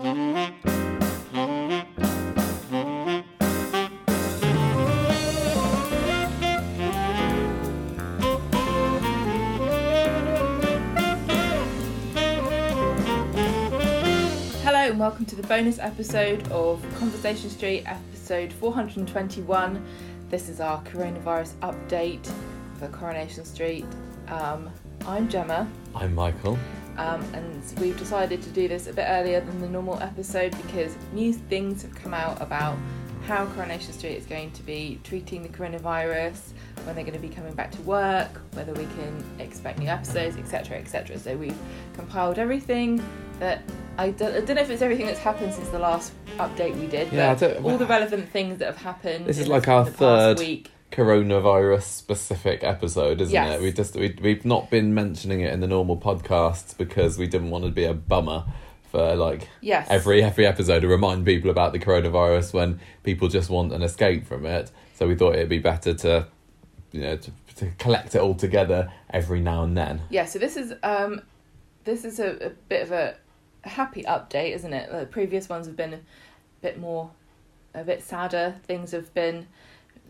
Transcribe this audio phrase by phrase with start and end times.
[0.00, 0.14] Hello
[14.72, 19.84] and welcome to the bonus episode of Conversation Street, episode 421.
[20.30, 22.26] This is our coronavirus update
[22.78, 23.84] for Coronation Street.
[24.28, 24.70] Um,
[25.06, 26.58] I'm Gemma, I'm Michael.
[27.00, 30.94] Um, and we've decided to do this a bit earlier than the normal episode because
[31.14, 32.76] new things have come out about
[33.26, 36.52] how Coronation Street is going to be treating the coronavirus,
[36.84, 40.36] when they're going to be coming back to work, whether we can expect new episodes,
[40.36, 40.76] etc.
[40.76, 41.18] etc.
[41.18, 41.56] So we've
[41.94, 43.02] compiled everything
[43.38, 43.62] that
[43.96, 46.86] I don't, I don't know if it's everything that's happened since the last update we
[46.86, 49.24] did, Yeah, but all the relevant things that have happened.
[49.24, 50.70] This is like our third week.
[50.92, 53.56] Coronavirus specific episode, isn't Yes.
[53.58, 53.62] it?
[53.62, 57.50] We just we we've not been mentioning it in the normal podcasts because we didn't
[57.50, 58.44] want to be a bummer
[58.90, 59.86] for like Yes.
[59.88, 64.26] every every episode to remind people about the coronavirus when people just want an escape
[64.26, 64.70] from it.
[64.94, 66.26] So we thought it'd be better to
[66.90, 70.00] you know to, to collect it all together every now and then.
[70.10, 71.20] Yeah, so this is um,
[71.84, 73.14] this is a, a bit of a
[73.62, 74.90] happy update, isn't it?
[74.90, 76.00] The previous ones have been a
[76.62, 77.10] bit more,
[77.74, 78.56] a bit sadder.
[78.66, 79.46] Things have been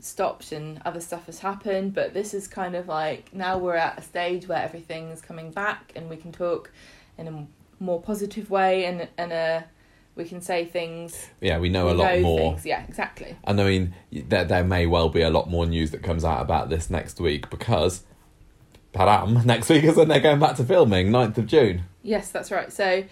[0.01, 3.99] stopped and other stuff has happened, but this is kind of like now we're at
[3.99, 6.71] a stage where everything's coming back and we can talk
[7.19, 7.47] in a
[7.83, 9.63] more positive way and and uh,
[10.15, 11.29] we can say things.
[11.41, 12.53] Yeah, we know we a lot more.
[12.53, 12.67] Things.
[12.67, 13.37] Yeah, exactly.
[13.45, 16.41] And I mean, there, there may well be a lot more news that comes out
[16.41, 18.05] about this next week because,
[18.93, 21.83] padam, next week is when they're going back to filming, 9th of June.
[22.03, 22.73] Yes, that's right.
[22.73, 23.05] So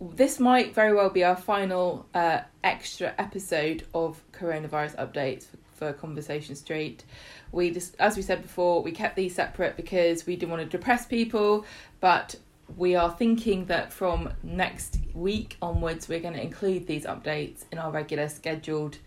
[0.00, 5.92] this might very well be our final uh, extra episode of coronavirus updates for, for
[5.92, 7.04] Conversation Street.
[7.52, 10.68] We just, as we said before, we kept these separate because we didn't want to
[10.68, 11.64] depress people,
[12.00, 12.36] but
[12.76, 17.78] we are thinking that from next week onwards, we're going to include these updates in
[17.78, 18.98] our regular scheduled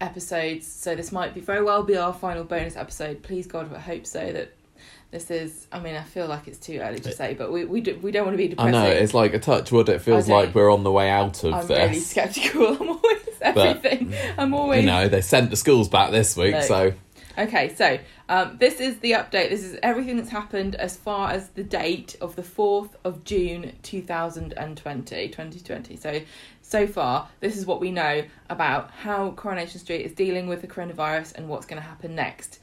[0.00, 0.66] episodes.
[0.66, 3.22] So this might be very well be our final bonus episode.
[3.22, 4.32] Please God, I hope so.
[4.32, 4.54] That
[5.10, 5.66] this is.
[5.72, 8.10] I mean, I feel like it's too early to say, but we we, do, we
[8.10, 8.68] don't want to be depressed.
[8.68, 9.88] I know, it's like a touch wood.
[9.88, 11.78] It feels like we're on the way out of I'm this.
[11.78, 12.76] really skeptical.
[12.80, 14.14] I'm always everything.
[14.38, 16.60] I'm always You know, they sent the schools back this week, No.
[16.60, 16.92] so
[17.38, 17.74] okay.
[17.74, 19.50] So um, this is the update.
[19.50, 23.72] This is everything that's happened as far as the date of the fourth of June
[23.82, 25.96] 2020, 2020.
[25.96, 26.20] So
[26.62, 30.66] so far, this is what we know about how Coronation Street is dealing with the
[30.66, 32.58] coronavirus and what's going to happen next.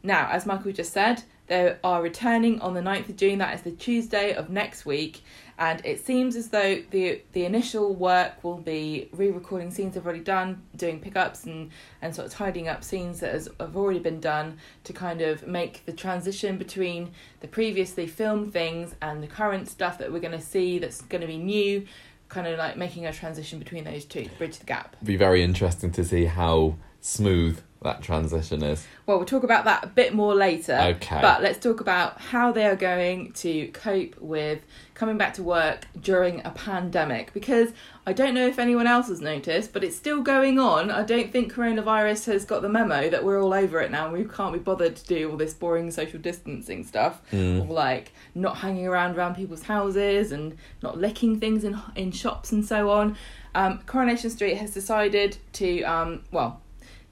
[0.00, 3.38] Now, as Michael just said, they are returning on the 9th of June.
[3.38, 5.22] That is the Tuesday of next week.
[5.58, 10.20] And it seems as though the the initial work will be re-recording scenes they've already
[10.20, 11.70] done, doing pickups and,
[12.00, 15.48] and sort of tidying up scenes that has, have already been done to kind of
[15.48, 17.10] make the transition between
[17.40, 21.22] the previously filmed things and the current stuff that we're going to see that's going
[21.22, 21.84] to be new,
[22.28, 24.94] kind of like making a transition between those two bridge the gap.
[25.02, 28.86] be very interesting to see how smooth that transition is.
[29.06, 30.74] Well, we'll talk about that a bit more later.
[30.74, 31.20] Okay.
[31.20, 34.62] But let's talk about how they are going to cope with
[34.94, 37.70] coming back to work during a pandemic because
[38.04, 40.90] I don't know if anyone else has noticed, but it's still going on.
[40.90, 44.12] I don't think coronavirus has got the memo that we're all over it now and
[44.12, 48.56] we can't be bothered to do all this boring social distancing stuff or like not
[48.56, 53.16] hanging around around people's houses and not licking things in in shops and so on.
[53.54, 56.60] Um, Coronation Street has decided to um, well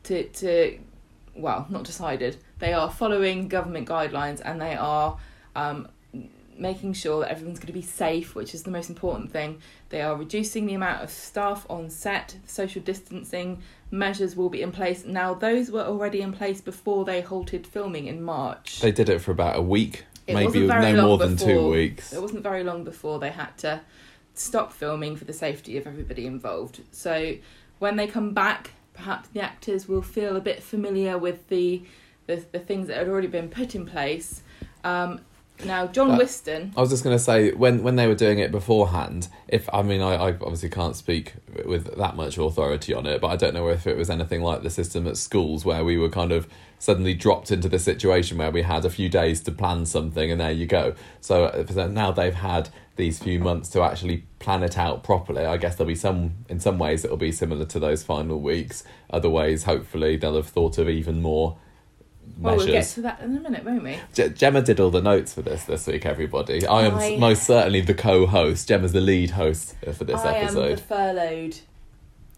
[0.06, 0.78] to to
[1.34, 2.38] well not decided.
[2.58, 5.18] They are following government guidelines and they are
[5.54, 5.88] um,
[6.58, 9.60] making sure that everyone's going to be safe which is the most important thing.
[9.90, 14.72] They are reducing the amount of staff on set social distancing measures will be in
[14.72, 15.04] place.
[15.04, 18.80] Now those were already in place before they halted filming in march.
[18.80, 22.12] They did it for about a week, It maybe no more than two weeks.
[22.12, 23.82] it wasn't very long before they had to
[24.34, 26.80] stop filming for the safety of everybody involved.
[26.92, 27.36] So
[27.78, 31.82] when they come back, perhaps the actors will feel a bit familiar with the
[32.26, 34.42] the, the things that had already been put in place.
[34.82, 35.20] Um,
[35.64, 38.40] now, John But- Whiston, I was just going to say when when they were doing
[38.40, 39.28] it beforehand.
[39.48, 41.34] If I mean, I, I obviously can't speak
[41.64, 44.62] with that much authority on it, but I don't know if it was anything like
[44.62, 48.50] the system at schools where we were kind of suddenly dropped into the situation where
[48.50, 50.94] we had a few days to plan something, and there you go.
[51.20, 55.44] So now they've had these few months to actually plan it out properly.
[55.44, 58.84] I guess there'll be some in some ways it'll be similar to those final weeks.
[59.10, 61.58] Other ways, hopefully, they'll have thought of even more
[62.38, 62.94] well, we'll get measures.
[62.94, 63.98] to that in a minute, won't we?
[64.12, 66.66] Ge- Gemma did all the notes for this this week, everybody.
[66.66, 68.68] I am I- most certainly the co-host.
[68.68, 70.80] Gemma's the lead host for this I am the episode.
[70.80, 71.56] furloughed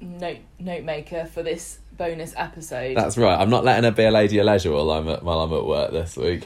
[0.01, 2.97] note note maker for this bonus episode.
[2.97, 3.39] That's right.
[3.39, 5.67] I'm not letting her be a lady of leisure while I'm at while I'm at
[5.67, 6.45] work this week.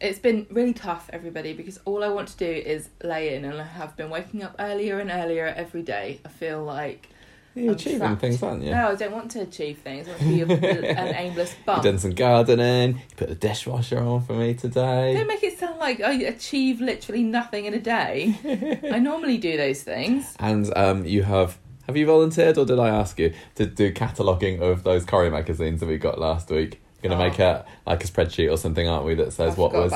[0.00, 3.60] It's been really tough, everybody, because all I want to do is lay in, and
[3.60, 6.20] I have been waking up earlier and earlier every day.
[6.24, 7.08] I feel like
[7.54, 8.20] You're I'm achieving trapped.
[8.20, 8.70] things, aren't you?
[8.72, 10.08] no, I don't want to achieve things.
[10.08, 11.76] I want to be a, an aimless bum.
[11.76, 12.96] You've done some gardening.
[12.96, 15.14] You put the dishwasher on for me today.
[15.14, 18.80] Don't make it sound like I achieve literally nothing in a day.
[18.92, 20.34] I normally do those things.
[20.40, 21.58] And um, you have
[21.92, 25.80] have you volunteered or did I ask you to do cataloguing of those Corrie magazines
[25.80, 26.80] that we got last week?
[27.02, 27.28] Going to Oh.
[27.28, 29.14] make a like a spreadsheet or something, aren't we?
[29.16, 29.92] That says I what was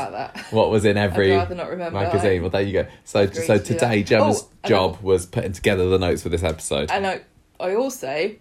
[0.51, 1.99] what was in every I'd not remember.
[2.01, 2.43] magazine.
[2.43, 2.87] Well, there you go.
[3.05, 4.03] So so to today.
[4.03, 6.91] Gemma's Oh, job was putting together the notes for this episode.
[6.91, 7.21] And I,
[7.61, 8.33] I also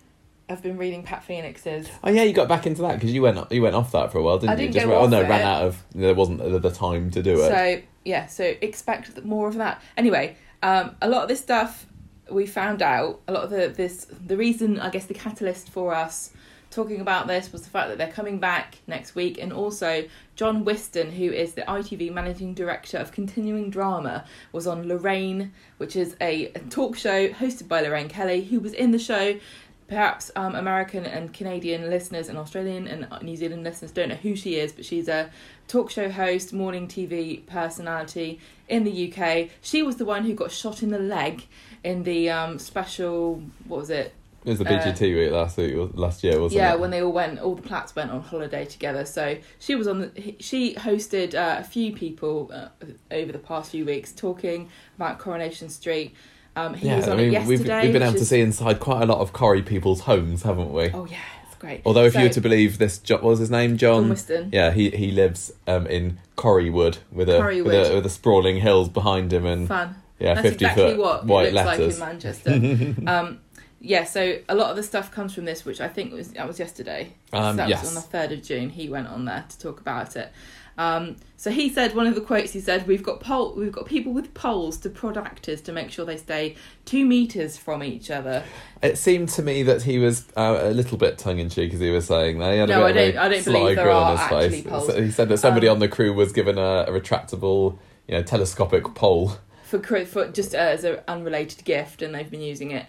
[0.49, 1.87] have been reading Pat Phoenix's.
[2.03, 4.17] Oh yeah, you got back into that because you went you went off that for
[4.17, 4.71] a while, didn't I you?
[4.71, 5.29] didn't Just oh no, it.
[5.29, 7.49] ran out of there wasn't the, the time to do it.
[7.49, 9.79] So yeah, so expect more of that.
[9.95, 11.85] Anyway, um, a lot of this stuff
[12.29, 13.21] we found out.
[13.27, 16.31] A lot of the this the reason I guess the catalyst for us
[16.75, 20.05] talking about this was the fact that they're coming back next week, and also
[20.35, 25.95] John Whiston, who is the ITV managing director of continuing drama, was on Lorraine, which
[25.95, 29.39] is a, talk show hosted by Lorraine Kelly, who was in the show.
[29.87, 34.35] Perhaps um, American and Canadian listeners and Australian and New Zealand listeners don't know who
[34.35, 35.29] she is, but she's a
[35.67, 39.49] talk show host, morning TV personality in the UK.
[39.61, 41.45] She was the one who got shot in the leg
[41.85, 44.13] in the um, special, what was it?
[44.43, 46.73] it was the uh, BGT week last week, last year, wasn't yeah, it?
[46.73, 49.05] Yeah, when they all went, all the Platts went on holiday together.
[49.05, 52.67] So she was on the, she hosted uh, a few people uh,
[53.11, 56.15] over the past few weeks talking about Coronation Street.
[56.55, 57.49] Um, he yeah, was on I mean, it yesterday.
[57.49, 60.43] we've we've been able which to see inside quite a lot of Corrie people's homes,
[60.43, 60.89] haven't we?
[60.91, 61.81] Oh yeah, it's great.
[61.85, 64.09] Although, if So- you were to believe this, what was his name, John John?
[64.09, 64.49] Whiston.
[64.53, 68.89] Yeah, he he lives um, in Corriewood with a, with a with a sprawling hills
[68.89, 69.95] behind him and Fun.
[70.19, 71.99] Yeah, That's fifty exactly foot what white it looks letters.
[71.99, 72.95] like in Manchester.
[73.07, 73.39] um,
[73.81, 76.47] yeah, so a lot of the stuff comes from this, which I think was that
[76.47, 77.13] was yesterday.
[77.33, 77.81] Um, so that yes.
[77.81, 78.69] was on the third of June.
[78.69, 80.31] He went on there to talk about it.
[80.77, 83.85] Um, so he said one of the quotes he said, "We've got pole, we've got
[83.85, 88.09] people with poles to prod actors to make sure they stay two meters from each
[88.11, 88.43] other."
[88.81, 91.79] It seemed to me that he was uh, a little bit tongue in cheek as
[91.79, 92.51] he was saying that.
[92.53, 94.49] He had a No, bit I of a don't- I don't believe there are actually
[94.49, 94.63] face.
[94.67, 94.87] poles.
[94.87, 97.77] So he said that somebody Um, on the crew was given a, a retractable,
[98.07, 99.37] you know, telescopic pole.
[99.65, 102.85] For for just as an unrelated gift, and they've been using it.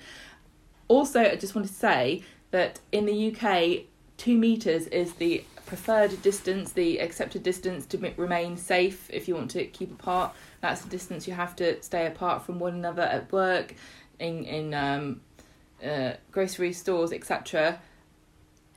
[0.89, 3.87] Also, I just want to say that in the UK,
[4.17, 9.11] two meters is the preferred distance, the accepted distance to remain safe.
[9.13, 12.59] If you want to keep apart, that's the distance you have to stay apart from
[12.59, 13.75] one another at work,
[14.19, 15.21] in in um,
[15.85, 17.81] uh, grocery stores, etc.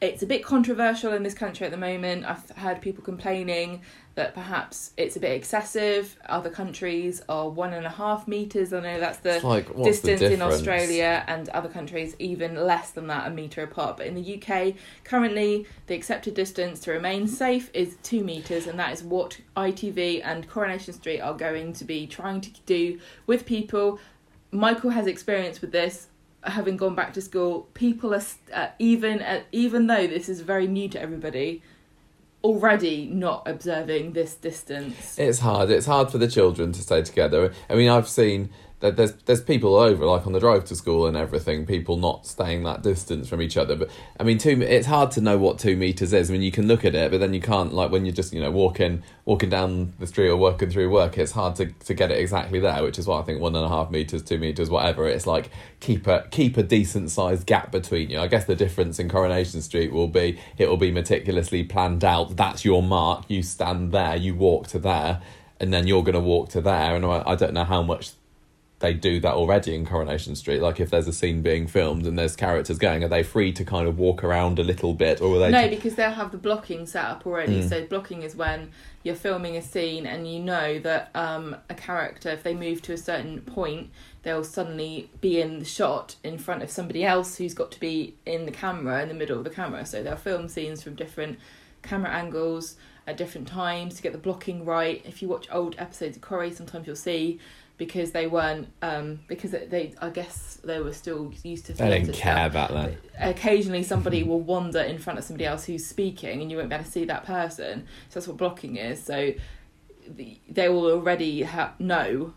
[0.02, 2.26] It's a bit controversial in this country at the moment.
[2.26, 3.82] I've heard people complaining
[4.20, 6.18] that perhaps it's a bit excessive.
[6.28, 8.74] Other countries are one and a half meters.
[8.74, 10.42] I know that's the like, what's the distance in?
[10.42, 13.96] Australia and other countries even less than that, a metre apart.
[13.96, 14.76] But in the UK,
[15.06, 20.22] currently the accepted distance to remain safe is two metres, and that is what ITV
[20.26, 24.02] and Coronation Street are going to be trying to do with people.
[24.52, 26.08] Michael has experience with this.
[26.44, 28.24] Having gone back to school, people are
[28.54, 31.62] uh, even uh, even though this is very new to everybody,
[32.44, 35.18] already not observing this distance.
[35.18, 35.70] It's hard.
[35.70, 37.54] It's hard for the children to stay together.
[37.70, 41.18] I mean, I've seen there's there's people over, like on the drive to school and
[41.18, 43.76] everything, people not staying that distance from each other.
[43.76, 44.62] But I mean, two.
[44.62, 46.30] It's hard to know what two meters is.
[46.30, 47.74] I mean, you can look at it, but then you can't.
[47.74, 51.18] Like when you're just you know walking walking down the street or working through work,
[51.18, 52.82] it's hard to, to get it exactly there.
[52.82, 55.08] Which is why I think one and a half meters, two meters, whatever.
[55.08, 55.50] It's like
[55.82, 58.20] keep a keep a decent sized gap between you.
[58.20, 62.38] I guess the difference in Coronation Street will be it will be meticulously planned out.
[62.38, 63.26] That's your mark.
[63.28, 64.16] You stand there.
[64.16, 65.22] You walk to there.
[65.62, 68.12] And then you're going to walk to there, and I I don't know how much
[68.80, 70.62] they do that already in Coronation Street.
[70.62, 73.66] Like if there's a scene being filmed and there's characters going, are they free to
[73.66, 75.52] kind of walk around a little bit, or are they?
[75.52, 77.62] No, because they'll have the blocking set up already.
[77.62, 77.70] Mm.
[77.70, 78.72] So blocking is when
[79.04, 82.94] you're filming a scene and you know that um, a character, if they move to
[82.94, 83.90] a certain point,
[84.24, 88.16] they'll suddenly be in the shot in front of somebody else who's got to be
[88.26, 89.86] in the camera, in the middle of the camera.
[89.86, 91.38] So they'll film scenes from different
[91.82, 92.76] camera angles
[93.08, 95.02] at different times to get the blocking right.
[95.06, 97.40] If you watch old episodes of Corrie, sometimes you'll see
[97.80, 102.14] because they weren't um, because they I guess they were still used to they didn't
[102.14, 102.94] care stuff about that.
[103.20, 106.76] occasionally somebody will wander in front of somebody else who's speaking and you won't be
[106.76, 109.34] able to see that person so that's what blocking is so
[110.08, 112.34] the, they will already ha- know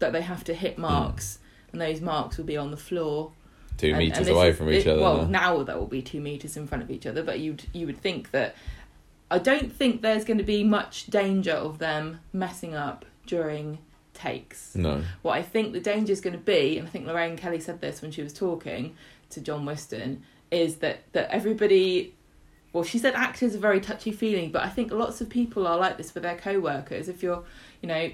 [0.00, 1.38] that they have to hit marks
[1.70, 3.30] and those marks will be on the floor
[3.76, 5.02] Two and- meters and away is- from each it- other.
[5.02, 5.24] well no?
[5.26, 7.98] now there will be two meters in front of each other but you'd you would
[7.98, 8.54] think that
[9.30, 13.78] i don't think there's going to be much danger of them messing up during
[14.22, 15.02] takes no.
[15.22, 17.80] what I think the danger is going to be, and I think Lorraine Kelly said
[17.80, 18.94] this when she was talking
[19.30, 22.14] to John Whiston, is that that everybody
[22.72, 25.76] well, she said acting are very touchy feeling, but I think lots of people are
[25.76, 27.06] like this with their co-workers.
[27.08, 27.44] If you're,
[27.82, 28.10] you know,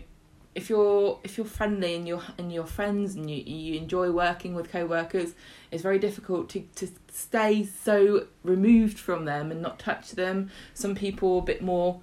[0.54, 4.54] if you're if you're friendly and you're and you're friends and you you enjoy working
[4.54, 5.34] with co-workers,
[5.70, 10.50] it's very difficult to to stay so removed from them and not touch them.
[10.74, 12.00] Some people are a bit more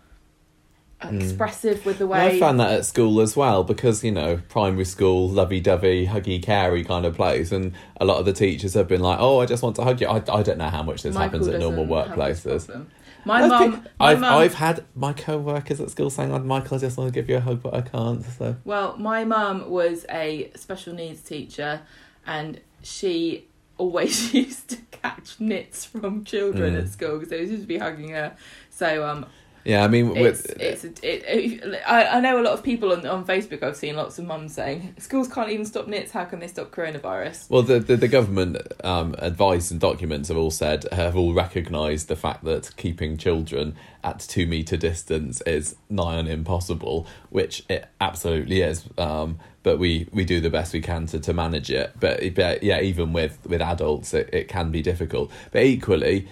[1.01, 2.19] expressive with the way.
[2.37, 6.83] I found that at school as well because you know primary school, lovey-dovey, huggy, carey
[6.83, 9.61] kind of place, and a lot of the teachers have been like, "Oh, I just
[9.63, 11.85] want to hug you." I, I don't know how much this Michael happens at normal
[11.85, 12.85] doesn't have this workplaces.
[13.27, 16.97] My mum, I've mum, I've had my co-workers at school saying, "Oh, "Michael, I just
[16.97, 20.51] want to give you a hug, but I can't." So Well, my mum was a
[20.55, 21.81] special needs teacher,
[22.25, 23.45] and she
[23.77, 26.83] always used to catch nits from children Mm.
[26.83, 28.35] at school because they used to be hugging her.
[28.69, 29.25] So um,
[29.65, 33.05] yeah, I mean, it's it's it, it, I I know a lot of people on
[33.07, 33.63] on Facebook.
[33.63, 36.11] I've seen lots of mums saying schools can't even stop nits.
[36.11, 37.49] How can they stop coronavirus?
[37.49, 42.07] Well, the the, the government um, advice and documents have all said have all recognised
[42.07, 47.87] the fact that keeping children at two meter distance is nigh on impossible, which it
[47.99, 48.85] absolutely is.
[48.99, 51.91] Um, but we, we do the best we can to, to manage it.
[51.99, 55.31] But, but yeah, even with with adults, it, it can be difficult.
[55.51, 56.27] But equally,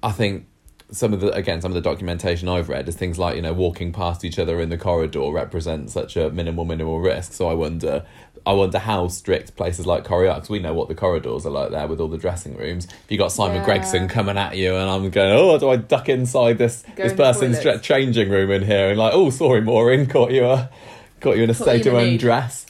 [0.00, 0.46] I think
[0.90, 3.52] some of the again some of the documentation I've read is things like you know
[3.52, 7.32] walking past each other in the corridor represents such a minimal minimal risk.
[7.34, 8.06] So I wonder,
[8.46, 11.50] I wonder how strict places like Corrie are because we know what the corridors are
[11.50, 12.86] like there with all the dressing rooms.
[12.86, 13.64] If you got Simon Yeah.
[13.66, 17.12] Gregson coming at you and I'm going, oh, do I duck inside this Go this
[17.12, 20.70] in person's tra- changing room in here and like, oh, sorry, Maureen, caught you a
[21.20, 22.12] caught you in a Caught state of in a nude.
[22.14, 22.64] undress.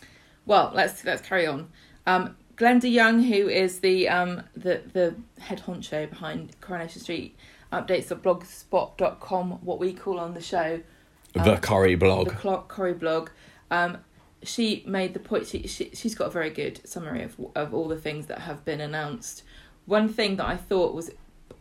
[0.45, 1.69] Well, let's let's carry on.
[2.07, 7.37] Um, Glenda Young, who is the um the the head honcho behind Coronation Street,
[7.73, 10.81] updates at blogspot.com, what we call on the show
[11.35, 12.29] The Um, Corrie blog.
[12.29, 13.31] the Clark Corrie blog.
[13.71, 13.99] Um,
[14.43, 15.47] she made the point.
[15.47, 18.65] She, she she's got a very good summary of of all the things that have
[18.65, 19.43] been announced.
[19.87, 21.11] One thing that I thought was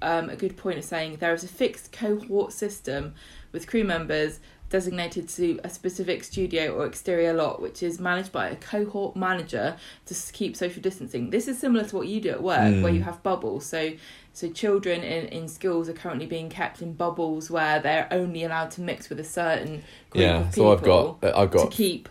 [0.02, 3.14] um, a good point of saying there is a fixed cohort system
[3.52, 8.50] with crew members designated to a specific studio or exterior lot, which is managed by
[8.50, 11.30] a cohort manager to keep social distancing.
[11.30, 12.96] This is similar to what you do at work, where Mm.
[12.96, 13.66] you have bubbles.
[13.66, 13.94] So,
[14.38, 18.70] so children in, in schools are currently being kept in bubbles where they're only allowed
[18.70, 22.08] to mix with a certain group Yeah, of so I've got I've got to keep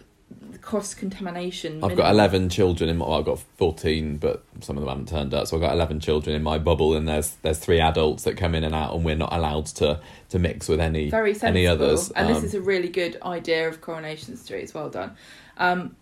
[0.60, 1.84] cross contamination.
[1.84, 5.08] I've got 11 children in my, well, I've got 14, but some of them haven't
[5.08, 5.46] turned up.
[5.46, 8.56] So I've got 11 children in my bubble, and there's there's three adults that come
[8.56, 11.50] in and out, and we're not allowed to, to mix with any Very sensible.
[11.50, 12.10] any others.
[12.10, 14.62] And this Um, is a really good idea of Coronation Street.
[14.62, 15.12] It's well done.
[15.58, 15.94] Um,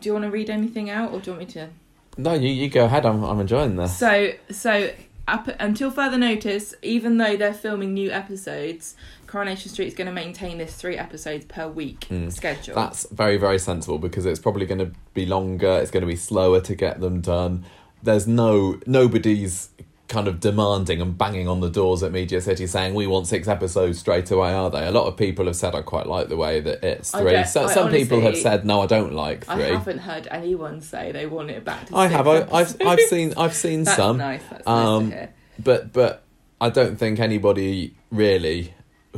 [0.00, 1.68] do you want to read anything out, or do you want me to?
[2.16, 3.04] No, you, you go ahead.
[3.04, 3.98] I'm I'm enjoying this.
[3.98, 4.90] So, so
[5.28, 8.94] up until further notice, even though they're filming new episodes,
[9.26, 12.32] Coronation Street is going to maintain this three episodes per week Mm.
[12.32, 12.74] schedule.
[12.74, 15.78] That's very very sensible because it's probably going to be longer.
[15.82, 17.64] It's going to be slower to get them done.
[18.02, 19.70] There's no nobody's
[20.08, 23.48] kind of demanding and banging on the doors at Media City saying we want six
[23.48, 24.52] episodes straight away.
[24.54, 24.86] Are they?
[24.86, 27.42] A lot of people have said I quite like the way that it's three.
[27.44, 31.26] So, some people have said no, I don't like I haven't heard anyone say they
[31.26, 31.96] want it back to.
[31.96, 32.28] I have.
[32.28, 34.18] I, I've I've seen I've seen That's some.
[34.18, 34.42] nice.
[34.48, 35.34] That's Um, nice to hear.
[35.58, 36.22] but but
[36.60, 38.72] I don't think anybody really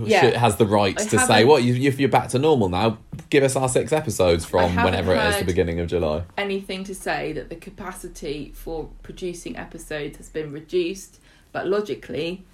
[0.07, 0.21] Yeah.
[0.21, 2.99] should, has the right I to say, "What you, if you're back to normal now,
[3.31, 6.95] give us our six episodes from whenever it is the beginning of July." anything to
[6.95, 11.21] say that the capacity for producing episodes has been reduced,
[11.53, 12.45] but logically,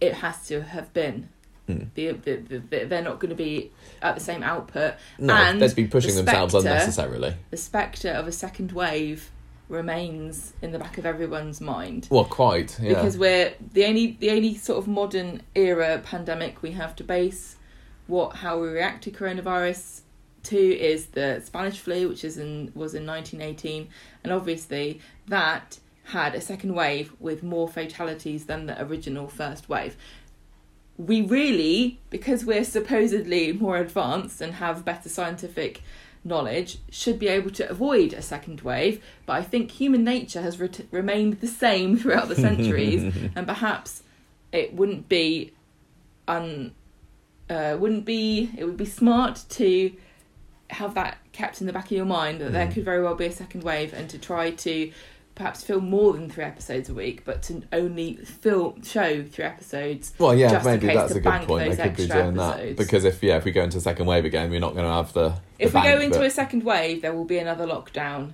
[0.00, 1.28] it has to have been.
[1.66, 1.84] Hmm.
[1.94, 3.70] The, the, the, the- they're not going to be
[4.02, 4.94] at the same output.
[5.18, 7.36] No, And they'd be pushing the themselves unnecessarily.
[7.50, 9.30] The spectre of a second wave
[9.68, 12.08] remains in the back of everyone's mind.
[12.10, 12.78] Well, quite.
[12.80, 12.90] Yeah.
[12.90, 17.56] Because we're the only the only sort of modern era pandemic we have to base
[18.06, 20.02] what how we react to coronavirus
[20.44, 23.88] to is the Spanish flu, which is in was in nineteen eighteen,
[24.22, 25.78] and obviously that
[26.08, 29.96] had a second wave with more fatalities than the original first wave.
[30.98, 35.82] We really, because we're supposedly more advanced and have better scientific
[36.24, 39.02] knowledge, should be able to avoid a second wave.
[39.26, 43.02] But I think human nature has ret- remained the same throughout the centuries,
[43.36, 44.02] and perhaps
[44.52, 45.52] it wouldn't be
[46.28, 46.72] un
[47.50, 49.92] uh, wouldn't be it would be smart to
[50.70, 52.72] have that kept in the back of your mind that there Mm.
[52.72, 54.90] could very well be a second wave and to try to
[55.34, 60.12] perhaps film more than three episodes a week but to only film show three episodes
[60.18, 61.76] Well, yeah, maybe that's a good point.
[61.76, 64.24] They could be doing that because if yeah, if we go into a second wave
[64.24, 65.30] again, we're not going to have the.
[65.30, 68.32] the if we go into that- a second wave there will be another lockdown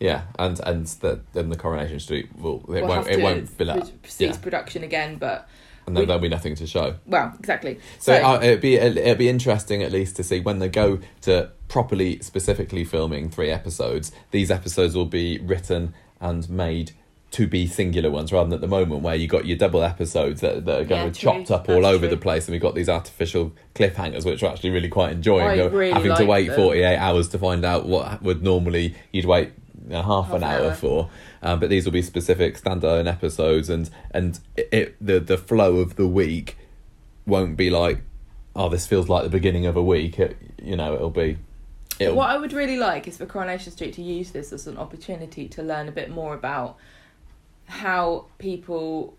[0.00, 3.70] yeah, and and the, then the Coronation Street will it we'll won't it won't fill
[3.70, 3.88] up,
[4.18, 4.36] yeah.
[4.36, 5.48] production again but
[5.88, 6.94] and then we- there'll be nothing to show.
[7.06, 10.68] well exactly So uh, it'd be it'd be interesting at least to see when they
[10.68, 14.12] go to properly specifically filming three episodes.
[14.30, 16.92] These episodes will be written and made
[17.30, 20.40] to be singular ones rather than at the moment where you got your double episodes
[20.40, 21.30] that, that are going Yeah, to true.
[21.30, 22.08] chopped up all over true.
[22.08, 25.66] the place and we've got these artificial cliffhangers which we're actually really quite enjoying I
[25.66, 26.56] really having to wait them.
[26.56, 29.52] 48 hours to find out what would normally you'd wait
[29.92, 30.74] know, half, Half an an hour hour.
[30.74, 31.10] for
[31.42, 35.76] um, but these will be specific standalone episodes and and it, it the the flow
[35.76, 36.56] of the week
[37.26, 38.00] won't be like
[38.56, 41.38] oh this feels like the beginning of a week it, you know it'll be
[41.98, 44.76] it'll What I would really like is for Coronation Street to use this as an
[44.78, 46.76] opportunity to learn a bit more about
[47.66, 49.14] how people,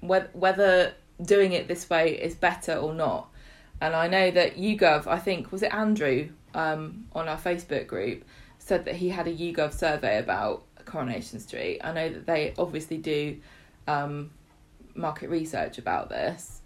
[0.00, 3.28] whether, whether doing it this way is better or not.
[3.80, 8.24] And I know that YouGov, I think, was it Andrew um, on our Facebook group,
[8.68, 11.80] said that he had a YouGov survey about Coronation Street.
[11.82, 13.38] I know that they obviously do
[13.86, 14.30] um,
[14.94, 16.60] market research about this.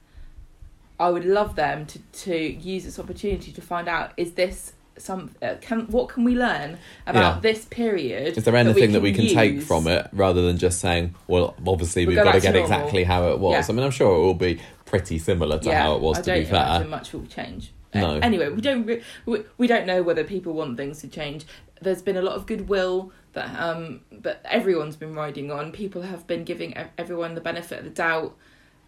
[0.99, 5.31] I would love them to, to use this opportunity to find out is this some
[5.41, 7.41] uh, can what can we learn about Yeah.
[7.41, 8.37] this period?
[8.37, 12.05] Is there anything that we can, take from it rather than just saying, well, obviously
[12.05, 12.71] We'll we've go got to get normal.
[12.73, 13.69] exactly how it was?
[13.69, 13.73] Yeah.
[13.73, 16.31] I mean, I'm sure it will be pretty similar to how it was, I to
[16.31, 16.85] don't be fair.
[16.85, 17.73] much will change.
[17.95, 18.19] No.
[18.19, 21.47] Anyway, we don't re- we, we don't know whether people want things to change.
[21.83, 25.73] There's been a lot of goodwill that um that everyone's been riding on.
[25.73, 28.37] People have been giving everyone the benefit of the doubt.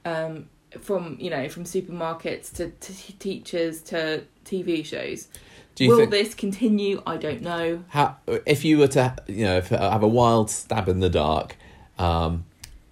[0.04, 0.48] Um,
[0.80, 5.28] from you know from supermarkets to, to teachers to TV shows.
[5.74, 7.02] Do you Will think this continue?
[7.06, 7.84] I don't know.
[7.88, 11.56] how if you were to you know if, have a wild stab in the dark?
[11.98, 12.44] Um,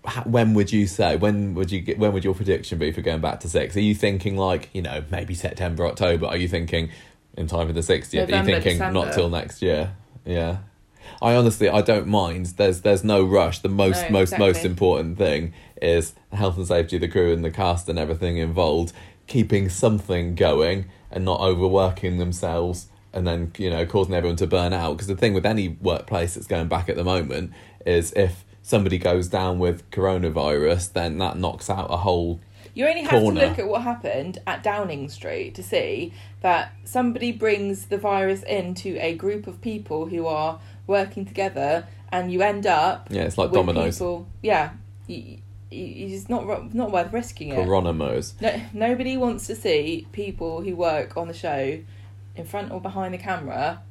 [0.05, 3.03] how, when would you say when would you get when would your prediction be for
[3.03, 3.77] going back to six?
[3.77, 6.27] Are you thinking like you know maybe September October?
[6.27, 6.91] Are you thinking
[7.37, 8.13] in time for the 60th?
[8.13, 8.93] Are you November, thinking December.
[8.93, 9.95] not till next year?
[10.25, 10.59] Yeah.
[11.21, 12.47] I honestly I don't mind.
[12.57, 13.59] There's there's no rush.
[13.61, 17.33] The most No, most most important thing is the health and safety of the crew
[17.33, 18.93] and the cast and everything involved,
[19.27, 24.73] keeping something going and not overworking themselves and then you know causing everyone to burn
[24.73, 24.93] out.
[24.93, 27.53] Because the thing with any workplace that's going back at the moment
[27.85, 32.41] is if somebody goes down with coronavirus, then that knocks out a whole
[32.75, 33.41] You only have corner.
[33.41, 38.43] to look at what happened at Downing Street to see that somebody brings the virus
[38.45, 43.23] into a group of people who are working together, and you end up yeah.
[43.23, 43.97] It's like dominoes.
[43.97, 44.27] people.
[44.43, 44.71] Yeah,
[45.07, 45.39] you,
[45.71, 47.59] you, it's not not worth risking it.
[47.59, 48.41] Coronamos.
[48.41, 51.79] No, nobody wants to see people who work on the show,
[52.37, 53.83] in front or behind the camera,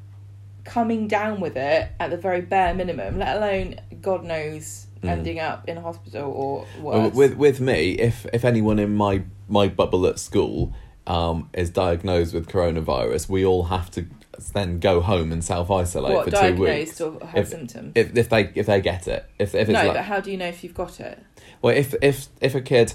[0.64, 3.20] coming down with it at the very bare minimum.
[3.20, 5.10] Let alone God knows Mm.
[5.10, 7.14] ending up in a hospital or worse.
[7.14, 10.74] with with me, if if anyone in my my bubble at school
[11.08, 14.06] um, is diagnosed with coronavirus, we all have to
[14.54, 16.98] then go home and self isolate what for two weeks.
[16.98, 17.92] diagnosed or have If- symptoms?
[17.96, 20.32] If if they if they get it, if if it's no, like but how do
[20.32, 21.20] you know if you've got it?
[21.62, 22.94] well, if if if a kid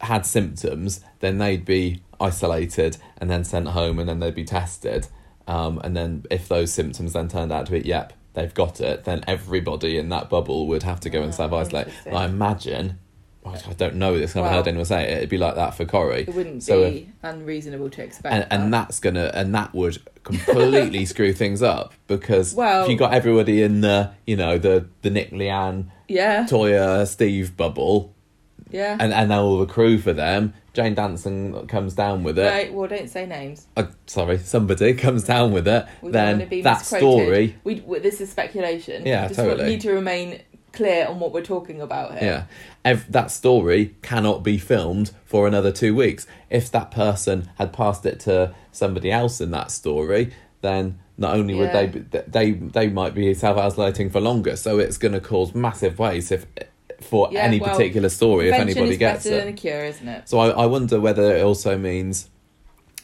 [0.00, 5.08] had symptoms, then they'd be isolated and then sent home, and then they'd be tested.
[5.48, 9.02] Um, and then if those symptoms then turned out to be, yep, they've got it,
[9.04, 11.88] then everybody in that bubble would have to go and Ah, self isolate.
[12.12, 12.98] I imagine,
[13.44, 15.16] I don't know this, I haven't Well- heard anyone say it.
[15.18, 16.22] It'd be like that for Corrie.
[16.28, 18.32] It wouldn't So if- be unreasonable to expect.
[18.32, 18.86] and, and that.
[18.88, 23.62] that's gonna and that would completely screw things up because Well- if you got everybody
[23.62, 28.12] in the you know the the Nick Leanne yeah, Toya Steve bubble
[28.70, 28.96] yeah.
[29.00, 32.88] and and all the crew for them Jane Danson comes down with it Right, well,
[32.88, 33.66] don't say names.
[33.76, 37.00] uh, sorry somebody comes down with it We then be that misquoted.
[37.00, 39.06] story We, we, this is speculation.
[39.06, 39.68] Yeah, Just totally.
[39.70, 42.22] need to remain clear on what we're talking about here.
[42.22, 42.44] Yeah.
[42.84, 46.26] Ev- that story cannot be filmed for another two weeks.
[46.50, 51.54] If that person had passed it to somebody else in that story, then not only
[51.54, 51.72] would Yeah.
[51.72, 54.54] they be, they they might be self isolating for longer.
[54.56, 56.44] So it's going to cause massive waste if
[57.00, 59.56] for Yeah, any well, particular story if anybody gets it.
[59.56, 60.28] cure, isn't it?
[60.28, 62.28] So I, I wonder whether it also means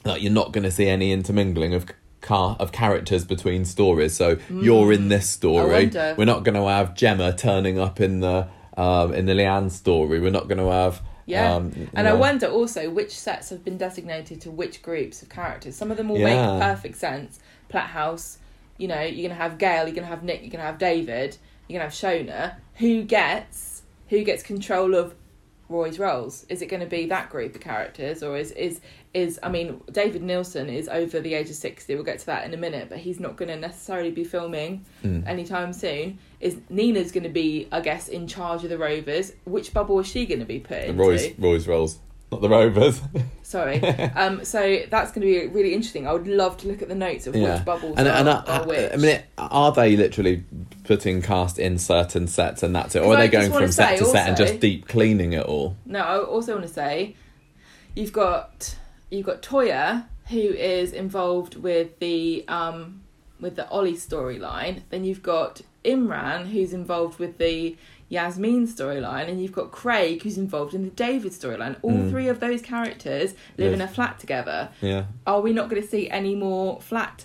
[0.05, 1.87] that you're not going to see any intermingling of
[2.21, 4.15] car of characters between stories.
[4.15, 5.91] So you're in this story.
[6.17, 10.21] We're not going to have Gemma turning up in the um, in the Leanne story.
[10.21, 11.55] We're not going to have Yeah.
[11.55, 15.77] Um, and I wonder also which sets have been designated to which groups of characters.
[15.77, 16.27] Some of them will Yeah.
[16.57, 17.39] make perfect sense.
[17.69, 18.39] Platt House,
[18.79, 21.37] you know, you're gonna have Gail, you're gonna have Nick, you're gonna have David,
[21.69, 22.55] you're gonna have Shona.
[22.77, 23.72] Who gets
[24.13, 25.15] who gets control of
[25.71, 26.45] Roy's Rolls?
[26.51, 28.81] Is it going to be that group of characters, or is is
[29.15, 31.95] is I mean, David Nielsen is over the age of sixty.
[31.95, 34.85] We'll get to that in a minute, but he's not going to necessarily be filming
[35.03, 35.27] Mm.
[35.27, 36.19] anytime soon.
[36.41, 39.33] Is Nina's going to be, I guess, in charge of the Rovers?
[39.45, 41.03] Which bubble is she going to be put the into?
[41.03, 41.99] Roy's Roy's Rolls,
[42.33, 43.01] not the Rovers.
[43.43, 43.81] Sorry.
[44.17, 46.09] um, so that's going to be really interesting.
[46.09, 48.29] I would love to look at the notes of yeah, which bubbles and are, and
[48.29, 48.93] are I, which.
[48.93, 50.45] I mean, are they literally
[50.85, 53.99] putting cast in certain sets and that's it, or are I they going from set
[53.99, 55.77] to set and just deep cleaning it all?
[55.87, 57.15] No, I also want to say
[57.95, 58.77] you've got
[59.11, 63.03] you've got Toya who is involved with the um
[63.41, 64.83] with the Ollie storyline.
[64.91, 67.77] Then you've got Imran, who's involved with the
[68.13, 71.77] Yasmin storyline, and you've got Craig, who's involved in the David storyline.
[71.83, 72.11] All Mm.
[72.11, 74.69] three of those characters live in a flat together.
[74.83, 75.05] Yeah.
[75.27, 77.25] Are we not going to see any more flat?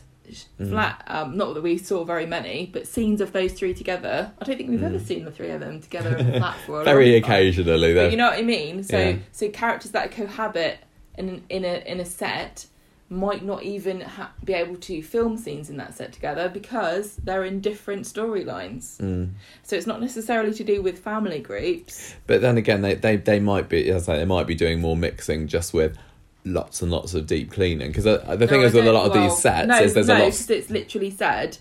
[0.59, 0.69] Mm.
[0.69, 4.31] Flat, um, not that we saw very many, but scenes of those three together.
[4.41, 5.05] I don't think we've ever Mm.
[5.05, 7.31] seen the three of them together in a flat for a Very long time.
[7.31, 8.07] occasionally, But though.
[8.09, 8.83] you know what I mean.
[8.83, 9.15] So Yeah.
[9.31, 10.79] so characters that cohabit
[11.17, 12.65] in in a in a set
[13.09, 17.45] might not even ha- be able to film scenes in that set together because they're
[17.45, 18.97] in different storylines.
[18.97, 19.29] Mm.
[19.63, 22.15] So it's not necessarily to do with family groups.
[22.27, 24.81] But then again, they, they, they might be, as I say, they might be doing
[24.81, 25.97] more mixing just with
[26.43, 27.89] lots and lots of deep cleaning.
[27.91, 29.93] Because the thing No, is I with a lot of well, these sets no, is
[29.93, 30.25] there's no, a lot.
[30.25, 31.57] 'cause it's literally said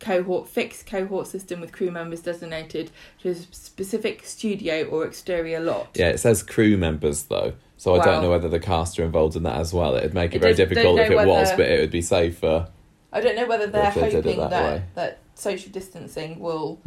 [0.00, 2.90] cohort fixed cohort system with crew members designated
[3.22, 5.88] to a specific studio or exterior lot.
[5.94, 9.36] Yeah, it says crew members though, so I don't know whether the cast are involved
[9.36, 9.94] in that as well.
[9.96, 12.68] It'd make it, It very difficult if it was, but it would be safer.
[13.12, 16.80] I don't know whether they're they hoping that that, that social distancing will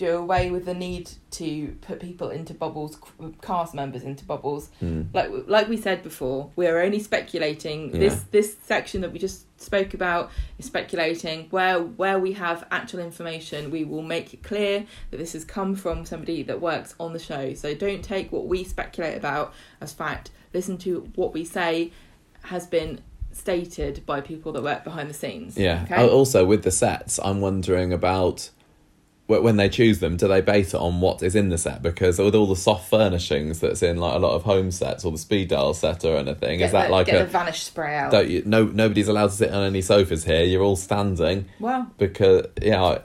[0.00, 2.98] do away with the need to put people into bubbles,
[3.42, 4.70] cast members into bubbles.
[4.82, 5.08] Mm.
[5.12, 7.90] Like like we said before, we're only speculating.
[7.92, 8.00] Yeah.
[8.00, 11.48] This this section that we just spoke about is speculating.
[11.50, 15.74] Where where we have actual information, we will make it clear that this has come
[15.74, 17.54] from somebody that works on the show.
[17.54, 20.30] So don't take what we speculate about as fact.
[20.54, 21.92] Listen to what we say
[22.44, 23.00] has been
[23.32, 25.56] stated by people that work behind the scenes.
[25.56, 25.82] Yeah.
[25.84, 26.08] Okay.
[26.08, 28.50] Also, with the sets, I'm wondering about
[29.38, 31.82] when they choose them, do they base it on what is in the set?
[31.82, 35.12] Because with all the soft furnishings that's in like a lot of home sets or
[35.12, 37.96] the Speed Daal set or anything, Get is that the, like a the vanish spray
[37.96, 38.10] out?
[38.10, 40.42] don't you, no nobody's allowed to sit on any sofas here.
[40.42, 43.00] You're all standing Well, because yeah, I-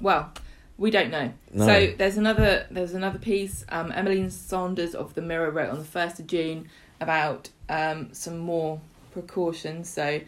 [0.00, 0.32] well,
[0.78, 1.32] we don't know.
[1.52, 1.66] No.
[1.66, 3.64] So there's another there's another piece.
[3.68, 6.68] Um, Emmeline Saunders of the Mirror wrote on the first of June
[7.00, 8.80] about um, some more
[9.12, 9.88] precautions.
[9.88, 10.20] So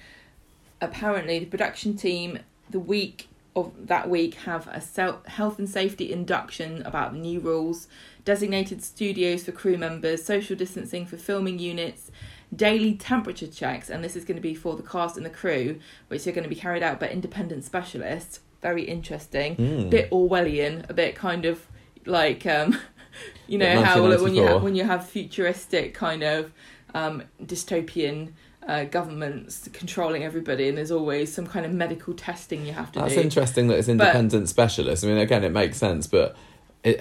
[0.81, 2.39] apparently, the production team
[2.71, 4.83] the week of that week have a
[5.31, 7.87] health and safety induction about the new rules,
[8.25, 12.11] designated studios for crew members, social distancing for filming units,
[12.55, 15.79] daily temperature checks, and this is going to be for the cast and the crew,
[16.09, 18.41] which are going to be carried out by independent specialists.
[18.63, 19.91] Very interesting, Mm.
[19.91, 21.67] bit Orwellian, a bit kind of
[22.07, 22.79] like um,
[23.47, 24.49] you know how when you 1984.
[24.49, 26.53] have when you have futuristic kind of
[26.95, 28.33] um, dystopian.
[28.67, 32.99] Uh, governments controlling everybody, and there's always some kind of medical testing you have to
[32.99, 33.21] That's do.
[33.21, 35.05] interesting that it's independent specialists.
[35.05, 36.35] I mean, again, it makes sense, but
[36.83, 36.99] it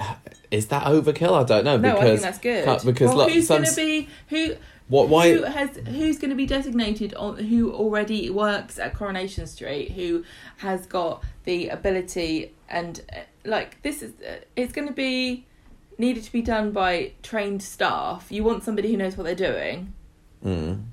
[0.52, 1.39] is that overkill?
[1.41, 2.65] I don't know No, I think because that's good.
[2.65, 4.56] ca- because well, look, who's some going to be who?
[4.89, 9.47] what why Who has who's going to be designated on who already works at Coronation
[9.47, 9.91] Street?
[9.91, 10.26] Who
[10.58, 15.45] has got the ability and uh, like this is uh, it's going to be
[15.97, 18.32] needed to be done by trained staff.
[18.32, 19.93] You want somebody who knows what they're doing.
[20.43, 20.84] Mm.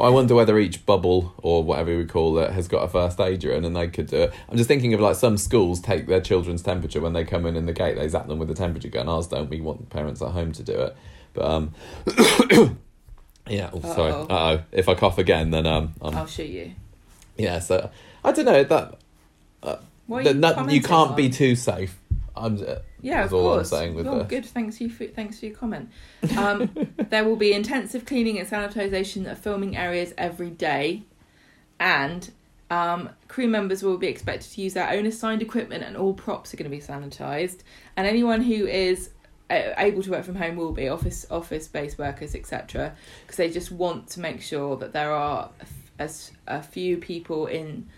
[0.00, 3.20] Well, I wonder whether each bubble or whatever we call it has got a first
[3.20, 4.32] aider in, and they could do it.
[4.48, 7.54] I'm just thinking of like some schools take their children's temperature when they come in
[7.54, 7.96] in the gate.
[7.96, 9.10] They zap them with a temperature gun.
[9.10, 9.50] Ours don't.
[9.50, 10.96] We want parents at home to do it.
[11.34, 11.74] But um,
[13.46, 13.68] yeah.
[13.74, 14.12] Oh, sorry.
[14.12, 14.62] Uh oh.
[14.72, 16.72] If I cough again, then um, I'm, I'll shoot you.
[17.36, 17.58] yeah.
[17.58, 17.90] So
[18.24, 18.98] I don't know that.
[19.60, 21.16] That you, no- you can't on?
[21.16, 21.99] be too safe.
[22.40, 22.56] I'm.
[22.62, 23.70] Uh, Yeah, of all I'm course.
[23.70, 24.44] saying with oh, good.
[24.46, 24.90] Thanks you.
[24.90, 25.90] For, thanks for your comment.
[26.36, 26.70] Um,
[27.10, 31.04] there will be intensive cleaning and sanitisation of filming areas every day,
[31.78, 32.30] and
[32.70, 36.52] um, crew members will be expected to use their own assigned equipment, and all props
[36.54, 37.58] are going to be sanitised.
[37.96, 39.10] And anyone who is
[39.50, 42.94] uh, able to work from home will be office office based workers, etc.
[43.22, 45.50] Because they just want to make sure that there are
[45.98, 47.88] as a few people in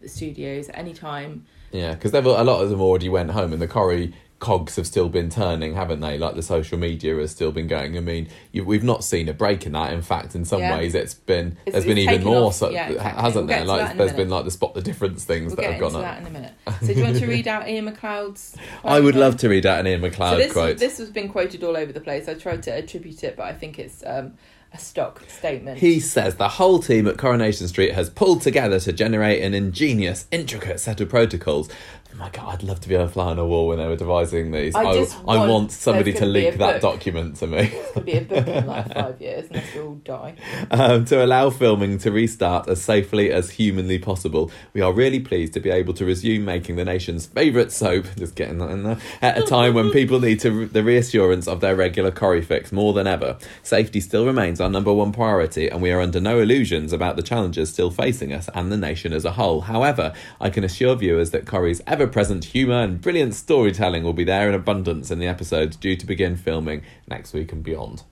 [0.00, 1.44] the studios at any time.
[1.72, 5.08] Yeah, because a lot of them already went home, and the Corrie cogs have still
[5.08, 6.18] been turning, haven't they?
[6.18, 7.96] Like the social media has still been going.
[7.96, 9.92] I mean, you, we've not seen a break in that.
[9.92, 10.76] In fact, in some Yeah.
[10.76, 12.56] ways, it's been It's- there's been even more, off.
[12.56, 13.22] so Yeah, exactly.
[13.22, 13.64] hasn't We'll there?
[13.64, 15.80] Like that in a there's been like the spot the difference things We'll that have
[15.80, 16.52] gone that in a minute.
[16.80, 18.56] So do you want to read out Iain MacLeod's?
[18.84, 20.78] I would love to read out an Iain MacLeod So this quote.
[20.78, 22.28] this has been quoted all over the place.
[22.28, 24.32] I tried to attribute it, but I think it's um,
[24.74, 25.78] a stock statement.
[25.78, 30.26] He says the whole team at Coronation Street has pulled together to generate an ingenious,
[30.30, 31.68] intricate set of protocols.
[32.14, 33.96] Oh my god, I'd love to be to fly on a wall when they were
[33.96, 34.74] devising these.
[34.74, 37.72] I I, just I want- want somebody to gonna leak that document to me.
[37.94, 40.34] could be a book in like five years unless we all die.
[40.70, 44.50] um, to allow filming to restart as safely as humanly possible.
[44.74, 48.34] We are really pleased to be able to resume making the nation's favourite soap, just
[48.34, 51.74] getting that in there, at a time when people need to, the reassurance of their
[51.74, 53.38] regular Corrie fix more than ever.
[53.62, 57.22] Safety still remains our number one priority, and we are under no illusions about the
[57.22, 59.62] challenges still facing us and the nation as a whole.
[59.62, 64.24] However, I can assure viewers that Corrie's ever present humour and brilliant storytelling will be
[64.24, 68.02] there in abundance in the episodes due to begin filming next week and beyond.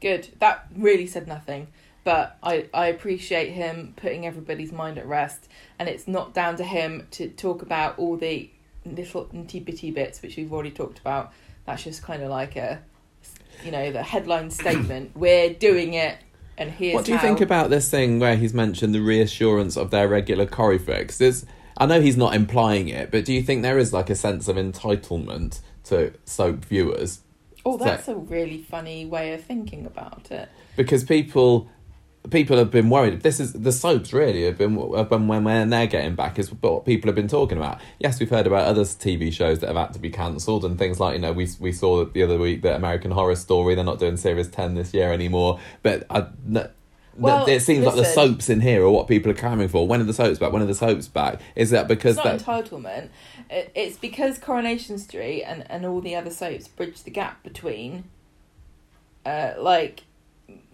[0.00, 0.28] Good.
[0.40, 1.68] That really said nothing,
[2.04, 6.64] but I I appreciate him putting everybody's mind at rest, and it's not down to
[6.64, 8.50] him to talk about all the
[8.84, 11.32] little nitty bitty bits which we've already talked about.
[11.66, 12.82] That's just kind of like a,
[13.64, 15.12] you know, the headline statement.
[15.14, 16.18] We're doing it,
[16.58, 17.22] and here's What do you how.
[17.22, 20.46] think about this thing where he's mentioned the reassurance of their regular
[20.78, 21.20] fix?
[21.82, 24.46] I know he's not implying it, but do you think there is like a sense
[24.46, 27.20] of entitlement to soap viewers?
[27.66, 30.48] Oh, So- that's a really funny way of thinking about it.
[30.76, 31.68] Because people
[32.30, 33.22] people have been worried.
[33.22, 36.52] This is the soaps really have been have been when when they're getting back is
[36.52, 37.80] what people have been talking about.
[37.98, 41.00] Yes, we've heard about other TV shows that have had to be cancelled and things
[41.00, 43.98] like you know we we saw the other week that American Horror Story they're not
[43.98, 45.58] doing series ten this year anymore.
[45.82, 46.68] But I, n-
[47.16, 49.86] Well, it seems like the soaps in here are what people are clamoring for.
[49.86, 50.52] When are the soaps back?
[50.52, 51.40] When are the soaps back?
[51.54, 53.08] Is that because It's not that entitlement.
[53.50, 58.04] It's because Coronation Street and, and all the other soaps bridge the gap between,
[59.26, 60.04] uh, like,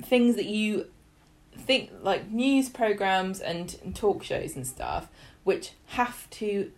[0.02, 0.86] things that you
[1.56, 5.08] think, like news programs and, and talk shows and stuff,
[5.42, 6.70] which have to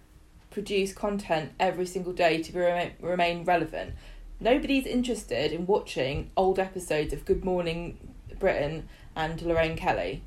[0.50, 3.94] produce content every single day to be remain, remain relevant.
[4.40, 7.98] Nobody's interested in watching old episodes of Good Morning
[8.38, 10.22] Britain and Lorraine Kelly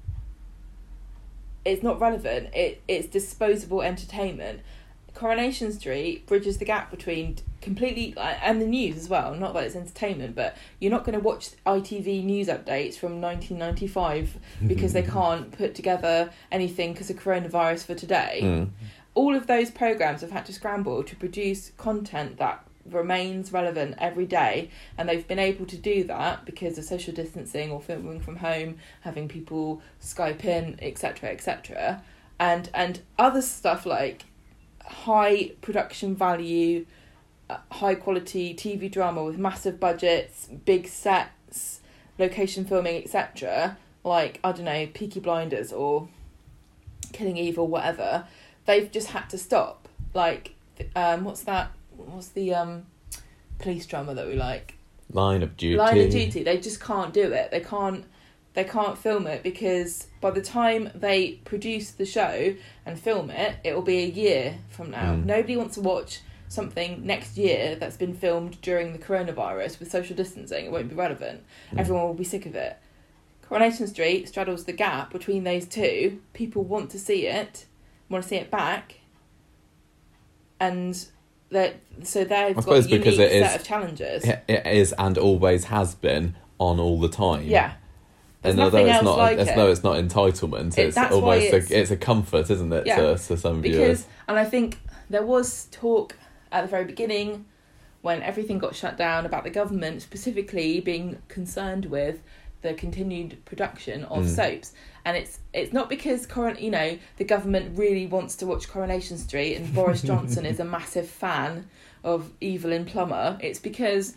[1.66, 2.54] it's not relevant.
[2.54, 4.62] It it's disposable entertainment.
[5.14, 9.36] Coronation Street bridges the gap between completely and the news as well.
[9.36, 14.38] Not that it's entertainment, but you're not going to watch ITV news updates from 1995
[14.68, 18.40] because they can't put together anything because of coronavirus for today.
[18.42, 18.70] Mm.
[19.14, 24.26] All of those programs have had to scramble to produce content that remains relevant every
[24.26, 28.38] day and they've been able to do that because of social distancing or filming from
[28.38, 32.04] home having people skype in etc etc
[32.40, 34.26] and and other stuff like
[34.86, 36.86] high production value
[37.50, 41.80] uh, high quality tv drama with massive budgets big sets
[42.20, 46.08] location filming etc like i don't know peaky blinders or
[47.14, 48.26] killing eve or whatever
[48.66, 49.88] they've just had to stop.
[50.14, 50.56] Like
[50.96, 52.86] um what's that what's the um
[53.60, 54.76] police drama that we like?
[55.12, 55.78] Line of duty?
[55.78, 56.44] line of duty.
[56.44, 57.52] They just can't do it.
[57.52, 58.06] They can't
[58.54, 63.58] they can't film it because by the time they produce the show and film it
[63.64, 65.14] it will be a year from now.
[65.14, 65.26] Mm.
[65.26, 70.16] nobody wants to watch something next year that's been filmed during the coronavirus with social
[70.16, 70.66] distancing.
[70.66, 71.44] It won't be relevant.
[71.72, 71.80] Mm.
[71.80, 72.78] everyone will be sick of it.
[73.42, 76.22] Coronation street straddles the gap between those two.
[76.34, 77.66] People want to see it
[78.14, 79.00] want to see it back.
[80.60, 81.06] And
[81.54, 85.18] that so they've got a suppose unique because it set of challenges It, is and
[85.18, 87.44] always has been on all the time.
[87.46, 87.74] yeah
[88.42, 89.56] There's and although it's not, like it's, it.
[89.58, 90.78] no, it's not entitlement.
[90.78, 92.98] It- It's almost it's- a, it's a comfort, isn't it, Yeah.
[92.98, 93.78] to, to some viewers?
[93.80, 96.16] because and I think there was talk
[96.52, 97.46] at the very beginning
[98.02, 102.22] when everything got shut down about the government specifically being concerned with
[102.62, 104.30] the continued production of Mm.
[104.36, 104.74] soaps
[105.06, 109.18] and it's it's not because current you know the government really wants to watch Coronation
[109.18, 111.68] Street and Boris Johnson is a massive fan
[112.04, 114.16] of Evelyn Plummer it's because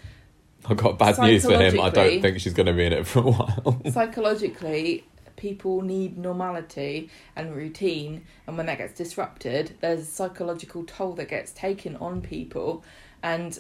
[0.68, 1.78] I've got bad news for him.
[1.80, 3.80] I don't think she's going to be in it for a while.
[3.92, 5.04] psychologically
[5.36, 11.28] people need normality and routine and when that gets disrupted there's a psychological toll that
[11.28, 12.82] gets taken on people
[13.22, 13.58] and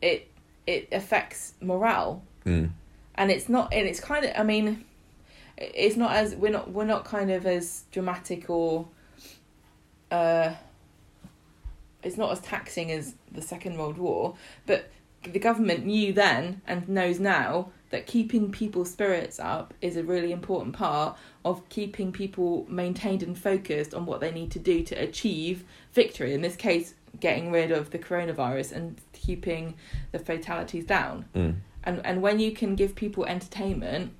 [0.00, 0.30] it
[0.66, 2.70] it affects morale Mm.
[3.14, 4.84] and it's not and it's kind of i mean
[5.56, 8.88] it's not as we're not we're not kind of as dramatic or
[10.10, 10.52] uh
[12.02, 14.34] it's not as taxing as the second world war
[14.66, 14.90] but
[15.22, 20.32] the government knew then and knows now that keeping people's spirits up is a really
[20.32, 24.94] important part of keeping people maintained and focused on what they need to do to
[24.96, 29.74] achieve victory in this case getting rid of the coronavirus and keeping
[30.12, 31.54] the fatalities down Mm.
[31.84, 34.12] and and when you can give people entertainment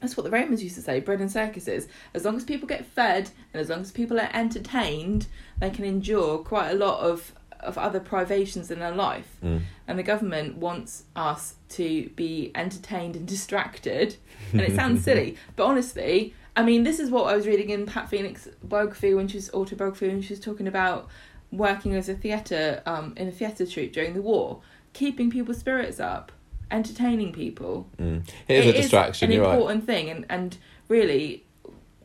[0.00, 1.86] that's what the Romans used to say bread and circuses.
[2.14, 5.26] As long as people get fed and as long as people are entertained
[5.58, 9.36] they can endure quite a lot of of other privations in their life.
[9.44, 9.62] Mm.
[9.86, 14.16] and the government wants us to be entertained and distracted.
[14.52, 17.86] And it sounds silly but honestly i mean this is what i was reading in
[17.86, 21.08] pat phoenix biography when she was autobiography when she was talking about
[21.52, 24.60] working as a theatre um, in a theatre troupe during the war
[24.92, 26.32] keeping people's spirits up
[26.70, 28.28] entertaining people Mm.
[28.48, 29.30] It is a distraction.
[29.30, 29.54] an You're right.
[29.54, 30.56] important thing and, and
[30.88, 31.44] really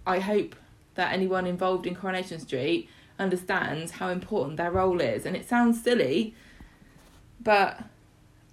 [0.08, 0.56] i hope
[0.96, 5.82] that anyone involved in coronation street understands how important their role is and it sounds
[5.84, 6.34] silly
[7.42, 7.84] but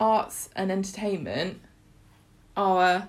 [0.01, 1.61] arts and entertainment
[2.57, 3.09] are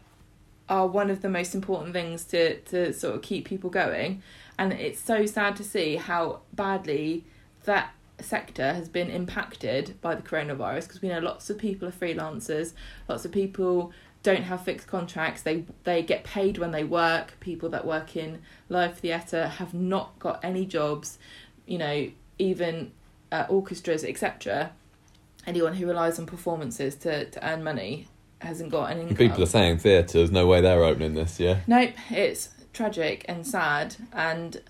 [0.69, 4.21] are one of the most important things to to sort of keep people going
[4.57, 7.23] and it's so sad to see how badly
[7.65, 11.91] that sector has been impacted by the coronavirus because we know lots of people are
[11.91, 12.73] freelancers
[13.07, 13.91] lots of people
[14.23, 18.41] don't have fixed contracts they they get paid when they work people that work in
[18.69, 21.17] live theatre have not got any jobs
[21.65, 22.09] you know
[22.39, 22.91] even
[23.33, 24.71] uh, orchestras, etc.
[25.45, 28.07] Anyone who relies on performances to, to earn money
[28.39, 29.17] hasn't got an income.
[29.17, 31.59] People are saying theatres, no way they're opening this Yeah.
[31.67, 33.95] Nope, it's tragic and sad.
[34.13, 34.61] And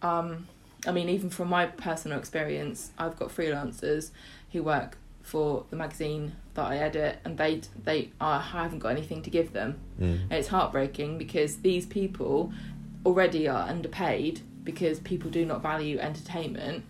[0.00, 0.46] um,
[0.86, 4.10] I mean, even from my personal experience, I've got freelancers
[4.52, 9.22] who work for the magazine that I edit, and they they I haven't got anything
[9.22, 9.78] to give them.
[10.00, 10.22] Mm.
[10.22, 12.52] And it's heartbreaking because these people
[13.04, 16.84] already are underpaid because people do not value entertainment.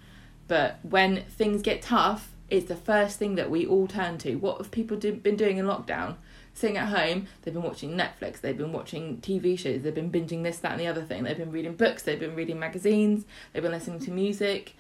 [0.47, 4.37] But when things get tough, it's the first thing that we all turn to.
[4.37, 6.17] What have people do, been doing in lockdown?
[6.59, 10.43] Sitting at home, they've been watching Netflix, they've been watching TV shows, they've been binging
[10.43, 11.23] this, that, and the other thing.
[11.23, 14.75] They've been reading books, they've been reading magazines, they've been listening to music.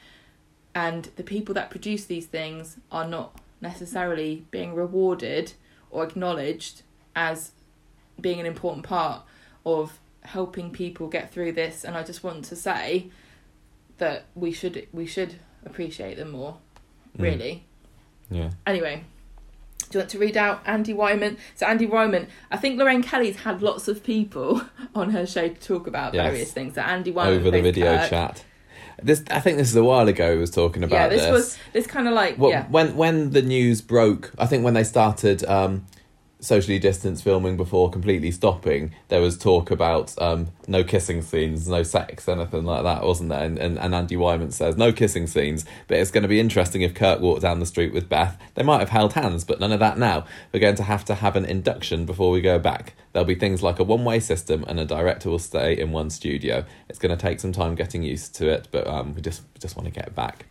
[0.74, 5.52] And the people that produce these things are not necessarily being rewarded
[5.92, 6.82] or acknowledged
[7.14, 7.52] as
[8.20, 9.22] being an important part
[9.64, 13.06] of helping people get through this and I just want to say
[13.98, 16.58] that we should we should appreciate them more
[17.16, 17.22] Mm.
[17.22, 17.64] really
[18.30, 18.50] Yeah.
[18.66, 19.04] anyway
[19.88, 21.38] do you want to read out Andy Whyment?
[21.54, 24.60] So Andy Whyment, I think Lorraine Kelly's had lots of people
[24.94, 26.30] on her show to talk about Yes.
[26.30, 26.74] various things.
[26.74, 28.10] So Andy Whyment Over the video Kirk.
[28.10, 28.44] chat.
[29.02, 31.30] This I think this is a while ago he was talking about Yeah, this, this.
[31.32, 32.66] was this kind of like Well, yeah.
[32.68, 35.86] when when the news broke, I think when they started um,
[36.40, 41.82] socially distanced filming before completely stopping, there was talk about um, no kissing scenes, no
[41.82, 43.44] sex, anything like that, wasn't there?
[43.44, 46.82] And, and, and Andy Whyment says no kissing scenes, but it's going to be interesting
[46.82, 48.40] if Kirk walked down the street with Beth.
[48.54, 50.26] They might have held hands, but none of that now.
[50.52, 52.94] We're going to have to have an induction before we go back.
[53.12, 56.10] There'll be things like a one way system, and a director will stay in one
[56.10, 56.64] studio.
[56.88, 59.60] It's going to take some time getting used to it, but um, we just we
[59.60, 60.46] just want to get back.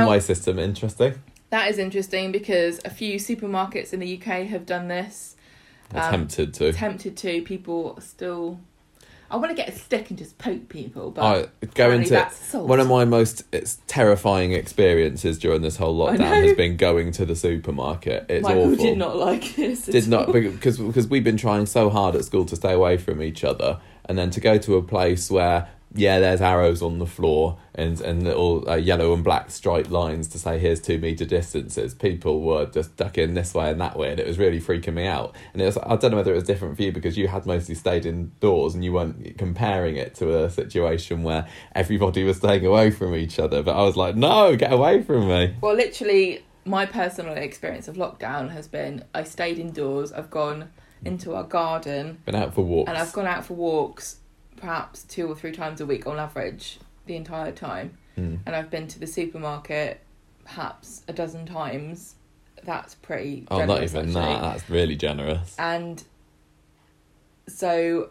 [0.00, 1.14] One way system, interesting.
[1.50, 5.36] That is interesting because a few supermarkets in the UK have done this.
[5.94, 6.66] Um, Attempted to.
[6.66, 7.42] Attempted to.
[7.42, 8.60] People still.
[9.30, 12.18] I want to get a stick and just poke people, but I go into
[12.54, 17.26] one of my most it's terrifying experiences during this whole lockdown has been going to
[17.26, 18.24] the supermarket.
[18.30, 18.76] It's Michael awful.
[18.76, 19.84] did not like this.
[19.84, 20.32] Did not all.
[20.32, 23.78] because because we've been trying so hard at school to stay away from each other,
[24.06, 28.00] and then to go to a place where yeah, there's arrows on the floor and
[28.00, 31.94] and little uh, yellow and black striped lines to say here's two meter distances.
[31.94, 35.06] People were just ducking this way and that way, and it was really freaking me
[35.06, 35.34] out.
[35.52, 37.46] And it was I don't know whether it was different for you because you had
[37.46, 42.66] mostly stayed indoors and you weren't comparing it to a situation where everybody was staying
[42.66, 43.62] away from each other.
[43.62, 45.56] But I was like, no, get away from me.
[45.60, 50.12] Well, literally, my personal experience of lockdown has been I stayed indoors.
[50.12, 50.70] I've gone
[51.04, 52.88] into our garden Been out for walks.
[52.88, 54.16] and I've gone out for walks,
[54.60, 57.96] perhaps two or three times a week on average, the entire time.
[58.16, 58.40] Mm.
[58.46, 60.00] And I've been to the supermarket
[60.44, 62.14] perhaps a dozen times.
[62.64, 63.46] That's pretty.
[63.50, 64.14] Oh, not even actually.
[64.14, 64.40] that.
[64.42, 65.54] That's really generous.
[65.58, 66.02] and
[67.46, 68.10] so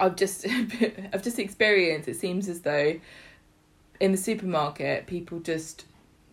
[0.00, 0.46] I've just
[1.12, 2.98] I've just experienced it seems as though
[4.00, 5.84] in the supermarket people just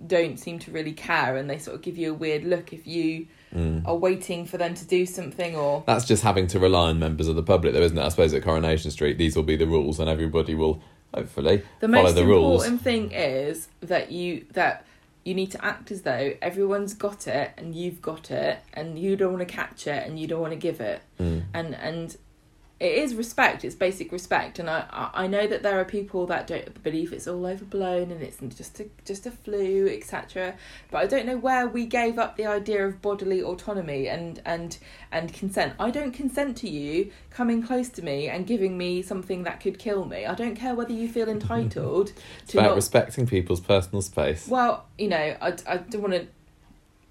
[0.07, 2.85] don't seem to really care and they sort of give you a weird look if
[2.87, 3.85] you Mm.
[3.85, 7.27] are waiting for them to do something or That's just having to rely on members
[7.27, 8.01] of the public, though, isn't it?
[8.01, 10.81] I suppose at Coronation Street, these will be the rules, and everybody will
[11.13, 12.61] hopefully the follow most the rules.
[12.63, 14.85] The important thing is that you that
[15.25, 19.17] you need to act as though everyone's got it and you've got it and you
[19.17, 21.43] don't want to catch it and you don't want to give it Mm.
[21.53, 22.15] and and
[22.81, 26.47] it is respect it's basic respect and I, I know that there are people that
[26.47, 30.55] don't believe it's all overblown and it's just a just a flu etc
[30.89, 34.79] but I don't know where we gave up the idea of bodily autonomy and and
[35.11, 39.43] and consent I don't consent to you coming close to me and giving me something
[39.43, 42.75] that could kill me I don't care whether you feel entitled It's to about not
[42.75, 44.47] respecting people's personal space.
[44.47, 46.27] well, you know, I, I don't want to.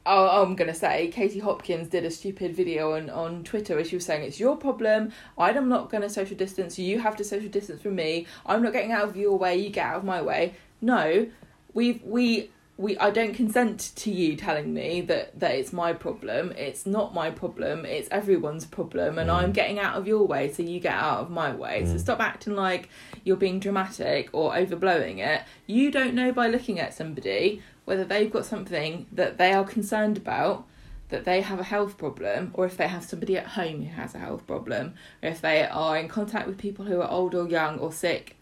[0.06, 3.96] Oh, I'm gonna say Katie Hopkins did a stupid video on, on Twitter where she
[3.96, 5.12] was saying it's your problem.
[5.36, 6.78] I'm not gonna social distance.
[6.78, 8.26] You have to social distance from me.
[8.46, 9.56] I'm not getting out of your way.
[9.58, 10.54] You get out of my way.
[10.80, 11.26] No,
[11.74, 12.96] we we we.
[12.96, 16.52] I don't consent to you telling me that that it's my problem.
[16.52, 17.84] It's not my problem.
[17.84, 19.34] It's everyone's problem, and Mm.
[19.34, 21.84] I'm getting out of your way, so you get out of my way.
[21.84, 22.00] So Mm.
[22.00, 22.88] stop acting like
[23.22, 25.42] you're being dramatic or overblowing it.
[25.66, 30.16] You don't know by looking at somebody whether they've got something that they are concerned
[30.16, 30.66] about,
[31.08, 34.14] that they have a health problem, or if they have somebody at home who has
[34.14, 37.48] a health problem, or if they are in contact with people who are old or
[37.48, 38.36] young or sick.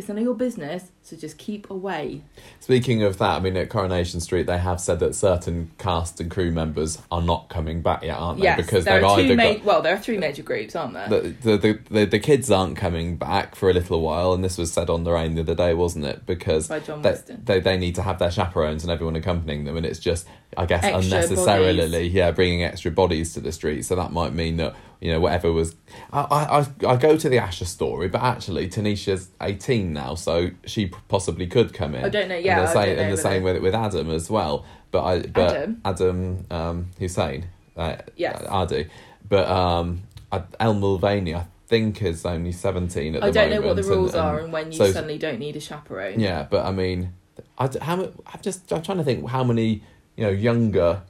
[0.00, 2.22] It's none of your business, so just keep away.
[2.58, 6.30] Speaking of that, I mean, at Coronation Street, they have said that certain cast and
[6.30, 8.44] crew members are not coming back yet, aren't they?
[8.44, 9.64] yes, because there they've are two either ma- got.
[9.64, 11.08] well, there are three major groups, aren't there?
[11.10, 14.56] The, the, the, the, the kids aren't coming back for a little while, and this
[14.56, 16.24] was said on the rain the other day, wasn't it?
[16.24, 17.42] Because By John they, Whiston.
[17.44, 20.26] they they need to have their chaperones and everyone accompanying them, and it's just
[20.56, 22.12] I guess Extra unnecessarily bodies.
[22.14, 23.82] yeah bringing extra bodies to the street.
[23.82, 25.74] So that might mean that you know whatever was.
[26.12, 30.50] I I I- I go to the Asha story, but actually Tanisha's eighteen now, so
[30.66, 32.04] she possibly could come in.
[32.04, 34.30] I don't know, And yeah, the I same, and the same with with Adam as
[34.30, 34.64] well.
[34.90, 35.80] But I but Adam?
[35.84, 37.46] Adam um, Hussain,
[37.76, 38.42] uh, Yes.
[38.48, 38.88] Adi,
[39.28, 43.36] but um, I- Elle Mulvaney, I think is only seventeen at the moment.
[43.36, 45.54] I don't know what the rules and are and when you so- suddenly don't need
[45.56, 46.18] a chaperone.
[46.20, 47.12] yeah, but I mean,
[47.56, 49.82] I how I'm just I'm trying to think how many
[50.16, 51.02] you know younger.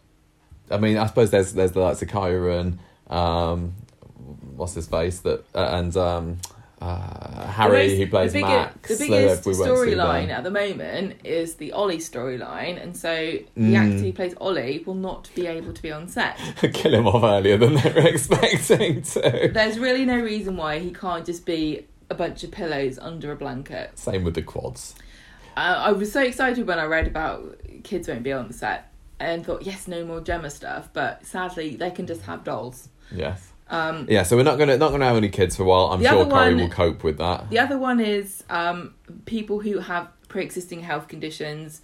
[0.70, 2.78] I mean, I suppose there's there's the likes of Kyran,
[3.09, 3.72] um,
[4.61, 6.39] what's his face that uh, and um,
[6.81, 8.99] uh, Harry most- who plays the bigger- Max.
[8.99, 13.15] The biggest storyline at the moment is the Ollie storyline, and so
[13.55, 13.77] the Mm.
[13.77, 16.39] actor who plays Ollie will not be able to be on set.
[16.73, 19.51] Kill him off earlier than they were expecting to.
[19.53, 23.37] There's really no reason why he can't just be a bunch of pillows under a
[23.37, 23.99] blanket.
[23.99, 24.95] Same with the quads.
[25.57, 28.91] Uh, I was so excited when I read about kids won't be on the set
[29.19, 32.89] and thought, yes, no more Gemma stuff, but sadly they can just have dolls.
[33.13, 33.49] Yes.
[33.71, 35.87] Um, Yeah, so we're not gonna not gonna have any kids for a while.
[35.87, 37.49] I'm sure Corrie will cope with that.
[37.51, 38.95] The other one is um,
[39.27, 41.81] people who have pre-existing health conditions.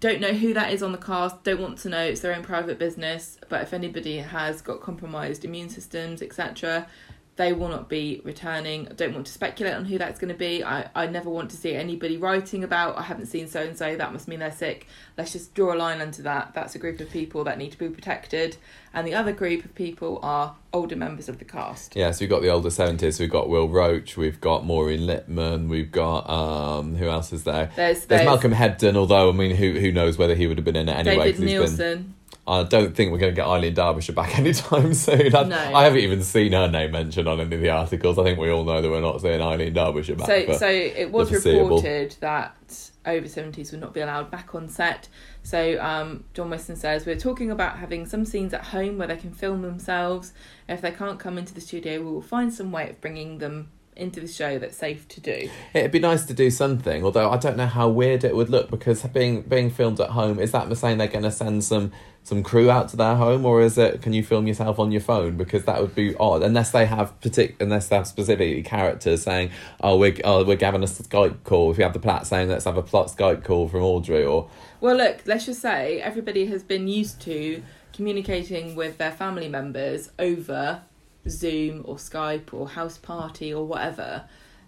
[0.00, 1.44] Don't know who that is on the cast.
[1.44, 2.02] Don't want to know.
[2.02, 3.38] It's their own private business.
[3.48, 6.88] But if anybody has got compromised immune systems, etc.,
[7.36, 8.86] they will not be returning.
[8.88, 10.62] I don't want to speculate on who that's going to be.
[10.62, 12.98] I, I never want to see anybody writing about.
[12.98, 13.96] I haven't seen so and so.
[13.96, 14.86] That must mean they're sick.
[15.16, 16.52] Let's just draw a line under that.
[16.54, 18.58] That's a group of people that need to be protected.
[18.92, 21.96] And the other group of people are older members of the cast.
[21.96, 23.18] Yeah, so we've got the older seventies.
[23.18, 24.18] We've got Will Roach.
[24.18, 25.68] We've got Maureen Lipman.
[25.68, 27.70] We've got um, who else is there?
[27.76, 30.66] There's, There's there's Malcolm Hebden, although I mean, who who knows whether he would have
[30.66, 31.32] been in it anyway?
[31.32, 32.12] David he's been- Neilson.
[32.46, 35.34] I don't think we're going to get Eileen Derbyshire back anytime soon.
[35.34, 35.74] I, No.
[35.74, 38.18] I haven't even seen her name mentioned on any of the articles.
[38.18, 40.26] I think we all know that we're not seeing Eileen Derbyshire back.
[40.26, 45.08] So, so it was reported that over 70s would not be allowed back on set.
[45.44, 49.16] So, um, John Whiston says, We're talking about having some scenes at home where they
[49.16, 50.32] can film themselves.
[50.68, 53.70] If they can't come into the studio, we will find some way of bringing them
[53.94, 55.50] into the show that's safe to do.
[55.74, 58.70] It'd be nice to do something, although I don't know how weird it would look
[58.70, 61.92] because being being filmed at home is that the saying they're going to send some
[62.24, 65.00] some crew out to their home, or is it can you film yourself on your
[65.00, 65.36] phone?
[65.36, 69.50] Because that would be odd unless they have partic- unless they have specifically characters saying,
[69.80, 71.70] oh we're oh we're having a Skype call.
[71.70, 74.48] If you have the plat saying let's have a plot Skype call from Audrey, or
[74.80, 77.62] Well, look, let's just say everybody has been used to
[77.92, 80.82] communicating with their family members over
[81.28, 84.24] Zoom or Skype or House Party or whatever.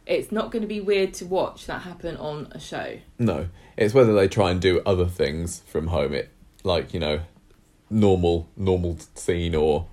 [0.07, 2.99] It's not going to be weird to watch that happen on a show.
[3.19, 6.13] no, it's whether they try and do other things from home.
[6.13, 6.31] It
[6.65, 7.21] like you know
[7.91, 9.87] normal normal scene or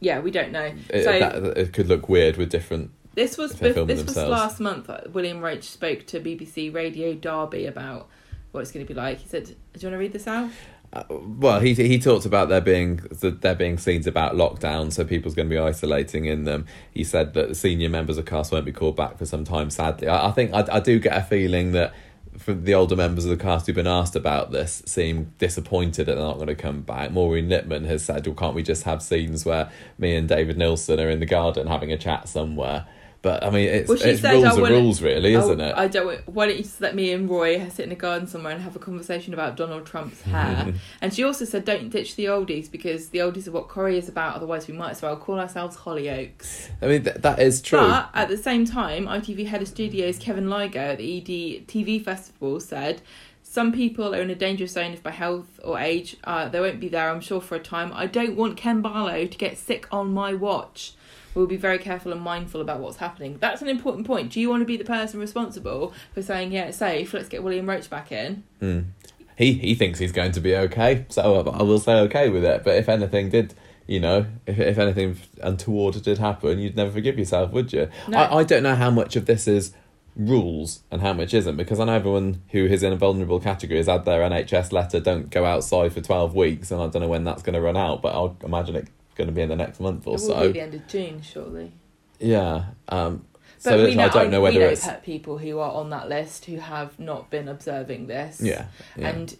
[0.00, 0.72] Yeah, we don't know.
[0.90, 3.96] it, so that, it could look weird with different this was if they're bef- filming
[3.96, 4.88] this was last month.
[5.12, 8.08] William Roach spoke to BBC Radio Derby about
[8.52, 9.18] what it's going to be like.
[9.18, 10.50] He said, "Do you want to read this out?"
[10.92, 15.04] Uh, well, he he talked about there being that there being scenes about lockdown, so
[15.04, 16.64] people's going to be isolating in them.
[16.92, 19.68] He said that the senior members of cast won't be called back for some time.
[19.68, 21.92] Sadly, I, I think I, I do get a feeling that
[22.38, 26.14] from the older members of the cast who've been asked about this seem disappointed that
[26.14, 27.10] they're not going to come back.
[27.10, 31.04] Maureen Lipman has said, "Well, can't we just have scenes where me and David Neilson
[31.04, 32.86] are in the garden having a chat somewhere?"
[33.20, 35.74] But I mean, it's, Well, it's said, rules "I are rules, really, isn't it?
[35.76, 36.26] I don't.
[36.28, 38.76] Why don't you just let me and Roy sit in a garden somewhere and have
[38.76, 40.72] a conversation about Donald Trump's hair?
[41.00, 44.08] and she also said, "Don't ditch the oldies because the oldies are what Corrie is
[44.08, 44.36] about.
[44.36, 47.80] Otherwise, we might as well call ourselves Hollyoaks." I mean, th- that is true.
[47.80, 52.02] But at the same time, ITV head of studios Kevin Lygo at the ED TV
[52.02, 53.02] festival said.
[53.50, 56.80] Some people are in a dangerous zone if by health or age uh, they won't
[56.80, 57.90] be there, I'm sure, for a time.
[57.94, 60.92] I don't want Ken Barlow to get sick on my watch.
[61.38, 63.38] We'll be very careful and mindful about what's happening.
[63.38, 64.32] That's an important point.
[64.32, 67.44] Do you want to be the person responsible for saying, yeah, it's safe, let's get
[67.44, 68.42] William Roach back in?
[68.60, 68.86] Mm.
[69.36, 72.64] He he thinks he's going to be okay, so I will say okay with it.
[72.64, 73.54] But if anything did,
[73.86, 77.88] you know, if if anything untoward did happen, you'd never forgive yourself, would you?
[78.08, 78.18] No.
[78.18, 79.72] I, I don't know how much of this is
[80.16, 83.78] rules and how much isn't because I know everyone who is in a vulnerable category
[83.78, 87.08] has had their NHS letter don't go outside for twelve weeks, and I don't know
[87.08, 89.56] when that's going to run out, but I'll imagine it's going to be in the
[89.56, 90.46] next month or It will so.
[90.46, 91.72] be the end of June, surely.
[92.18, 92.64] Yeah.
[92.88, 93.26] Um,
[93.62, 95.72] But so we know, I don't know we whether know it's pe- people who are
[95.72, 98.40] on that list who have not been observing this.
[98.40, 98.66] yeah,
[98.96, 99.08] yeah.
[99.08, 99.36] And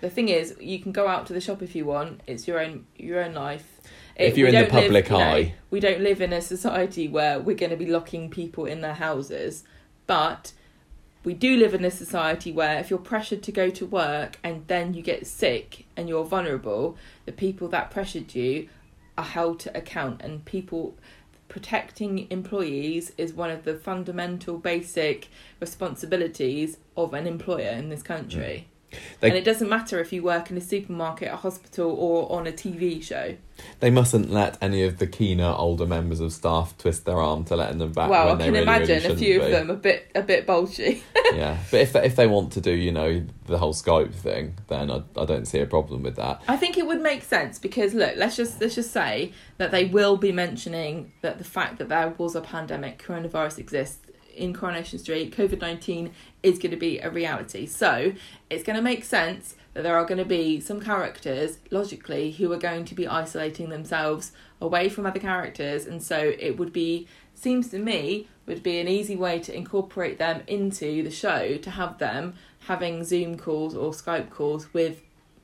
[0.00, 2.20] the thing is, you can go out to the shop if you want.
[2.26, 3.80] It's your own your own life.
[4.16, 5.54] If you're in the don't live- public you know, eye.
[5.70, 8.94] we don't live in a society where we're going to be locking people in their
[8.94, 9.62] houses,
[10.06, 10.52] but
[11.26, 14.64] we do live in a society where if you're pressured to go to work and
[14.68, 18.68] then you get sick and you're vulnerable, the people that pressured you
[19.18, 20.96] are held to account, and people
[21.48, 25.26] protecting employees is one of the fundamental basic
[25.58, 28.68] responsibilities of an employer in this country.
[29.20, 32.46] They- and it doesn't matter if you work in a supermarket, a hospital, or on
[32.46, 33.36] a TV show.
[33.80, 37.56] They mustn't let any of the keener older members of staff twist their arm to
[37.56, 38.10] letting them back.
[38.10, 39.44] well, I can really, imagine really a few be.
[39.46, 41.02] of them a bit a bit bulgy.
[41.34, 44.54] yeah, but if they, if they want to do, you know, the whole Skype thing,
[44.68, 46.42] then I, I don't see a problem with that.
[46.48, 49.86] I think it would make sense because look, let's just let's just say that they
[49.86, 54.05] will be mentioning that the fact that there was a pandemic, coronavirus exists
[54.36, 56.12] in Coronation Street, COVID nineteen
[56.42, 57.66] is going to be a reality.
[57.66, 58.12] So
[58.50, 62.52] it's going to make sense that there are going to be some characters logically who
[62.52, 67.06] are going to be isolating themselves away from other characters, and so it would be
[67.34, 71.70] seems to me would be an easy way to incorporate them into the show to
[71.70, 75.02] have them having Zoom calls or Skype calls with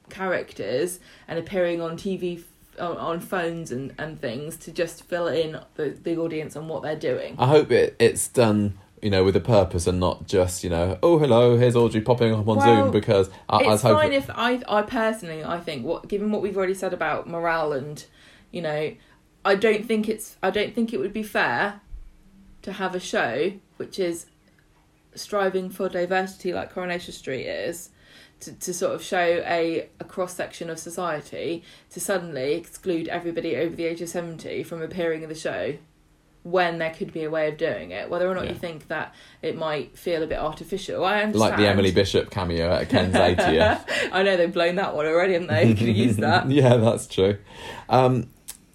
[0.08, 2.42] characters and appearing on TV
[2.78, 6.82] on, on phones and, and things to just fill in the, the audience on what
[6.82, 7.34] they're doing.
[7.38, 10.98] I hope it, it's done, you know, with a purpose and not just, you know,
[11.02, 13.96] oh hello, here's Audrey popping up on Well, Zoom because I, I was it's hoping.
[13.98, 17.72] fine if I I personally I think what given what we've already said about morale
[17.72, 18.04] and
[18.52, 18.94] you know
[19.44, 21.80] I don't think it's I don't think it would be fair
[22.62, 24.26] to have a show which is
[25.14, 27.90] striving for diversity like Coronation Street is
[28.40, 33.56] to, to sort of show a, a cross section of society to suddenly exclude everybody
[33.56, 35.74] over the age of 70 from appearing in the show
[36.44, 38.50] when there could be a way of doing it whether or not Yeah.
[38.52, 42.30] you think that it might feel a bit artificial I understand like the Emily Bishop
[42.30, 43.84] cameo at Ken's 80th.
[44.12, 45.68] I know they've blown that one already, haven't they?
[45.68, 46.50] Could have used that.
[46.50, 47.38] yeah, that's true.
[47.88, 48.28] Um,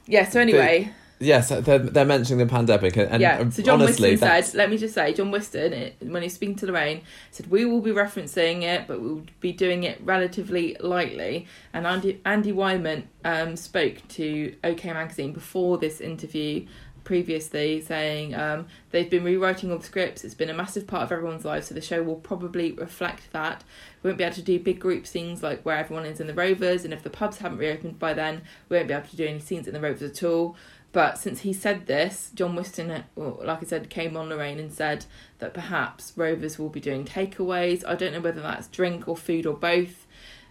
[0.05, 0.28] Yeah.
[0.30, 3.49] So anyway, yes, they're, they're mentioning the pandemic, and, and yeah.
[3.49, 6.36] So John honestly, Whiston that's- said, "Let me just say, John Whiston, it, when he's
[6.36, 7.01] speaking to Lorraine,
[7.32, 12.22] said we will be referencing it, but we'll be doing it relatively lightly." And Andy
[12.26, 16.65] Andy Whyment um, spoke to OK Magazine before this interview
[17.07, 20.25] previously saying um, they've been rewriting all the scripts.
[20.25, 23.63] It's been a massive part of everyone's lives so the show will probably reflect that.
[24.03, 26.33] We won't be able to do big group scenes like where everyone is in the
[26.33, 29.25] rovers and if the pubs haven't reopened by then we won't be able to do
[29.25, 30.57] any scenes in the rovers at all.
[30.91, 35.05] But since he said this john whiston like i said came on lorraine and said
[35.39, 37.85] that perhaps rovers will be doing takeaways.
[37.87, 40.06] I don't know whether that's drink or food or both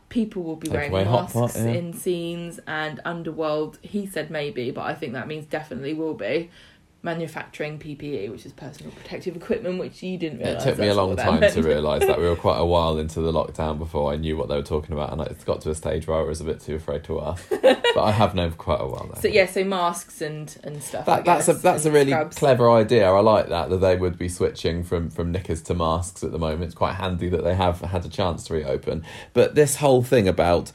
[0.08, 1.64] people will be wearing masks yeah.
[1.64, 6.50] in scenes and underworld he said maybe but i think that means definitely will be
[7.06, 11.16] manufacturing ppe which is personal protective equipment which you didn't It took me a long
[11.16, 14.36] time to realise that we were quite a while into the lockdown before I knew
[14.36, 16.44] what they were talking about, and it got to a stage where I was a
[16.44, 17.48] bit too afraid to ask.
[17.62, 19.20] but I have known for quite a while now.
[19.20, 22.36] so yeah so masks and and stuff That, that's a that's a really scrubs.
[22.36, 23.08] clever idea.
[23.08, 26.38] I like that that they would be switching from from knickers to masks at the
[26.38, 26.64] moment.
[26.64, 29.04] It's quite handy that they have had a chance to reopen.
[29.32, 30.72] But this whole thing about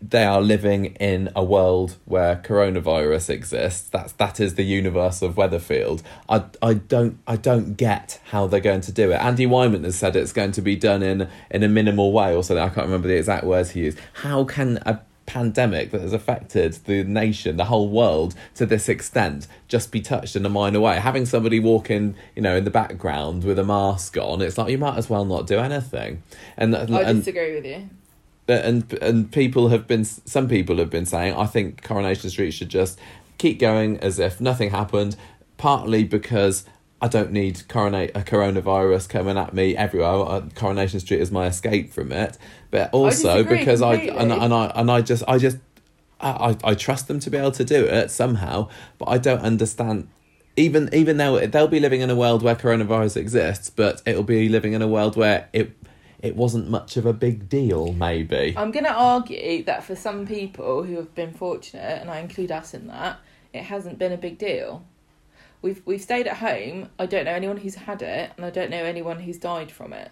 [0.00, 3.88] they are living in a world where coronavirus exists.
[3.88, 6.02] That's that is the universe of Weatherfield.
[6.28, 9.16] I I don't I don't get how they're going to do it.
[9.16, 12.42] Andy Whyment has said it's going to be done in in a minimal way, or
[12.44, 12.64] something.
[12.64, 13.98] I can't remember the exact words he used.
[14.14, 19.46] How can a pandemic that has affected the nation, the whole world to this extent,
[19.66, 21.00] just be touched in a minor way?
[21.00, 24.78] Having somebody walking, you know, in the background with a mask on, it's like you
[24.78, 26.22] might as well not do anything.
[26.56, 27.90] And i and disagree with you
[28.48, 32.70] and and people have been some people have been saying I think Coronation Street should
[32.70, 32.98] just
[33.36, 35.16] keep going as if nothing happened
[35.56, 36.64] partly because
[37.00, 40.42] I don't need coronate a coronavirus coming at me everywhere.
[40.54, 42.36] Coronation Street is my escape from it,
[42.70, 45.58] but also disagree because I and, and I and I just I just
[46.20, 46.30] I,
[46.64, 48.68] I I trust them to be able to do it somehow,
[48.98, 50.08] but I don't understand.
[50.56, 54.48] Even even though they'll be living in a world where coronavirus exists, but it'll be
[54.48, 55.70] living in a world where it
[56.20, 57.92] it wasn't much of a big deal.
[57.92, 62.18] Maybe I'm going to argue that for some people who have been fortunate, and I
[62.18, 63.18] include us in that,
[63.52, 64.84] it hasn't been a big deal.
[65.62, 66.88] We've we've stayed at home.
[66.98, 69.92] I don't know anyone who's had it, and I don't know anyone who's died from
[69.92, 70.10] it.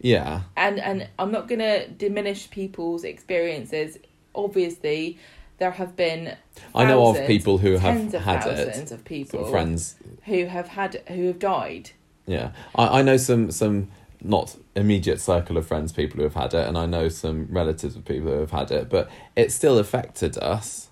[0.00, 0.42] yeah.
[0.56, 3.98] And and I'm not going to diminish people's experiences.
[4.34, 5.18] Obviously,
[5.58, 6.36] there have been
[6.74, 9.50] I know of people who have tens of had thousands it, of people sort of
[9.50, 9.96] friends.
[10.24, 11.90] who have had who have died.
[12.26, 13.88] Yeah, I, I know some some
[14.22, 17.94] not immediate circle of friends people who have had it, and I know some relatives
[17.96, 20.88] of people who have had it, but it still affected us.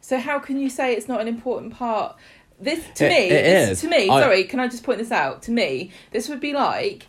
[0.00, 2.16] So how can you say it's not an important part?
[2.58, 3.80] This to It- me, it this, is.
[3.82, 4.08] to me.
[4.08, 5.42] I- sorry, can I just point this out?
[5.42, 7.06] To me, this would be like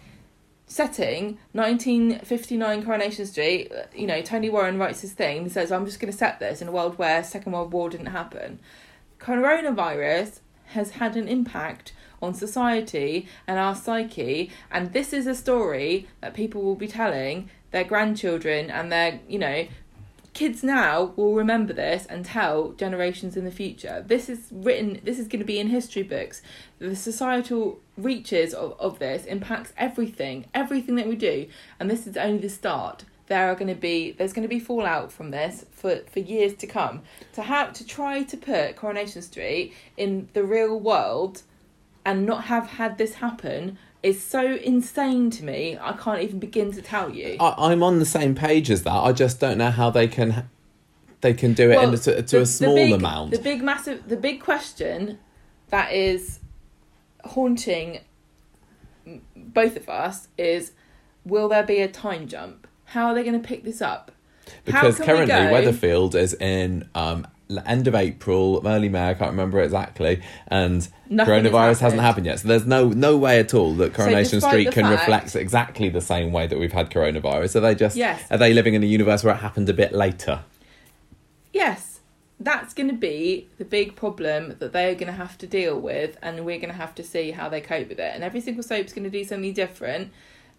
[0.68, 3.72] setting 1959 Coronation Street.
[3.96, 6.62] You know, Tony Warren writes his thing and says, "I'm just going to set this
[6.62, 8.60] in a world where Second World War didn't happen."
[9.20, 16.08] Coronavirus has had an impact on society and our psyche, and this is a story
[16.22, 19.66] that people will be telling their grandchildren and their, you know,
[20.34, 24.04] kids now will remember this and tell generations in the future.
[24.06, 25.02] This is written.
[25.04, 26.42] This is going to be in history books.
[26.80, 31.48] The societal reaches of, of this impacts everything, everything that we do,
[31.80, 33.06] and this is only the start.
[33.28, 36.54] There are going to be there's going to be fallout from this for, for years
[36.56, 37.02] to come.
[37.34, 41.44] To have to try to put Coronation Street in the real world
[42.06, 45.78] and not have had this happen is so insane to me.
[45.80, 47.38] I can't even begin to tell you.
[47.40, 48.92] I, I'm on the same page as that.
[48.92, 50.50] I just don't know how they can
[51.22, 53.32] they can do it Well, in a, to, to the- a the small big- amount.
[53.32, 55.20] The big massive the big question
[55.70, 56.40] that is
[57.24, 58.00] haunting
[59.36, 60.72] both of us is
[61.26, 62.68] will there be a time jump?
[62.86, 64.12] How are they going to pick this up?
[64.66, 67.26] because currently Weatherfield is in um,
[67.66, 69.10] end of April, early May.
[69.10, 72.26] I can't remember exactly, and Nothing coronavirus hasn't happened.
[72.26, 72.40] yet.
[72.40, 75.90] So there's no no way at all that Coronation despite Street can fact- reflect exactly
[75.90, 77.56] the same way that we've had coronavirus.
[77.58, 78.22] Are they just Yes.
[78.32, 80.42] are they living in a universe where it happened a bit later?
[81.54, 82.00] Yes,
[82.40, 86.18] that's going to be the big problem that they're going to have to deal with,
[86.22, 88.12] and we're going to have to see how they cope with it.
[88.16, 90.12] And every single soap's going to do something different.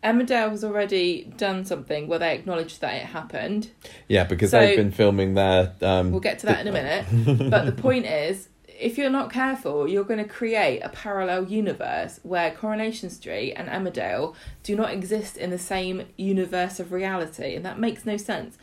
[0.03, 3.71] Emmerdale has already done something where they acknowledge that it happened.
[4.09, 5.73] Yeah, because So- they've been filming their.
[5.81, 7.51] Um, We'll get to that in a minute.
[7.51, 12.19] but the point is, if you're not careful, you're going to create a parallel universe
[12.25, 14.35] where Coronation Street and Emmerdale
[14.65, 18.59] do not exist in the same universe of reality, and that makes no sense.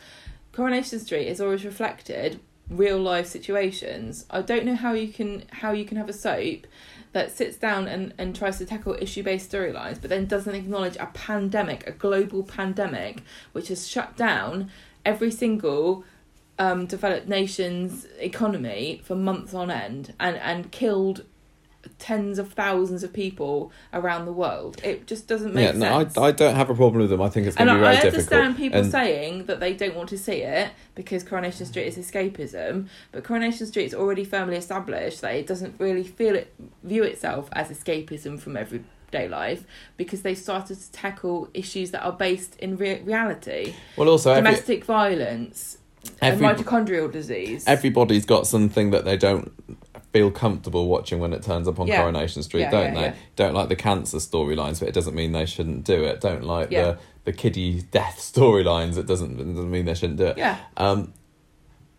[0.52, 4.26] Coronation Street is always reflected real life situations.
[4.30, 6.68] I don't know how you can how you can have a soap
[7.12, 10.96] that sits down and, and tries to tackle issue based storylines, but then doesn't acknowledge
[10.98, 14.70] a pandemic, a global pandemic, which has shut down
[15.06, 16.04] every single
[16.60, 21.24] um, developed nation's economy for months on end and, and killed
[21.98, 24.82] tens of thousands of people around the world.
[24.84, 26.18] It just doesn't make yeah, no, sense.
[26.18, 27.22] I, I don't have a problem with them.
[27.22, 28.34] I think it's going and to be I, very I difficult.
[28.34, 31.98] understand people And- saying that they don't want to see it because Coronation Street is
[31.98, 36.54] escapism, but Coronation Street is already firmly established that it doesn't really feel it
[36.84, 39.64] view itself as escapism from everyday life
[39.98, 44.44] because they started to tackle issues that are based in re- reality, well, also every,
[44.44, 45.78] domestic violence,
[46.22, 47.64] every- and mitochondrial disease.
[47.68, 49.52] everybody's got something that they don't
[50.12, 51.98] feel comfortable watching when it turns up on Yeah.
[52.02, 53.18] Coronation Street, Yeah, don't yeah, they?
[53.36, 56.20] Don't like the cancer storylines, but it doesn't mean they shouldn't do it.
[56.22, 58.98] Don't like the the kiddie death storylines.
[58.98, 60.38] It doesn't it doesn't mean they shouldn't do it.
[60.38, 60.58] yeah.
[60.78, 61.14] Um,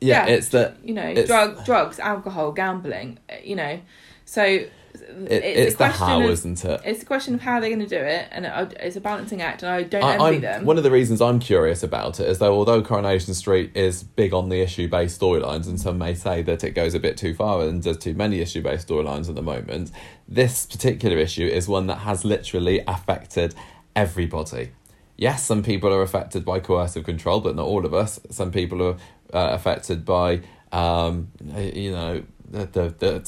[0.00, 3.80] yeah, it's that you know, drug, drugs, alcohol, gambling, you know.
[4.24, 4.60] So
[4.94, 6.80] it, it's, it's, a the how, of, isn't it?
[6.84, 9.42] It's a question of how they're going to do it, and it, it's a balancing
[9.42, 10.64] act, and I don't I, envy I'm, them.
[10.64, 14.32] one of the reasons I'm curious about it is though, although Coronation Street is big
[14.32, 17.34] on the issue based storylines, and some may say that it goes a bit too
[17.34, 19.90] far and does too many issue based storylines at the moment,
[20.28, 23.54] this particular issue is one that has literally affected
[23.94, 24.70] everybody.
[25.16, 28.18] Yes, some people are affected by coercive control, but not all of us.
[28.30, 28.96] Some people are
[29.34, 30.40] uh, affected by,
[30.72, 33.20] um, you know, the, the, the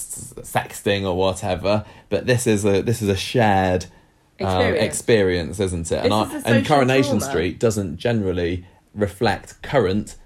[0.43, 1.85] sexting or whatever.
[2.09, 3.87] But this is a this is a shared
[4.41, 4.85] um, Experience.
[4.85, 6.05] experience, isn't it?
[6.05, 7.31] and I, is and Coronation trauma.
[7.31, 10.17] Street doesn't generally reflect current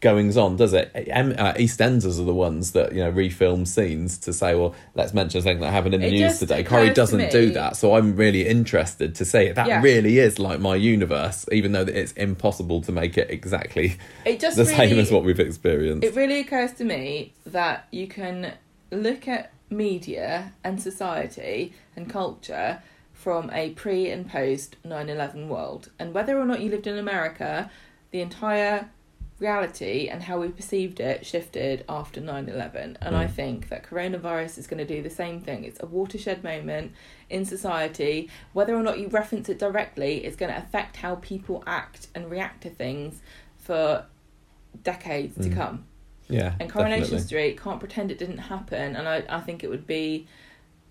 [0.00, 0.90] goings on, does it?
[0.94, 5.12] Em, uh, EastEnders are the ones that you know refilm scenes to say, well, let's
[5.14, 6.60] mention something that happened in the It news today.
[6.60, 9.54] occurs Corrie to doesn't do that, so I'm really interested to see it.
[9.56, 9.82] That Yeah.
[9.82, 14.56] really is like my universe, even though it's impossible to make it exactly it just
[14.56, 16.04] the really, same as what we've experienced.
[16.06, 18.52] It really occurs to me that you can
[18.90, 22.80] look at media and society and culture
[23.12, 25.90] from a pre and post 9 11 world.
[25.98, 27.70] And whether or not you lived in America,
[28.10, 28.88] the entire
[29.38, 32.96] reality and how we perceived it shifted after 9 11.
[33.02, 33.30] And I Mm.
[33.30, 35.64] think that coronavirus is going to do the same thing.
[35.64, 36.92] It's a watershed moment
[37.28, 38.30] in society.
[38.54, 42.30] Whether or not you reference it directly, it's going to affect how people act and
[42.30, 43.20] react to things
[43.58, 44.06] for
[44.82, 45.54] decades to Mm.
[45.54, 45.84] come.
[46.28, 47.26] yeah, And Coronation definitely.
[47.26, 50.26] Street can't pretend it didn't happen, and I, I think it would be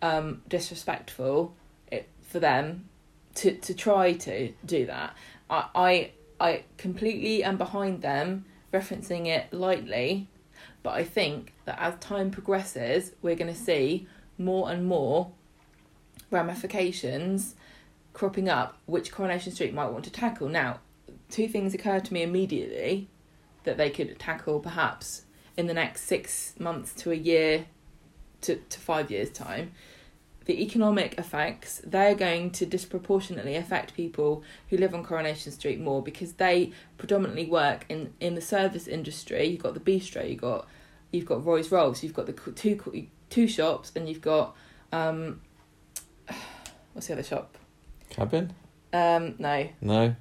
[0.02, 1.56] um, disrespectful
[1.92, 2.90] it, for them
[3.36, 5.16] to, to try to do that.
[5.50, 10.28] I, I I completely am behind them referencing it lightly,
[10.84, 14.08] but I think that as time progresses, we're going to see
[14.38, 15.32] more and more
[16.32, 17.56] ramifications
[18.14, 20.50] cropping up, which Coronation Street might want to tackle.
[20.50, 20.80] Now,
[21.30, 23.10] two things occur to me immediately
[23.64, 25.24] that they could tackle perhaps
[25.58, 27.66] in the next six months to a year
[28.42, 29.72] to, to five years' time.
[30.46, 36.04] The economic effects, they're going to disproportionately affect people who live on Coronation Street more
[36.04, 39.46] because they predominantly work in, in the service industry.
[39.46, 40.68] You've got the bistro, you've got
[41.12, 44.56] you've got Roy's Rolls, you've got the two two shops, and you've got
[44.92, 45.42] um,
[46.94, 47.58] what's the other shop?
[48.10, 48.54] Cabin?
[48.94, 50.16] Um, no, No,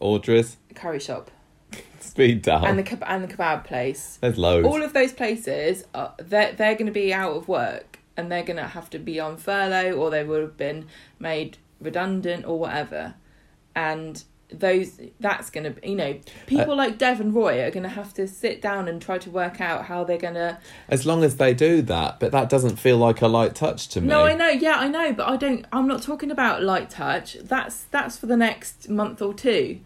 [0.00, 0.56] Audrey's.
[0.74, 1.30] curry shop.
[2.00, 2.66] Speed Daal.
[2.66, 4.18] and the keb- and the kebab place.
[4.20, 4.66] There's loads.
[4.66, 8.42] All of those places, are, they're they're going to be out of work and they're
[8.42, 10.86] going to have to be on furlough or they would have been
[11.18, 13.14] made redundant or whatever,
[13.74, 14.24] and
[14.58, 17.88] those that's going to you know people uh, like Dev and Roy are going to
[17.88, 20.58] have to sit down and try to work out how they're going to.
[20.88, 24.00] as long as they do that, but that doesn't feel like a light touch to
[24.00, 24.08] me.
[24.08, 25.66] No, I know, yeah, I know, but I don't.
[25.72, 27.36] I'm not talking about light touch.
[27.42, 29.80] That's that's for the next month or two.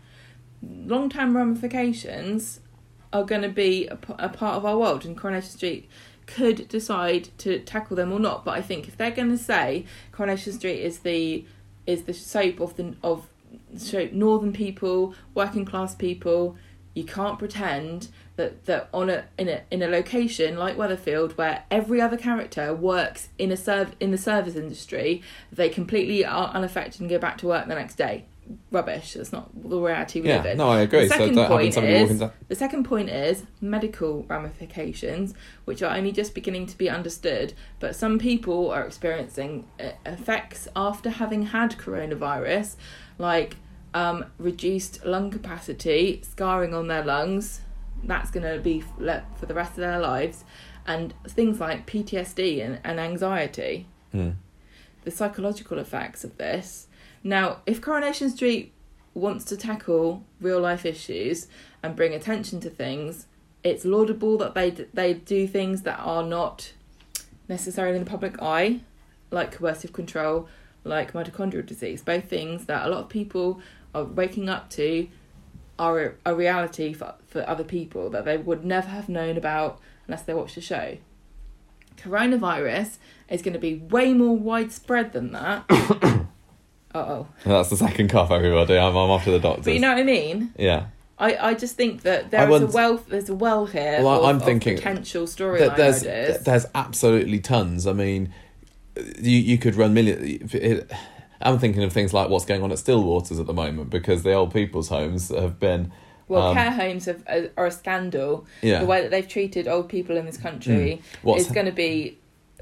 [0.63, 2.61] Long term ramifications
[3.13, 5.89] are going to be a part of our world, and Coronation Street
[6.27, 8.45] could decide to tackle them or not.
[8.45, 11.45] But I think if they're going to say Coronation Street is the
[11.87, 13.29] is the soap of the of
[13.77, 16.57] so northern people, working class people,
[16.95, 21.65] you can't pretend that that on a in a in a location like Weatherfield where
[21.71, 25.23] every other character works in a serv in the service industry,
[25.53, 28.25] they completely are unaffected and go back to work the next day.
[28.71, 29.15] Rubbish.
[29.15, 30.59] That's not the reality we Yeah, live in.
[30.59, 31.03] no, I agree.
[31.05, 35.35] The second don't point is down- the second point is medical ramifications,
[35.65, 37.53] which are only just beginning to be understood.
[37.81, 42.77] But some people are experiencing uh, effects after having had coronavirus,
[43.19, 43.57] like
[43.95, 47.61] um, reduced lung capacity, scarring on their lungs.
[48.05, 50.45] That's going to be for the rest of their lives,
[50.87, 54.31] and things like PTSD and, and anxiety Hmm.
[55.05, 56.86] the psychological effects of this.
[57.27, 58.73] Now, if Coronation Street
[59.13, 61.49] wants to tackle real life issues
[61.83, 63.27] and bring attention to things,
[63.65, 66.73] it's laudable that they they do things that are not
[67.49, 68.79] necessarily in the public eye,
[69.33, 70.49] like coercive control,
[70.85, 72.01] like mitochondrial disease.
[72.01, 73.61] Both things that a lot of people
[73.93, 75.09] are waking up to
[75.81, 80.23] are a reality for, for other people that they would never have known about unless
[80.23, 80.97] they watched the show.
[81.97, 82.99] Coronavirus
[83.29, 86.23] is going to be way more widespread than that.
[86.97, 87.27] uh oh.
[87.45, 88.77] That's the second cough, everybody.
[88.79, 89.63] I'm, I'm off to the doctor.
[89.63, 90.53] But you know what I mean?
[90.59, 90.87] yeah.
[91.19, 94.27] I, I just think that there is a wealth there's a well here Well, of,
[94.27, 96.45] I'm of thinking potential storyline there's ideas.
[96.45, 97.87] there's absolutely tons.
[97.87, 98.35] I mean,
[99.19, 100.19] you you could run million.
[100.53, 100.91] It,
[101.41, 104.33] I'm thinking of things like what's going on at Stillwaters at the moment because the
[104.35, 105.91] old people's homes have been.
[106.29, 108.47] well, um, care homes have, are, are a scandal.
[108.61, 108.81] Yeah.
[108.81, 112.19] The way that they've treated old people in this country What's- is going to be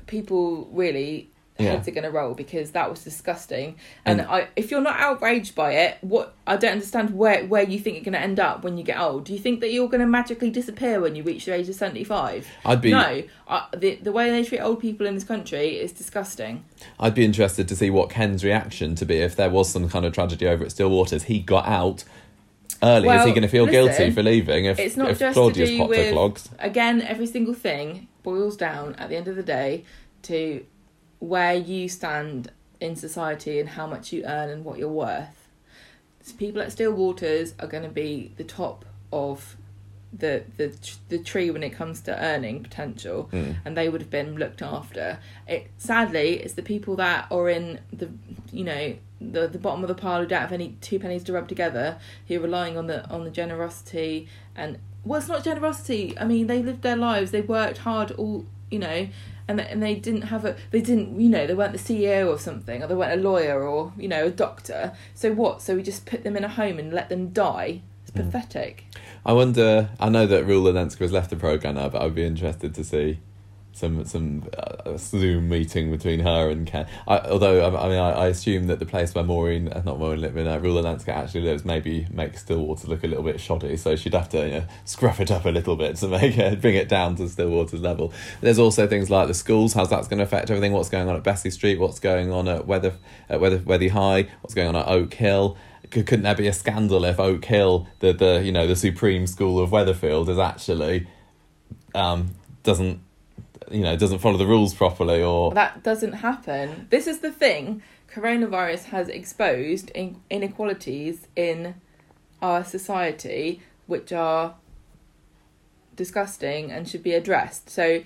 [0.06, 1.28] people really
[1.58, 1.70] Yeah.
[1.70, 3.76] heads are going to roll because that was disgusting.
[4.04, 7.62] And, And- I, if you're not outraged by it, what I don't understand where where
[7.62, 9.24] you think you're going to end up when you get old.
[9.24, 11.76] Do you think that you're going to magically disappear when you reach the age of
[11.76, 12.48] seventy five?
[12.64, 15.92] I'd be No, I, the the way they treat old people in this country is
[15.92, 16.64] disgusting.
[16.98, 20.04] I'd be interested to see what Ken's reaction to be if there was some kind
[20.04, 21.22] of tragedy over at Stillwaters.
[21.22, 22.02] He got out
[22.82, 23.08] early.
[23.08, 25.68] Is he going to feel listen, guilty for leaving if, it's not if just Claudius
[25.68, 26.48] to do popped her with clogs?
[26.58, 29.84] again every single thing boils down at the end of the day
[30.22, 30.64] to
[31.28, 32.50] where you stand
[32.80, 35.48] in society and how much you earn and what you're worth
[36.20, 39.56] so people at stillwaters are going to be the top of
[40.16, 40.72] the the
[41.08, 43.56] the tree when it comes to earning potential Mm.
[43.64, 45.18] and they would have been looked after
[45.48, 48.08] it sadly it's the people that are in the
[48.52, 51.32] you know the the bottom of the pile who don't have any two pennies to
[51.32, 51.98] rub together
[52.28, 56.46] who are relying on the on the generosity and well it's not generosity i mean
[56.46, 59.08] they lived their lives they worked hard all you know
[59.48, 62.32] and they, and they didn't have a they didn't you know they weren't the ceo
[62.32, 65.76] of something or they weren't a lawyer or you know a doctor so what so
[65.76, 68.30] we just put them in a home and let them die it's Mm.
[68.30, 68.84] pathetic
[69.26, 69.88] I wonder.
[69.98, 72.84] I know that Rula Lenska has left the program now, but I'd be interested to
[72.84, 73.20] see
[73.74, 76.86] some some uh, Zoom meeting between her and Ken.
[77.08, 79.98] I, although I, I mean, I, I assume that the place where Maureen, uh, not
[79.98, 83.76] Maureen Lipman, uh, Rula Lenska actually lives, maybe makes Stillwater look a little bit shoddy.
[83.76, 86.60] So she'd have to you know, scruff it up a little bit to make it
[86.60, 88.12] bring it down to Stillwater's level.
[88.40, 89.74] There's also things like the schools.
[89.74, 90.72] How's that's going to affect everything?
[90.72, 91.80] What's going on at Bessie Street?
[91.80, 92.94] What's going on at Weather
[93.28, 94.28] at Weather Weathy High?
[94.40, 95.56] What's going on at Oak Hill?
[95.90, 99.26] Could- couldn't there be a scandal if Oak Hill, the the you know the supreme
[99.26, 101.08] school of Weatherfield, is actually
[101.94, 103.00] um, doesn't
[103.70, 106.86] you know doesn't follow the rules properly or that doesn't happen.
[106.90, 107.82] This is the thing.
[108.12, 111.74] Coronavirus has exposed in- inequalities in
[112.40, 114.54] our society, which are
[115.96, 117.70] disgusting and should be addressed.
[117.70, 118.02] So,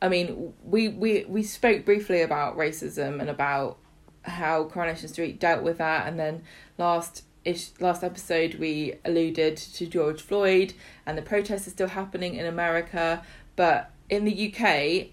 [0.00, 3.78] I mean, we we we spoke briefly about racism and about
[4.22, 6.42] how Coronation Street dealt with that, and then
[6.78, 10.74] last ish last episode we alluded to George Floyd
[11.06, 13.22] and the protests are still happening in America,
[13.56, 15.06] but in the UK,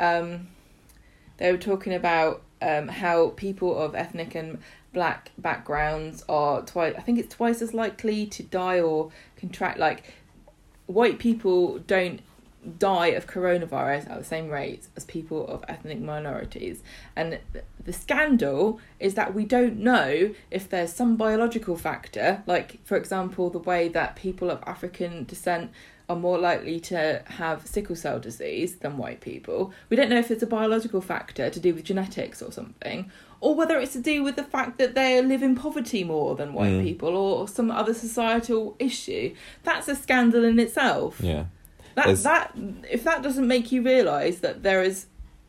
[0.00, 0.48] um,
[1.36, 4.58] they were talking about um, how people of ethnic and
[4.92, 6.94] black backgrounds are twice.
[6.96, 9.78] I think it's twice as likely to die or contract.
[9.78, 10.04] Like
[10.86, 12.20] white people don't
[12.78, 16.82] die of coronavirus at the same rate as people of ethnic minorities.
[17.14, 17.38] And
[17.84, 23.50] the scandal is that we don't know if there's some biological factor, like, for example,
[23.50, 25.72] the way that people of African descent
[26.08, 29.72] are more likely to have sickle cell disease than white people.
[29.88, 33.54] We don't know if it's a biological factor to do with genetics or something, or
[33.54, 36.72] whether it's to do with the fact that they live in poverty more than white
[36.72, 36.82] Mm.
[36.82, 39.34] people or some other societal issue.
[39.62, 41.20] That's a scandal in itself.
[41.22, 41.44] Yeah.
[41.94, 42.52] That There's- that
[42.90, 45.06] if that doesn't make you realise that there is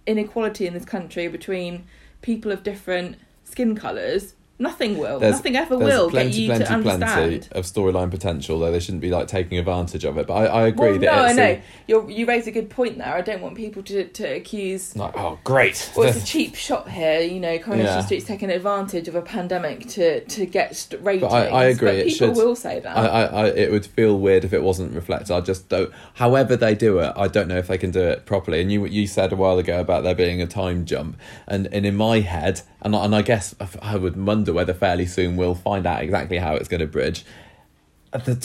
[0.07, 1.83] inequality in this country between
[2.21, 5.19] people of different skin colours, nothing will.
[5.19, 7.03] There's- nothing ever will plenty, get you plenty, to understand.
[7.41, 10.27] plenty of storyline potential, though they shouldn't be like taking advantage of it.
[10.27, 12.97] But I, I agree well, that no, I know you you raise a good point
[12.97, 13.13] there.
[13.13, 14.95] I don't want people to to accuse.
[14.95, 15.91] like, oh, great.
[15.95, 17.57] Well, it's a cheap shot here, you know.
[17.59, 18.01] Coronation Yeah.
[18.01, 21.33] Street's taking advantage of a pandemic to to get st- ratings.
[21.33, 22.95] I- I agree, But people should- will say that.
[22.97, 25.33] I, I, I, it would feel weird if it wasn't reflected.
[25.33, 25.91] I just don't.
[26.15, 28.61] However they do it, I don't know if they can do it properly.
[28.61, 31.85] And you you said a while ago about there being a time jump, and and
[31.85, 34.15] in my head, and I- and I guess I would
[34.45, 37.25] wonder whether fairly soon we'll find out exactly how it's going to bridge.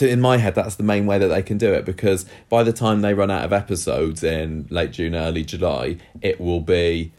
[0.00, 2.72] In my head, that's the main way that they can do it because by the
[2.72, 7.12] time they run out of episodes in late June, early July, it will be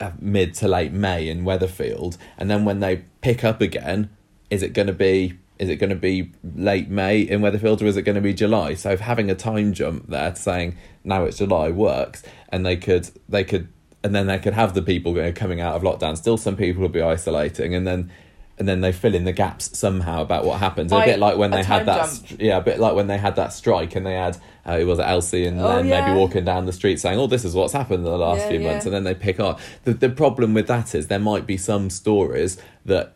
[0.00, 4.10] uh, mid to late May in Weatherfield, and then when they pick up again,
[4.50, 7.86] is it going to be is it going to be late May in Weatherfield or
[7.86, 8.74] is it going to be July?
[8.74, 13.44] So having a time jump there saying now it's July works, and they could they
[13.44, 13.68] could
[14.06, 16.16] and then they could have the people going coming out of lockdown.
[16.16, 18.10] Still, some people will be isolating, and then.
[18.58, 20.90] And then they fill in the gaps somehow about what happens.
[20.90, 23.52] A bit like when they had that, yeah, a bit like when they had that
[23.52, 26.00] strike, and they had uh, it was Elsie and Oh, Len yeah.
[26.00, 28.48] maybe walking down the street saying, "Oh, this is what's happened in the last Yeah,
[28.48, 28.70] few yeah.
[28.70, 29.60] months," and then they pick up.
[29.84, 33.12] The the problem with that is there might be some stories that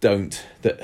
[0.00, 0.80] don't that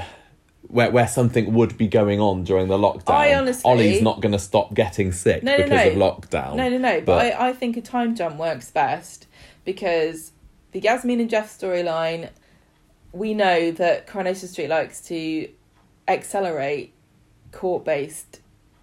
[0.73, 3.13] where where something would be going on during the lockdown.
[3.15, 6.07] I honestly- Ollie's not going to stop getting sick No, no, because no.
[6.07, 6.57] of lockdown.
[6.57, 7.01] No, no, no.
[7.01, 9.27] But, But- I, I think a time jump works best
[9.65, 10.33] because
[10.73, 12.31] the Yasmin and Geoff storyline,
[13.13, 15.49] we know that Coronation Street likes to
[16.09, 16.95] accelerate
[17.53, 18.41] court based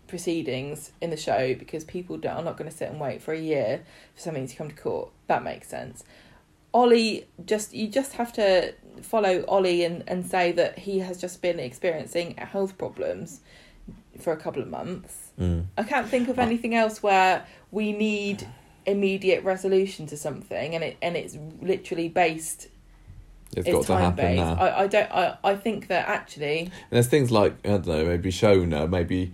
[0.08, 3.34] proceedings in the show because people don't, are not going to sit and wait for
[3.34, 3.82] a year
[4.16, 5.10] for something to come to court.
[5.28, 6.04] That makes sense.
[6.74, 11.42] Ollie just you just have to follow Ollie and, and say that he has just
[11.42, 13.42] been experiencing health problems
[14.20, 15.32] for a couple of months.
[15.40, 15.66] Mm.
[15.78, 18.48] I can't think of anything else where we need
[18.86, 22.68] immediate resolution to something and it and it's literally based
[23.56, 24.38] It's it's got to happen based.
[24.38, 24.54] now.
[24.56, 28.06] I, I don't I, I think that actually And there's things like I don't know,
[28.06, 29.34] maybe Shona, maybe.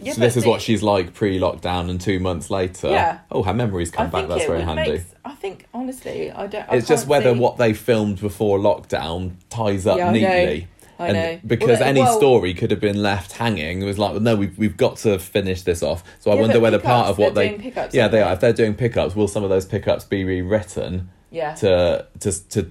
[0.00, 3.18] Yeah, so this is the- what she's like pre-lockdown, and two months later, Yeah.
[3.30, 4.28] oh, her memories come I back.
[4.28, 4.90] That's very handy.
[4.92, 8.58] make I think honestly I don't I it's just whether see- what they filmed before
[8.58, 10.18] lockdown ties up Yeah, I know.
[10.18, 10.68] neatly.
[10.98, 11.40] I and know.
[11.46, 13.82] because Well, any well- story could have been left hanging.
[13.82, 16.02] It was like, well, no, we've we've got to finish this off.
[16.20, 18.22] So I Yeah, wonder whether part of what they're doing pickups, yeah, they they?
[18.22, 18.32] are.
[18.32, 22.70] If they're doing pickups, will some of those pickups be rewritten yeah to to to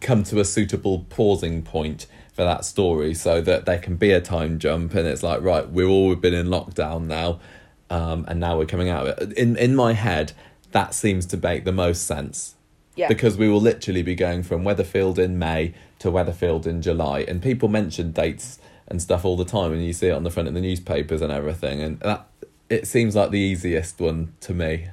[0.00, 2.06] come to a suitable pausing point
[2.40, 5.70] for that story, so that there can be a time jump, and it's like, right,
[5.70, 7.38] we've all been in lockdown now,
[7.90, 9.36] um, and now we're coming out of it.
[9.36, 10.32] In in my head,
[10.72, 12.54] that seems to make the most sense
[12.96, 17.26] yeah because we will literally be going from Weatherfield in May to Weatherfield in July,
[17.28, 20.30] and people mention dates and stuff all the time, and you see it on the
[20.30, 22.26] front of the newspapers and everything, and that
[22.70, 24.88] it seems like the easiest one to me.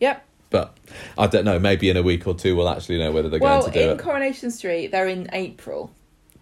[0.00, 0.74] yep But
[1.18, 1.58] I don't know.
[1.58, 3.84] Maybe in a week or two, we'll actually know whether they're well going to do
[3.88, 3.98] well in.
[3.98, 5.92] Coronation Street they're in April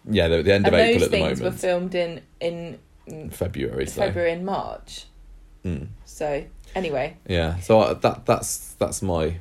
[0.09, 1.61] yeah, they're at the end of and April those at the things were moment.
[1.61, 5.07] filmed in in February, so February and March
[5.65, 5.89] Mm.
[6.05, 6.45] so
[6.77, 7.59] anyway yeah.
[7.59, 9.39] So I, that that's that's my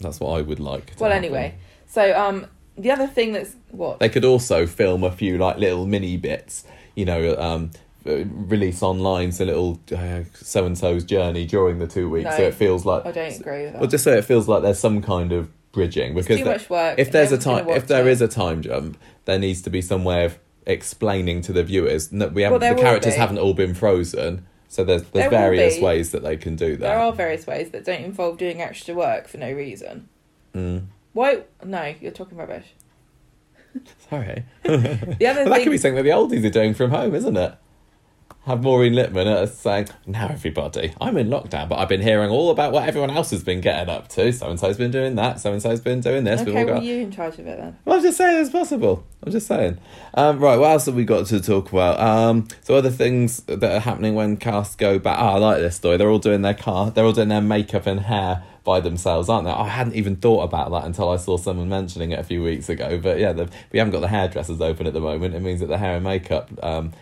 [0.00, 0.94] that's what I would like.
[0.96, 1.24] to well happen.
[1.24, 1.54] anyway
[1.86, 5.86] so um the other thing that's what They could also film a few like little
[5.86, 7.70] mini bits, you know, um,
[8.06, 9.80] uh, release online so little
[10.34, 13.06] so and so's journey during the two weeks, so it feels like.
[13.06, 15.48] I don't agree with that Well, just so it feels like there's some kind of
[15.72, 18.12] bridging because too much work if there's a no time, if there it.
[18.12, 22.08] is a time jump, there needs to be some way of explaining to the viewers.
[22.08, 22.60] that we haven't.
[22.60, 26.36] there the characters haven't all been frozen, so there's there's will various ways that they
[26.36, 26.80] can do that.
[26.80, 30.08] There are various ways that don't involve doing extra work for no reason.
[30.54, 30.86] Mm.
[31.12, 31.44] Why?
[31.64, 32.66] No, you're talking rubbish.
[34.10, 34.44] Sorry.
[34.64, 37.14] The other Well, that thing, could be something that the oldies are doing from home,
[37.14, 37.54] isn't it?
[38.46, 42.50] Have Maureen Lipman uh, saying, "Now everybody, I'm in lockdown, but I've been hearing all
[42.50, 44.32] about what everyone else has been getting up to.
[44.32, 45.40] So and so's been doing that.
[45.40, 46.42] So and so's been doing this.
[46.42, 47.76] Okay, well, got you in charge of it then.
[47.84, 49.04] Well, I'm just saying it's possible.
[49.24, 49.78] I'm just saying.
[50.14, 51.98] Um, right, what else have we got to talk about?
[51.98, 55.18] Um, so other things that are happening when casts go back.
[55.18, 55.96] Ah, I like this story.
[55.96, 56.92] They're all doing their car.
[56.92, 59.50] They're all doing their makeup and hair by themselves, aren't they?
[59.50, 62.68] I hadn't even thought about that until I saw someone mentioning it a few weeks
[62.68, 63.00] ago.
[63.02, 65.34] But yeah, the, we haven't got the hairdressers open at the moment.
[65.34, 66.92] It means that the hair and makeup um,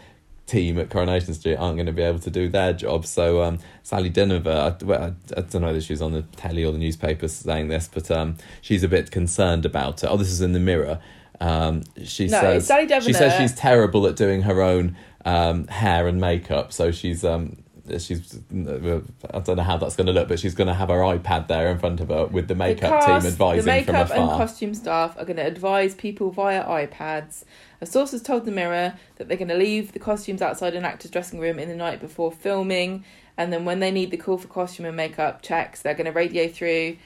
[0.47, 3.07] team at Coronation Street aren't going to be able to do their job.
[3.07, 6.23] So um, Sally Dynevor, I, well, I, I don't know whether she was on the
[6.23, 10.07] telly or the newspapers saying this, but um, she's a bit concerned about it.
[10.09, 11.01] Oh, this is in the Mirror.
[11.41, 16.07] Um, she No, says Sally she says she's terrible at doing her own um, hair
[16.07, 16.73] and makeup.
[16.73, 17.57] So she's um,
[17.99, 21.01] she's I don't know how that's going to look, but she's going to have her
[21.01, 24.09] iPad there in front of her with the makeup the cast, team advising the makeup
[24.09, 27.45] from and costume staff are going to advise people via iPads.
[27.81, 30.85] A source has told the Mirror that they're going to leave the costumes outside an
[30.85, 33.05] actor's dressing room in the night before filming,
[33.37, 36.13] and then when they need the call for costume and makeup checks, they're going to
[36.13, 36.97] radio through.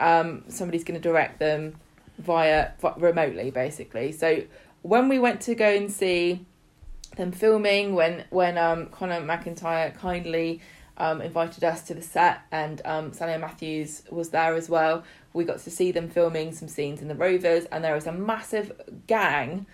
[0.00, 1.76] Um, somebody's going to direct them
[2.18, 4.12] via remotely, basically.
[4.12, 4.42] So
[4.82, 6.46] when we went to go and see
[7.18, 10.62] them filming, when when um, Connor McIntyre kindly
[10.96, 15.04] um, invited us to the set, and um, Sally Matthews was there as well.
[15.34, 18.12] We got to see them filming some scenes in the Rovers, and there was a
[18.12, 18.72] massive
[19.06, 19.66] gang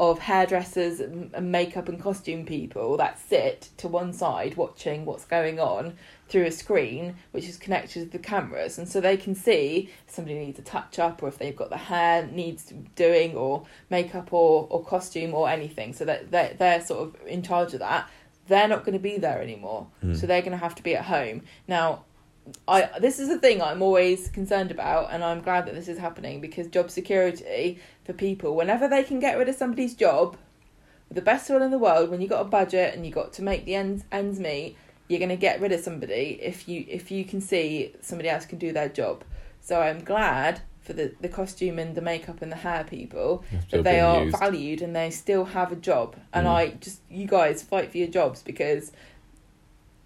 [0.00, 5.60] of hairdressers and makeup and costume people that sit to one side watching what's going
[5.60, 5.94] on
[6.32, 10.14] through a screen which is connected to the cameras and so they can see if
[10.14, 14.32] somebody needs a touch up or if they've got the hair needs doing or makeup
[14.32, 15.92] or, or costume or anything.
[15.92, 18.08] So that they're, they're sort of in charge of that.
[18.48, 19.88] They're not going to be there anymore.
[20.00, 20.14] Hmm.
[20.14, 21.42] so they're going to have to be at home.
[21.68, 22.04] Now
[22.66, 25.98] I this is the thing I'm always concerned about, and I'm glad that this is
[25.98, 30.36] happening because job security for people, whenever they can get rid of somebody's job,
[31.08, 33.34] with the best will in the world, when you got a budget and you got
[33.34, 34.76] to make the ends ends meet,
[35.12, 38.46] you're going to get rid of somebody if you if you can see somebody else
[38.46, 39.22] can do their job.
[39.60, 43.84] So I'm glad for the the costume and the makeup and the hair people that
[43.84, 44.38] they are used.
[44.38, 46.16] valued and they still have a job.
[46.32, 46.50] And Mm.
[46.50, 48.90] I just you guys fight for your jobs because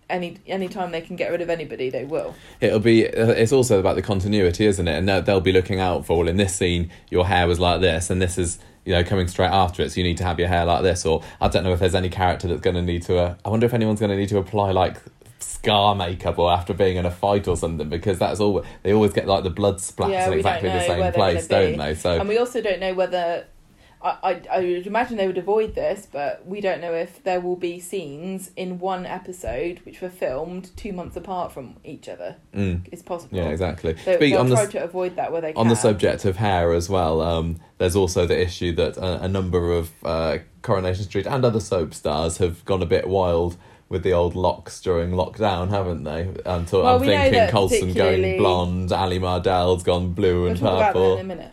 [0.09, 2.34] any any time they can get rid of anybody, they will.
[2.61, 3.09] It'll be.
[3.09, 4.96] uh, It's also about the continuity, isn't it?
[4.98, 6.18] And they'll, they'll be looking out for.
[6.18, 9.28] Well, in this scene, your hair was like this, and this is you know coming
[9.28, 9.91] straight after it.
[9.91, 11.05] So you need to have your hair like this.
[11.05, 13.18] Or I don't know if there's any character that's going to need to.
[13.18, 14.97] Uh, I wonder if anyone's going to need to apply like
[15.39, 19.12] scar makeup or after being in a fight or something because that's all they always
[19.12, 22.28] get like the blood splats Yeah, in exactly the same place don't they so and
[22.28, 23.45] we also don't know whether
[24.07, 27.40] I, I I would imagine they would avoid this, but we don't know if there
[27.40, 32.36] will be scenes in one episode which were filmed two months apart from each other.
[32.54, 33.36] mm, It's possible.
[33.36, 36.24] yeah exactly Speak- they'll on the try to avoid that where they on the subject
[36.24, 40.38] of hair as well, um, there's also the issue that a, a number of uh,
[40.62, 43.57] Coronation Street and other soap stars have gone a bit wild
[43.88, 46.24] with the old locks during lockdown, haven't they?
[46.24, 50.68] To, Well, I'm we thinking Colson going blonde, Ali Mardell's gone blue We'll and talk
[50.68, 51.14] about that purple.
[51.18, 51.52] in a minute.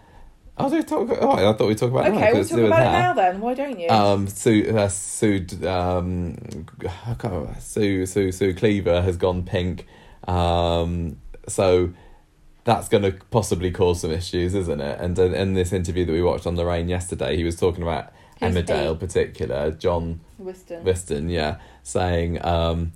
[0.56, 2.56] Oh, do we talk, oh, I thought we talk about it now, we'll talk to
[2.56, 3.02] do with about it hair.
[3.02, 3.42] now then.
[3.42, 3.90] Why don't you?
[3.90, 6.38] Um, Sue, uh, Sue, um,
[6.86, 7.56] I can't remember.
[7.60, 9.88] Sue, Sue, Sue Cleaver has gone pink.
[10.28, 11.92] Um, so
[12.66, 15.00] that's going to possibly cause some issues, isn't it?
[15.00, 17.82] And uh, in this interview that we watched on the rain yesterday, he was talking
[17.82, 18.98] about Who's Emmerdale, he?
[18.98, 20.84] particular John Whiston.
[20.84, 22.94] Viston, yeah, saying um,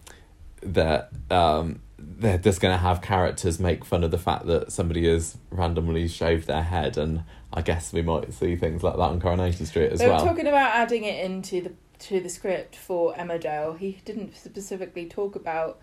[0.62, 5.12] that um, they're just going to have characters make fun of the fact that somebody
[5.12, 7.24] has randomly shaved their head, and
[7.54, 10.22] I guess we might see things like that on Coronation Street as they well.
[10.22, 13.78] were talking about adding it into the to the script for Emmerdale.
[13.78, 15.80] He didn't specifically talk about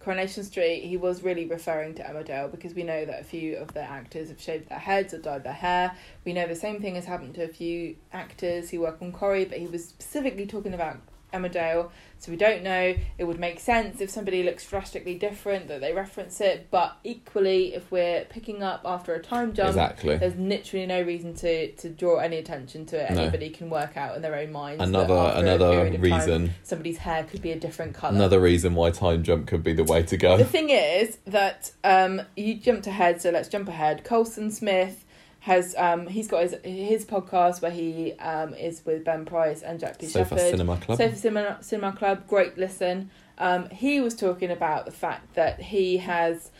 [0.00, 0.84] Coronation Street.
[0.84, 4.28] He was really referring to Emmerdale because we know that a few of the actors
[4.28, 5.96] have shaved their heads or dyed their hair.
[6.24, 9.46] We know the same thing has happened to a few actors who work on Corrie,
[9.46, 10.98] but he was specifically talking about
[11.34, 11.90] Emmerdale.
[12.18, 12.94] So we don't know.
[13.18, 17.74] It would make sense if somebody looks drastically different that they reference it, but equally,
[17.74, 20.16] if we're picking up after a time jump, exactly.
[20.16, 23.10] there's literally no reason to, to draw any attention to it.
[23.10, 23.22] No.
[23.22, 24.78] Anybody can work out in their own minds.
[24.78, 28.14] that Another another of time, reason somebody's hair could be a different colour.
[28.14, 30.38] another reason why time jump could be the way to go.
[30.38, 34.02] The thing is that um, you jumped ahead, so let's jump ahead.
[34.04, 35.03] Colson Smith
[35.44, 39.78] has um, he's got his his podcast where he um, is with Ben Price and
[39.78, 40.06] Jack P.
[40.06, 40.50] Sofa Shepherd.
[40.52, 40.96] Cinema Club.
[40.96, 43.10] Sofa Cinema, Cinema Club, great listen.
[43.36, 46.50] Um, he was talking about the fact that he has,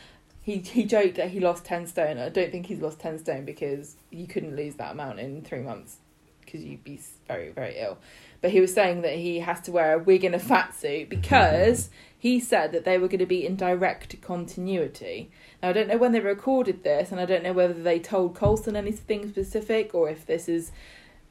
[0.42, 2.18] he he joked that he lost ten stone.
[2.18, 5.62] I don't think he's lost ten stone because you couldn't lose that amount in three
[5.62, 5.96] months
[6.40, 7.96] because you'd be very very ill.
[8.42, 11.08] But he was saying that he has to wear a wig and a fat suit
[11.08, 11.88] because
[12.24, 15.30] he said that they were going to be in direct continuity.
[15.62, 18.34] Now I don't know when they recorded this, and I don't know whether they told
[18.34, 20.72] Colson anything specific or if this is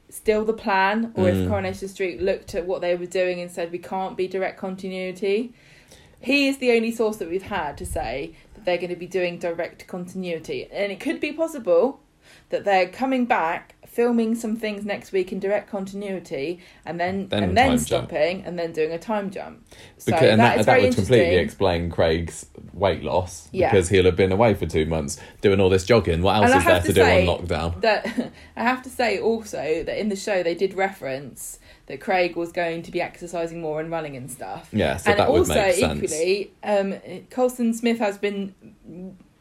[0.08, 1.48] still the plan, or if Mm.
[1.48, 5.52] Coronation Street looked at what they were doing and said we can't be direct continuity.
[6.20, 9.08] He is the only source that we've had to say that they're going to be
[9.08, 11.98] doing direct continuity, and it could be possible
[12.50, 17.44] that they're coming back filming some things next week in direct continuity and then, Then
[17.44, 18.08] and then time jump.
[18.08, 19.64] stopping and then doing a time jump.
[19.98, 23.70] So Because, and that that, is that very would completely explain Craig's weight loss Yeah.
[23.70, 26.22] because he'll have been away for two months doing all this jogging.
[26.22, 27.80] What else And is there to, to do on lockdown?
[27.82, 32.34] that I have to say also that in the show they did reference that Craig
[32.34, 34.70] was going to be exercising more and running and stuff.
[34.72, 36.02] Yeah, so and that would also make sense.
[36.02, 36.94] equally, um,
[37.30, 38.54] Colson Smith has been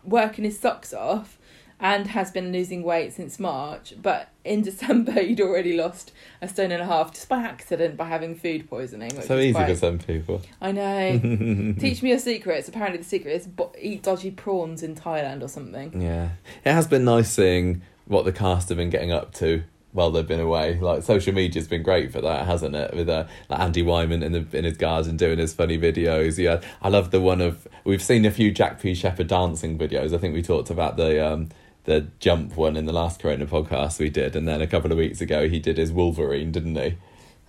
[0.04, 1.40] working his socks off
[1.84, 3.94] and has been losing weight since March.
[4.02, 6.12] But in December, he'd already lost
[6.42, 9.12] a stone and a half just by accident by having food poisoning.
[9.22, 10.42] So easy quite- for some people.
[10.62, 11.20] I know.
[11.80, 12.68] Teach me your secrets.
[12.68, 16.02] Apparently, the secret is bo- eat dodgy prawns in Thailand or something.
[16.02, 16.30] Yeah,
[16.66, 20.28] it has been nice seeing what the cast have been getting up to while they've
[20.28, 20.80] been away.
[20.80, 22.94] Like social media's been great for that, hasn't it?
[22.96, 26.38] With uh, like Andy Whyment in the in his garden doing his funny videos.
[26.38, 30.14] Yeah, I love the one of we've seen a few Jack P Shepherd dancing videos.
[30.14, 31.50] I think we talked about the um
[31.86, 34.98] the jump one in the last Corona podcast we did, and then a couple of
[34.98, 36.98] weeks ago he did his Wolverine, didn't he?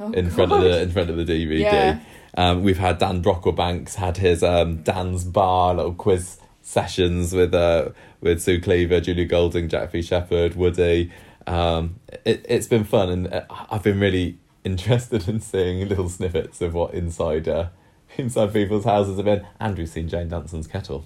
[0.00, 1.60] Oh, in front of the in front of the DVD.
[1.60, 2.00] Yeah.
[2.36, 7.90] Um, we've had Dan Brocklebanks had his um, Dan's bar little quiz sessions with uh,
[8.20, 10.02] with Sue Cleaver, Julia Goulding, Jack P.
[10.02, 11.12] Shepherd, Woody.
[11.46, 16.60] Um, it it's been fun, and uh, I've been really interested in seeing little snippets
[16.60, 17.68] of what inside uh,
[18.16, 19.46] inside people's houses have been.
[19.60, 21.04] Andrew's seen Jane Danson's kettle.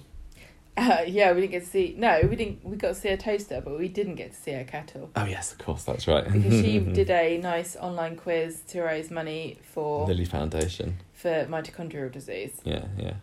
[0.79, 1.93] Uh, yeah, we didn't get to see.
[1.97, 2.63] No, we didn't.
[2.63, 5.25] We got to see a toaster, but we didn't get to see a kettle Oh
[5.25, 6.23] yes, of course, that's right.
[6.23, 10.97] because she did a nice online quiz to raise money for Lily Foundation.
[11.11, 12.61] for mitochondrial disease.
[12.63, 13.13] Yeah, yeah.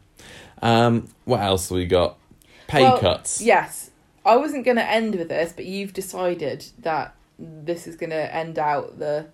[0.60, 2.18] Um, what else we got?
[2.66, 3.40] Pay Well, cuts.
[3.40, 3.90] Yes,
[4.24, 8.34] I wasn't going to end with this, but you've decided that this is going to
[8.34, 9.28] end out the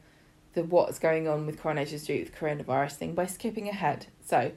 [0.55, 4.07] the what's going on with Coronation Street with coronavirus thing by skipping ahead.
[4.25, 4.53] So.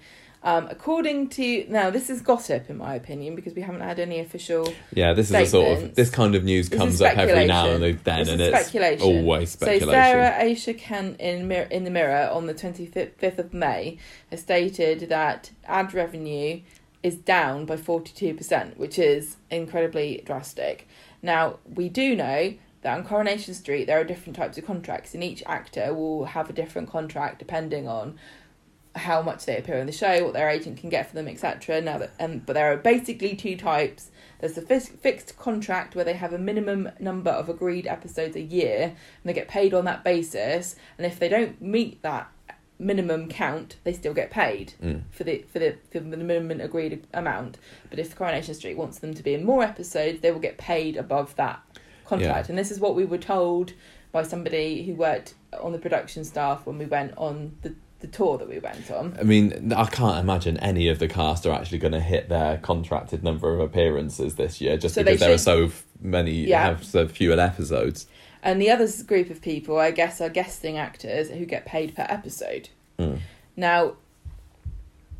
[0.45, 4.19] Um, according to now, this is gossip in my opinion because we haven't had any
[4.19, 7.47] official Yeah, this is a sort of this kind of news This comes up every
[7.47, 9.01] now and then, and it's speculation.
[9.07, 9.87] always speculation.
[9.87, 13.97] So Sarah Aisha Kent in Mir- in the Mirror on the twenty fifth of May
[14.29, 16.61] has stated that ad revenue
[17.01, 20.87] is down by forty two percent, which is incredibly drastic.
[21.23, 25.23] Now we do know that on Coronation Street there are different types of contracts, and
[25.23, 28.19] each actor will have a different contract depending on
[28.95, 31.81] how much they appear in the show, what their agent can get for them, etc.
[31.81, 34.09] Now that, um, but there are basically two types.
[34.39, 38.83] There's the fixed contract where they have a minimum number of agreed episodes a year,
[38.83, 40.75] and they get paid on that basis.
[40.97, 42.29] And if they don't meet that
[42.77, 45.03] minimum count, they still get paid Mm.
[45.09, 47.57] for the for the for the minimum agreed amount.
[47.89, 50.97] But if Coronation Street wants them to be in more episodes, they will get paid
[50.97, 51.61] above that
[52.05, 52.47] contract.
[52.47, 52.51] Yeah.
[52.51, 53.73] And this is what we were told
[54.11, 57.73] by somebody who worked on the production staff when we went on the
[58.05, 59.17] the tour that we went on.
[59.19, 62.57] I mean, I can't imagine any of the cast are actually going to hit their
[62.57, 66.63] contracted number of appearances this year, just So because there are so many Yeah.
[66.65, 68.07] have so few episodes.
[68.43, 72.05] And the other group of people, I guess, are guesting actors who get paid per
[72.07, 72.69] episode.
[72.99, 73.19] Mm.
[73.57, 73.95] Now,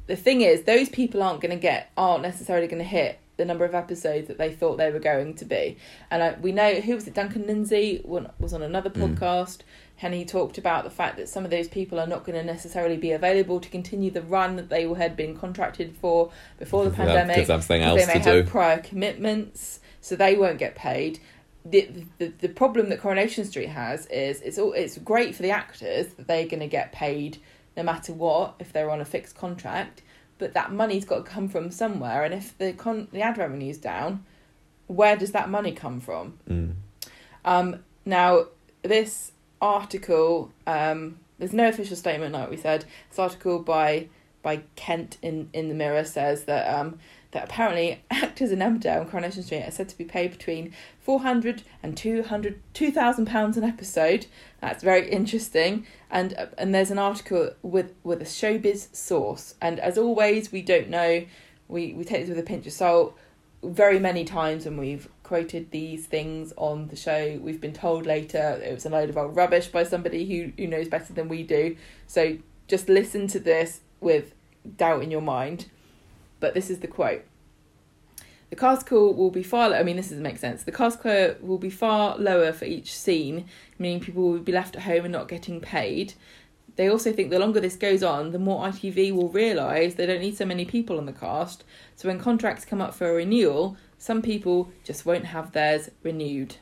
[0.06, 3.46] the thing is, those people aren't going to get, aren't necessarily going to hit the
[3.46, 5.78] number of episodes that they thought they were going to be.
[6.12, 9.60] And I, we know, who was it, Duncan Lindsay was on another Mm.
[10.02, 12.44] And he talked about the fact that some of those people are not going to
[12.44, 16.90] necessarily be available to continue the run that they had been contracted for before the
[16.90, 17.46] Because pandemic.
[17.48, 18.52] something else they may to have do.
[18.52, 21.20] prior commitments, so they won't get paid.
[21.64, 21.90] The,
[22.20, 26.08] the the problem that Coronation Street has is it's all it's great for the actors
[26.14, 27.40] that they're going to get paid
[27.76, 30.02] no matter what if they're on a fixed contract,
[30.38, 33.78] but that money's got to come from somewhere, and if the con the ad revenue's
[33.80, 34.24] down,
[34.88, 36.38] where does that money come from?
[36.48, 36.74] Mm.
[37.44, 38.46] Um, now,
[38.84, 39.32] this
[39.66, 42.86] article, um, there's no official statement, like we said.
[43.10, 44.10] This article by
[44.42, 47.00] by Kent in, in the Mirror says that um,
[47.32, 51.64] that apparently actors in Emmerdale and Coronation Street are said to be paid between 400
[51.82, 54.28] and 200 2,000 pounds an episode.
[54.62, 55.88] That's very interesting.
[56.12, 59.56] And uh, and there's an article with with a showbiz source.
[59.62, 61.26] And as always, we don't know.
[61.68, 63.18] We we take this with a pinch of salt
[63.64, 68.62] very many times when we've quoted these things on the show, we've been told later
[68.64, 71.42] it was a load of old rubbish by somebody who, who knows better than we
[71.42, 71.76] do.
[72.06, 74.36] So just listen to this with
[74.78, 75.66] doubt in your mind.
[76.40, 77.24] But this is the quote.
[78.52, 79.74] The cast call will be far.
[79.74, 80.64] I mean, this doesn't make sense.
[80.64, 83.46] The cast call will be far lower for each scene,
[83.80, 86.14] meaning people will be left at home and not getting paid.
[86.76, 90.22] They also think the longer this goes on, the more ITV will realise they don't
[90.22, 91.64] need so many people on the cast.
[91.96, 96.58] So when contracts come up for a renewal, some people just won't have theirs renewed.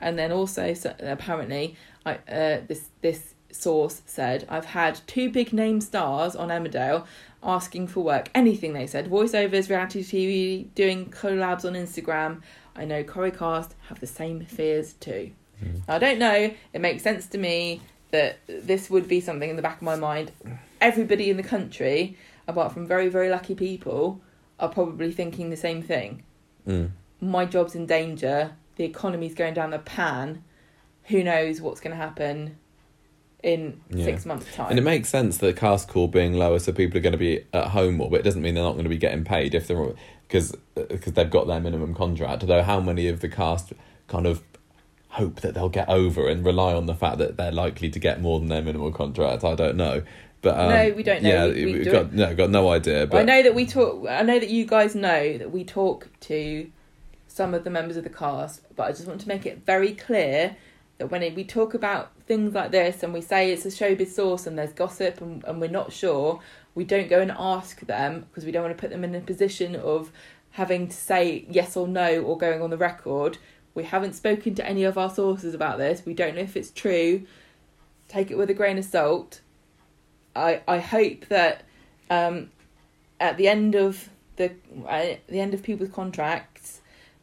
[0.00, 5.52] And then also, so apparently, I, uh, this this source said, I've had two big
[5.52, 7.06] name stars on Emmerdale
[7.44, 8.28] asking for work.
[8.34, 12.42] Anything they said, voiceovers, reality TV, doing collabs on Instagram.
[12.74, 15.30] I know Corrie cast have the same fears too.
[15.86, 16.52] I don't know.
[16.72, 19.94] It makes sense to me that this would be something in the back of my
[19.94, 20.32] mind.
[20.80, 22.16] Everybody in the country,
[22.48, 24.20] apart from very very lucky people,
[24.58, 26.23] are probably thinking the same thing.
[26.66, 26.90] Mm.
[27.20, 28.52] My job's in danger.
[28.76, 30.42] The economy's going down the pan.
[31.04, 32.56] Who knows what's going to happen
[33.42, 34.04] in Yeah.
[34.06, 34.70] six months' time?
[34.70, 37.44] And it makes sense that cast call being lower, so people are going to be
[37.52, 39.66] at home more, but it doesn't mean they're not going to be getting paid if
[39.66, 39.94] they're
[40.26, 42.46] because because they've got their minimum contract.
[42.46, 43.72] Though how many of the cast
[44.08, 44.42] kind of
[45.08, 48.20] hope that they'll get over and rely on the fact that they're likely to get
[48.20, 50.02] more than their minimum contract, I don't know.
[50.44, 51.28] But um, No, we don't know.
[51.28, 53.06] Yeah, We- we we've got no, got no idea.
[53.06, 54.06] But I know that we talk.
[54.08, 56.70] I know that you guys know that we talk to
[57.26, 59.92] some of the members of the cast, but I just want to make it very
[59.94, 60.56] clear
[60.98, 64.46] that when we talk about things like this and we say it's a showbiz source
[64.46, 66.40] and there's gossip and, and we're not sure,
[66.76, 69.20] we don't go and ask them because we don't want to put them in a
[69.20, 70.12] position of
[70.50, 73.38] having to say yes or no or going on the record.
[73.74, 76.04] We haven't spoken to any of our sources about this.
[76.06, 77.26] We don't know if it's true.
[78.06, 79.40] Take it with a grain of salt.
[80.34, 81.64] I I hope that
[82.10, 82.50] um,
[83.20, 84.52] at the end of the
[84.88, 86.80] at the end of people's contracts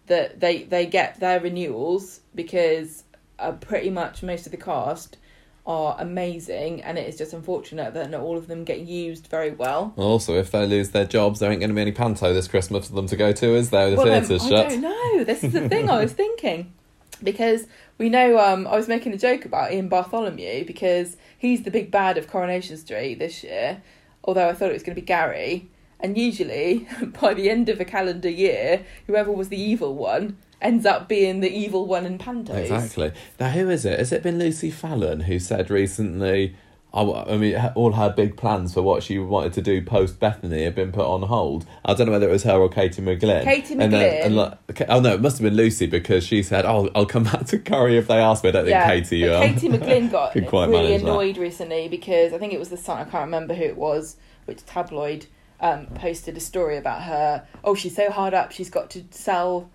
[0.07, 3.03] that they they get their renewals because
[3.39, 5.17] uh, pretty much most of the cast
[5.65, 9.51] are amazing and it is just unfortunate that not all of them get used very
[9.51, 9.93] well.
[9.95, 12.87] also, if they lose their jobs, there ain't going to be any panto this Christmas
[12.87, 13.91] for them to go to, is there?
[13.91, 15.23] The Well, um, theatre's I don't know.
[15.23, 16.73] This is the thing I was thinking.
[17.21, 17.67] Because
[18.01, 21.91] we know um, I was making a joke about Ian Bartholomew because he's the big
[21.91, 23.83] bad of Coronation Street this year,
[24.23, 25.69] although I thought it was going to be Gary.
[25.99, 26.87] And usually,
[27.21, 31.41] by the end of a calendar year, whoever was the evil one ends up being
[31.41, 32.71] the evil one in Pantos.
[32.71, 33.11] Exactly.
[33.39, 33.99] Now, who is it?
[33.99, 36.55] Has it been Lucy Fallon who said recently?
[36.93, 40.63] I, I mean, all her big plans for what she wanted to do post Bethany
[40.65, 41.65] had been put on hold.
[41.85, 43.43] I don't know whether it was her or Katie McGlynn.
[43.45, 44.25] Katie And then, McGlynn.
[44.25, 44.57] and like,
[44.89, 47.59] oh no, it must have been Lucy because she said, "Oh, I'll come back to
[47.59, 49.27] Corrie if they ask me." I don't think Katie.
[49.29, 51.07] Um, Katie McGlynn got really manage that.
[51.07, 52.97] annoyed recently because I think it was the Sun.
[52.97, 55.27] I can't remember who it was, which tabloid
[55.61, 57.47] um, posted a story about her.
[57.63, 58.51] Oh, she's so hard up.
[58.51, 59.69] She's got to sell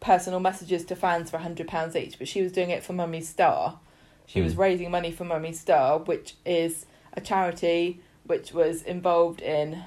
[0.00, 3.28] personal messages to fans for hundred pounds each, but she was doing it for Mummy's
[3.28, 3.80] Star.
[4.30, 4.60] She was Hmm.
[4.60, 9.82] raising money for Mummy's Star, which is a charity which was involved in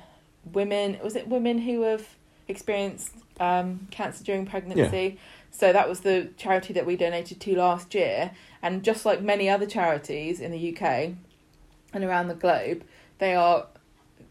[0.52, 0.98] women.
[1.02, 2.06] Was it women who have
[2.50, 5.08] experienced um, cancer during pregnancy?
[5.16, 5.22] Yeah.
[5.50, 8.32] So that was the charity that we donated to last year.
[8.62, 11.14] And just like many other charities in the UK
[11.94, 12.84] and around the globe,
[13.20, 13.68] they are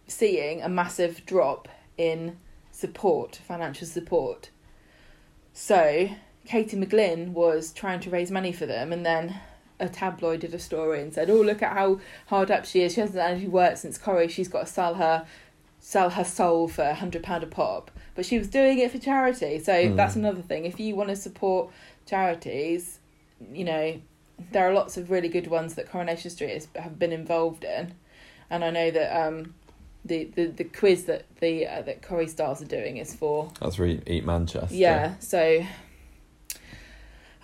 [0.07, 2.37] seeing a massive drop in
[2.71, 4.51] support, financial support.
[5.55, 6.11] So
[6.45, 9.41] Katie McGlynn was trying to raise money for them, and then
[9.83, 12.95] a tabloid did a story and said, "Oh, look at how hard up she is.
[12.95, 14.29] She hasn't done any work since Corrie.
[14.29, 15.27] She's got to sell her
[15.81, 18.99] sell her soul for a hundred pound a pop." But she was doing it for
[18.99, 19.97] charity, so Mm.
[19.97, 20.65] that's another thing.
[20.67, 21.71] If you want to support
[22.07, 22.99] charities,
[23.53, 24.01] you know
[24.51, 27.95] there are lots of really good ones that Coronation Street has, have been involved in,
[28.51, 29.55] and I know that um,
[30.05, 33.79] the, the the quiz that the uh, that Corrie Stars are doing is for That's
[33.79, 34.75] re Eat Manchester.
[34.75, 35.15] yeah.
[35.21, 35.65] So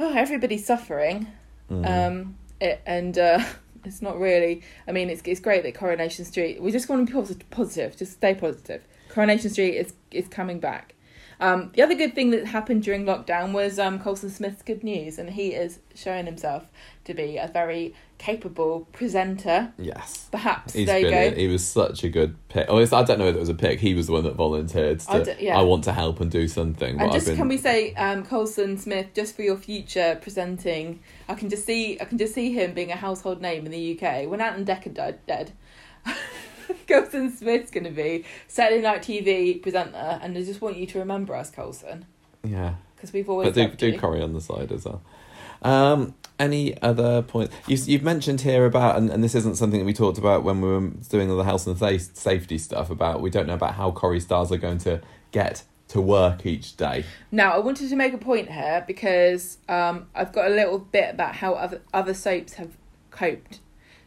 [0.01, 1.29] oh, everybody's suffering,
[1.71, 2.09] Mm.
[2.09, 3.45] um, it, and uh,
[3.85, 4.63] it's not really.
[4.87, 6.61] I mean, it's it's great that Coronation Street.
[6.63, 7.97] We just want to be posi- positive.
[7.97, 8.83] Just stay positive.
[9.09, 10.95] Coronation Street is is coming back.
[11.41, 15.19] Um, the other good thing that happened during lockdown was um, Colson Smith's good news,
[15.19, 16.71] and he is showing himself
[17.09, 19.73] to be a very capable presenter.
[19.79, 20.29] yes.
[20.31, 21.35] Perhaps He's there brilliant.
[21.37, 21.41] go.
[21.41, 22.67] He was such a good pick.
[22.69, 23.81] Oh, I don't know whether it was a pick.
[23.81, 25.01] He was the one that volunteered.
[25.01, 25.59] To, I d- yeah.
[25.59, 27.01] I want to help and do something.
[27.01, 31.35] And just been, can we say, um, Colson Smith, just for your future presenting, I
[31.35, 34.29] can just see, I can just see him being a household name in the UK.
[34.29, 35.53] When Ant and Decker died dead,
[36.89, 40.99] Colson Smith's going to be Saturday Night TV presenter, and I just want you to
[40.99, 42.05] remember us, Colson,
[42.45, 42.75] Yeah.
[42.97, 43.99] because we've always but do do.
[43.99, 45.03] Corrie on the side as well.
[45.63, 49.87] Um, any other points you, you've mentioned here about, and, and this isn't something that
[49.87, 53.21] we talked about when we were doing all the health and sa- safety stuff about.
[53.21, 55.01] We don't know about how Corrie stars are going to
[55.33, 57.05] get to work each day.
[57.33, 61.11] Now, I wanted to make a point here because um, I've got a little bit
[61.11, 62.77] about how other other soaps have
[63.11, 63.61] coped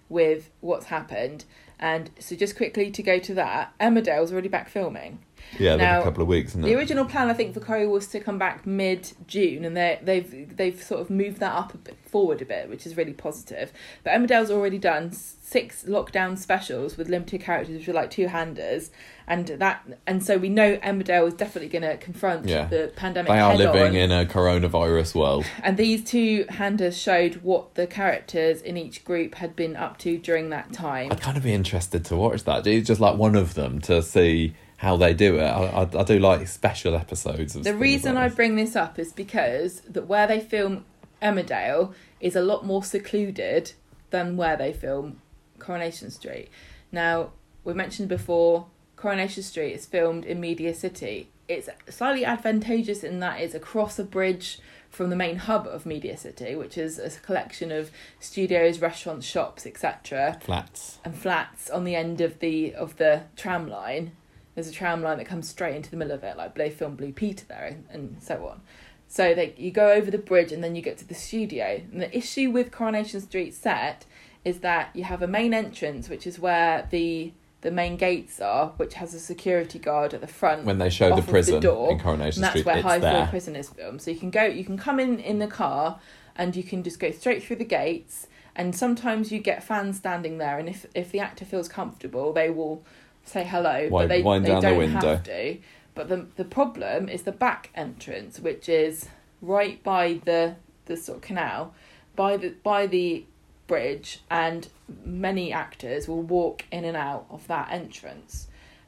[0.09, 1.45] with what's happened,
[1.79, 5.19] and so just quickly to go to that, Emmerdale's already back filming.
[5.59, 6.53] Yeah, like Now, a couple of weeks.
[6.53, 9.99] The original plan, I think, for Corrie was to come back mid June, and they
[10.01, 13.13] they've they've sort of moved that up a bit forward a bit, which is really
[13.13, 13.71] positive.
[14.03, 18.91] But Emmerdale's already done six lockdown specials with limited characters, which are like two handers,
[19.27, 22.65] and that and so we know Emmerdale is definitely going to confront Yeah.
[22.67, 23.29] the pandemic.
[23.31, 23.95] They are living on.
[23.95, 25.45] in a coronavirus world.
[25.63, 30.17] And these two handers showed what the characters in each group had been up to
[30.17, 31.11] during that time.
[31.11, 32.65] I'd kind of be interested to watch that.
[32.65, 35.43] It's just like one of them to see how they do it.
[35.43, 37.55] I, I, I do like special episodes.
[37.55, 40.85] Of The reason like I bring this up is because that where they film
[41.21, 43.73] Emmerdale is a lot more secluded
[44.09, 45.21] than where they film
[45.59, 46.49] Coronation Street.
[46.91, 47.29] Now,
[47.63, 51.29] we mentioned before, Coronation Street is filmed in Media City.
[51.47, 54.57] It's slightly advantageous in that it's across a bridge
[54.89, 59.67] from the main hub of Media City, which is a collection of studios, restaurants, shops,
[59.67, 60.97] etc Flats.
[61.05, 64.13] and flats on the end of the of the tram line.
[64.61, 66.95] There's a tram line that comes straight into the middle of it, like they film
[66.95, 68.61] Blue Peter there and, and so on.
[69.07, 71.81] So they you go over the bridge and then you get to the studio.
[71.91, 74.05] And the issue with Coronation Street set
[74.45, 78.73] is that you have a main entrance, which is where the the main gates are,
[78.77, 80.63] which has a security guard at the front.
[80.63, 82.99] When they show the prison door, in Coronation and that's Street, where it's High.
[82.99, 84.03] Floor Prison is filmed.
[84.03, 85.99] So you can go, you can come in in the car,
[86.35, 88.27] and you can just go straight through the gates.
[88.55, 92.51] And sometimes you get fans standing there, and if if the actor feels comfortable, they
[92.51, 92.85] will
[93.23, 95.07] say hello, but they wind they down don't window.
[95.15, 95.57] have to.
[95.95, 99.07] But the the problem is the back entrance, which is
[99.41, 101.73] right by the the sort of canal,
[102.15, 103.25] by the by the
[103.67, 104.67] bridge, and
[105.05, 108.47] many actors will walk in and out of that entrance.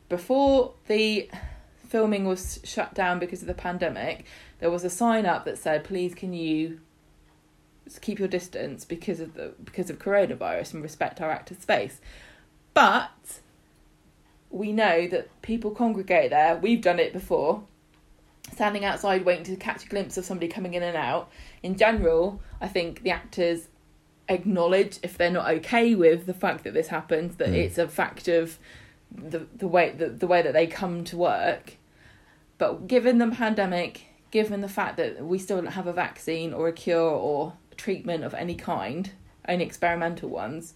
[0.10, 1.30] Before the
[1.88, 4.26] filming was shut down because of the pandemic,
[4.60, 6.80] there was a sign up that said, "Please, can you
[8.02, 12.00] keep your distance because of the because of coronavirus and respect our actors' space."
[12.74, 13.12] But
[14.54, 16.56] we know that people congregate there.
[16.56, 17.64] We've done it before.
[18.54, 21.32] Standing outside waiting to catch a glimpse of somebody coming in and out.
[21.64, 23.68] In general, I think the actors
[24.30, 27.56] acknowledge if they're not okay with the fact that this happens that Mm.
[27.56, 28.58] it's a fact of
[29.12, 31.74] the the way the, the way that they come to work
[32.58, 36.70] but given the pandemic given the fact that we still don't have a vaccine or
[36.70, 39.12] a cure or treatment of any kind
[39.48, 40.74] only experimental ones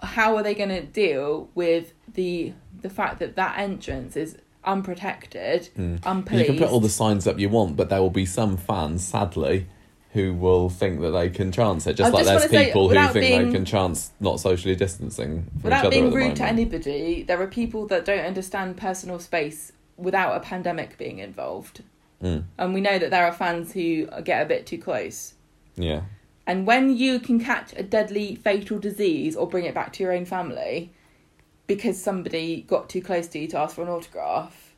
[0.00, 5.68] how are they going to deal with the the fact that that entrance is unprotected
[5.76, 6.38] Mm.
[6.38, 9.06] You can put all the signs up you want, but there will be some fans,
[9.06, 9.66] sadly,
[10.12, 11.94] who will think that they can chance it.
[11.94, 14.40] Just I like just there's wanna say, people who think being- they can chance not
[14.40, 19.18] socially distancing Without other being rude to anybody, there are people that don't understand personal
[19.18, 21.82] space without a pandemic being involved.
[22.22, 22.44] Mm.
[22.58, 25.34] And we know that there are fans who get a bit too close.
[25.76, 26.02] Yeah.
[26.48, 30.12] And when you can catch a deadly fatal disease or bring it back to your
[30.12, 30.90] own family
[31.66, 34.74] because somebody got too close to you to ask for an autograph,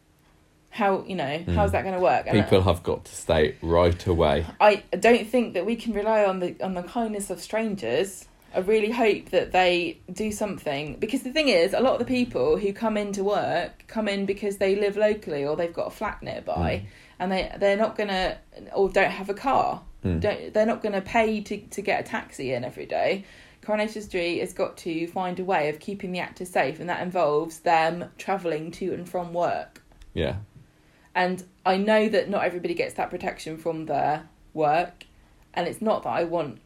[0.71, 1.77] how, you know, how's hmm.
[1.77, 2.27] that going to work?
[2.29, 4.45] People have got to stay right away.
[4.61, 8.27] I don't think that we can rely on the on the kindness of strangers.
[8.53, 12.05] I really hope that they do something because the thing is, a lot of the
[12.05, 15.91] people who come into work come in because they live locally or they've got a
[15.91, 16.87] flat nearby, hmm.
[17.21, 18.39] And they they're not gonna
[18.75, 19.83] or don't have a car.
[20.05, 20.21] Mm.
[20.21, 23.25] Don't they're not gonna pay to to get a taxi in every day.
[23.63, 27.03] Coronation Street has got to find a way of keeping the actors safe, and that
[27.03, 29.83] involves them travelling to and from work.
[30.15, 30.37] Yeah.
[31.15, 35.05] And I know that not everybody gets that protection from their work,
[35.53, 36.59] and it's not that I want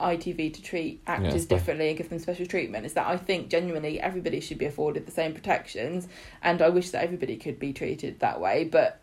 [0.00, 2.86] ITV to treat actors the- differently and give them special treatment.
[2.86, 6.08] It's that I think genuinely everybody should be afforded the same protections,
[6.42, 8.64] and I wish that everybody could be treated that way.
[8.64, 8.99] But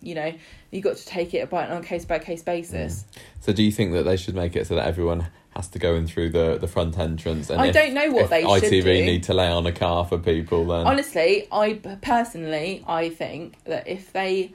[0.00, 0.32] you know,
[0.70, 3.04] you got to take it by on a case by case basis.
[3.40, 5.94] So do you think that they should make it so that everyone has to go
[5.94, 7.50] in through the, the front entrance?
[7.50, 9.04] And I if, don't know what they ITV should do.
[9.04, 13.86] need to lay on a car for people, then Honestly, I personally I think that
[13.88, 14.52] if they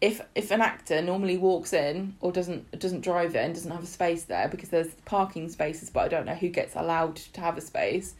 [0.00, 3.86] if if an actor normally walks in or doesn't doesn't drive in, doesn't have a
[3.86, 7.58] space there because there's parking spaces, but I don't know who gets allowed to have
[7.58, 8.14] a space,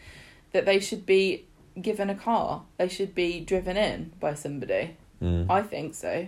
[0.53, 1.47] that they should be
[1.81, 2.63] given a car.
[2.77, 4.97] They should be driven in by somebody.
[5.23, 5.51] Mm.
[5.51, 6.27] I think so.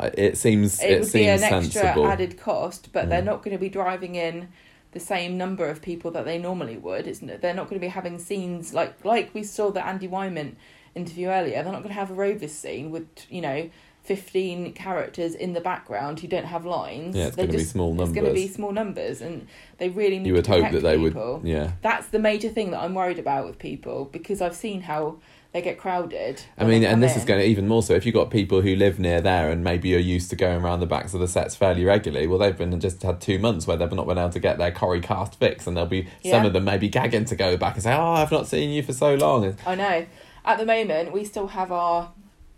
[0.00, 2.06] I- it seems It, it, would be an seems extra sensible.
[2.06, 3.26] added cost, but they're Mm.
[3.26, 4.48] not going to be driving in
[4.92, 7.06] the same number of people that they normally would.
[7.06, 10.56] It's, they're not going to be having scenes like like we saw the Andy Whyment
[10.94, 11.62] interview earlier.
[11.62, 13.70] They're not going to have a Rovers scene with you know
[14.02, 17.14] fifteen characters in the background who don't have lines.
[17.16, 19.46] Yeah, it's They're gonna be small It's going to be small numbers, and
[19.78, 20.26] they really need.
[20.26, 21.38] you would to hope that they people.
[21.38, 21.48] would.
[21.48, 21.72] Yeah.
[21.82, 25.18] That's the major thing that I'm worried about with people because I've seen how
[25.52, 26.42] they get crowded.
[26.56, 28.74] I mean, and this is going to even more so if you've got people who
[28.74, 31.54] live near there and maybe you're used to going around the backs of the sets
[31.54, 32.26] fairly regularly.
[32.26, 34.72] Well, they've been just had two months where they've not been able to get their
[34.72, 37.82] Corrie cast fix, and there'll be some of them maybe gagging to go back and
[37.82, 40.06] say, "Oh, I've not seen you for so long." I know.
[40.44, 42.12] At the moment, we still have our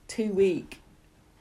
[0.06, 0.80] two week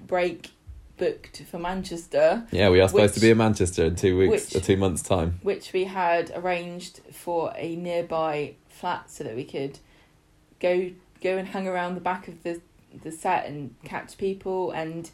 [0.05, 0.49] break
[0.97, 4.55] booked for Manchester, Yeah, we are supposed to be in Manchester in two weeks which-
[4.55, 5.39] or two months' time.
[5.41, 9.79] which we had arranged for a nearby flat so that we could
[10.59, 10.91] go
[11.23, 12.61] go and hang around the back of the
[13.03, 15.09] the set and catch people and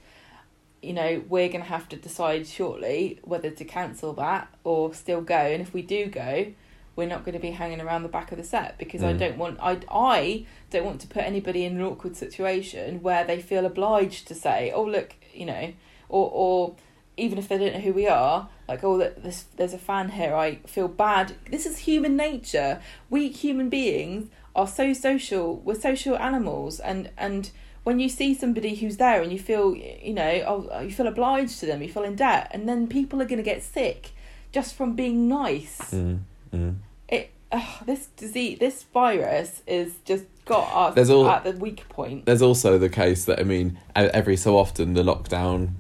[0.82, 5.22] you know we're going to have to decide shortly whether to cancel that or still
[5.22, 6.52] go and if we do go
[6.96, 9.20] we're not going to be hanging around the back of the set because I Mm.
[9.20, 13.42] don't want I I don't want to put anybody in an awkward situation where they
[13.42, 15.72] feel obliged to say oh look you know
[16.10, 16.76] or or
[17.16, 20.08] even if they don't know who we are, like, oh, th- this, there's a fan
[20.08, 21.36] here, I feel bad.
[21.52, 22.82] This is human nature.
[23.10, 24.30] We human beings
[24.60, 25.58] are so social.
[25.66, 27.50] We're social animals, and and
[27.84, 31.60] when you see somebody who's there and you feel, you know, oh, you feel obliged
[31.62, 34.12] to them, you feel in debt, and then people are going to get sick
[34.52, 35.78] just from being nice.
[35.92, 36.20] Mm,
[36.54, 36.76] mm.
[37.08, 41.88] It ugh, this disease, this virus is just got us There's all- at the weak
[41.90, 42.26] point.
[42.26, 45.76] There's also the case that I mean, every so often the lockdown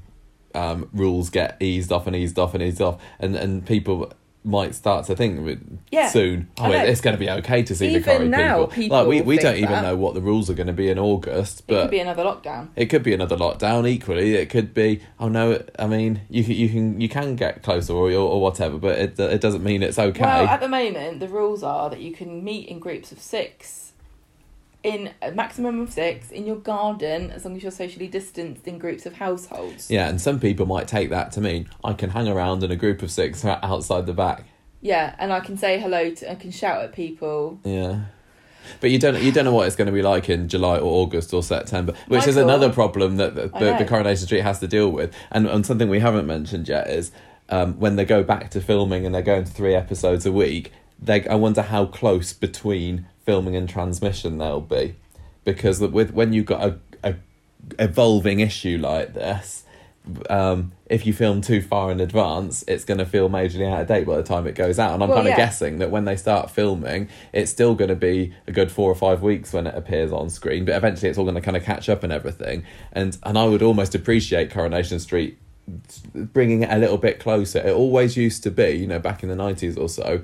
[0.56, 4.14] um, rules get eased off and eased off and eased off, and and people
[4.44, 5.60] might start to think
[5.92, 8.98] Yeah, soon, oh, it's going to be okay to see Even the Corrie now, people.
[8.98, 9.82] Like we, we don't even that.
[9.82, 12.24] know what the rules are going to be in August, it but could be another
[12.24, 12.70] lockdown.
[12.76, 13.88] It could be another lockdown.
[13.88, 15.02] Equally, it could be.
[15.20, 15.64] Oh no!
[15.78, 19.20] I mean, you can you can you can get closer or or whatever, but it
[19.20, 20.24] it doesn't mean it's okay.
[20.24, 23.89] Well, at the moment, the rules are that you can meet in groups of six,
[24.84, 28.78] in a maximum of six, in your garden, as long as you're socially distanced in
[28.78, 29.90] groups of households.
[29.90, 32.76] yeah, and some people might take that to mean I can hang around in a
[32.76, 34.46] group of six outside the back.
[34.82, 37.60] Yeah, and I can say hello to, I can shout at people.
[37.66, 38.04] Yeah.
[38.82, 41.02] But you don't you don't know what it's going to be like in July or
[41.02, 43.86] August or September, which is another problem that the, the, the.
[43.86, 45.14] Coronation Street has to deal with.
[45.32, 47.12] And, and something we haven't mentioned yet is
[47.50, 50.72] um, when they go back to filming and they're going to three episodes a week.
[51.02, 54.96] They I wonder how close between filming and transmission they'll be,
[55.44, 57.16] because with when you've got a, a
[57.78, 59.64] evolving issue like this.
[60.28, 63.88] Um, if you film too far in advance, it's going to feel majorly out of
[63.88, 64.94] date by the time it goes out.
[64.96, 65.46] And I'm Well, kind of yeah.
[65.46, 68.96] guessing that when they start filming, it's still going to be a good four or
[68.96, 70.66] five weeks when it appears on screen.
[70.66, 72.64] But eventually, it's all going to kind of catch up and everything.
[72.92, 75.38] And and I would almost appreciate Coronation Street
[76.16, 77.60] bringing it a little bit closer.
[77.60, 80.24] It always used to be, you know, back in the nineties or so,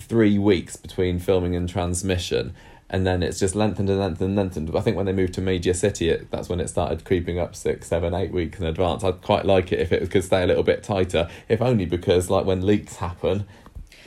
[0.00, 2.54] three weeks between filming and transmission.
[2.90, 4.70] And then it's just lengthened and lengthened and lengthened.
[4.74, 7.54] I think when they moved to Media City, it, that's when it started creeping up
[7.54, 9.04] six, seven, eight weeks in advance.
[9.04, 12.30] I'd quite like it if it could stay a little bit tighter, if only because,
[12.30, 13.44] like, when leaks happen,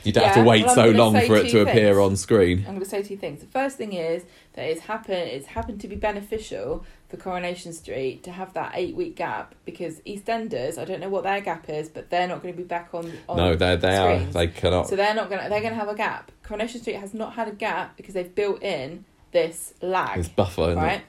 [0.04, 2.58] you don't have to wait well, so long for it to appear on screen.
[2.60, 3.40] I'm going to say two things.
[3.40, 4.24] The first thing is
[4.54, 5.30] that it's happened.
[5.30, 10.00] It's happened to be beneficial for Coronation Street to have that eight week gap because
[10.00, 10.78] EastEnders.
[10.78, 13.12] I don't know what their gap is, but they're not going to be back on.
[13.28, 14.18] on No, they they are.
[14.18, 14.88] They cannot.
[14.88, 15.48] So they're not going to.
[15.48, 16.32] They're going to have a gap.
[16.42, 20.18] Coronation Street has not had a gap because they've built in this lag.
[20.18, 21.02] It's buffer, right?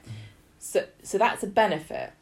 [0.58, 2.12] So so that's a benefit.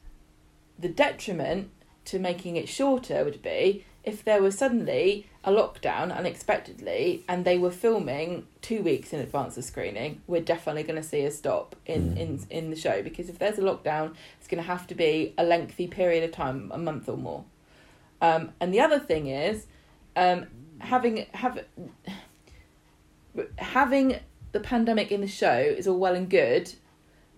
[0.78, 1.70] The detriment
[2.07, 7.57] to making it shorter would be if there was suddenly a lockdown unexpectedly and they
[7.59, 11.77] were filming two weeks in advance of screening, we're definitely going to see a stop
[11.87, 12.19] in, Mm.
[12.19, 15.35] in in the show because if there's a lockdown, it's going to have to be
[15.39, 17.45] a lengthy period of time, a month or more.
[18.20, 19.66] Um, and the other thing is,
[20.16, 20.47] um,
[20.79, 21.65] having have
[23.59, 24.19] having
[24.53, 26.73] the pandemic in the show is all well and good,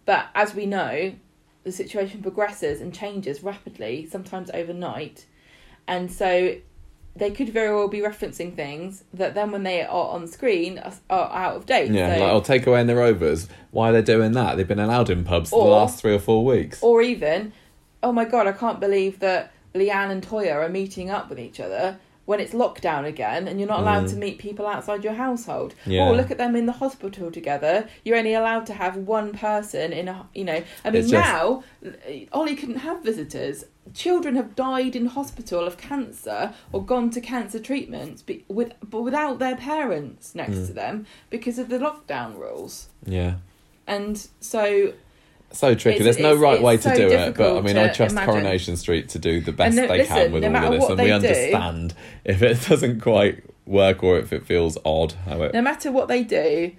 [0.04, 1.14] but as we know,
[1.62, 5.26] the situation progresses and changes rapidly, sometimes overnight,
[5.86, 6.56] and so
[7.16, 10.92] they could very well be referencing things that then when they are on screen are,
[11.10, 11.90] are out of date.
[11.92, 13.48] Yeah, so, like, I'll take away in the Rovers.
[13.70, 14.56] Why are they doing that?
[14.56, 16.82] They've been allowed in pubs for the last three or four weeks.
[16.82, 17.52] or even,
[18.02, 21.60] oh my god, I can't believe that Leanne and Toyah are meeting up with each
[21.60, 24.10] other when it's lockdown again and you're not allowed Mm.
[24.10, 25.74] to meet people outside your household.
[25.84, 26.08] Yeah.
[26.08, 27.86] Or look at them in the hospital together.
[28.04, 31.62] You're only allowed to have one person in a, you know, I mean just- now
[32.32, 33.64] Ollie couldn't have visitors.
[33.92, 39.02] Children have died in hospital of cancer or gone to cancer treatments be, with but
[39.02, 40.66] without their parents next Mm.
[40.68, 42.88] to them because of the lockdown rules.
[43.04, 43.34] Yeah.
[43.86, 44.94] And so
[45.54, 46.00] So tricky.
[46.00, 48.30] It's- There's no right way to so do it, but I mean, I trust imagine.
[48.32, 50.88] Coronation Street to do the best no- they listen, can with no all of this,
[50.90, 51.94] and we do- understand
[52.24, 55.12] if it doesn't quite work or if it feels odd.
[55.26, 56.72] How it no matter what they do,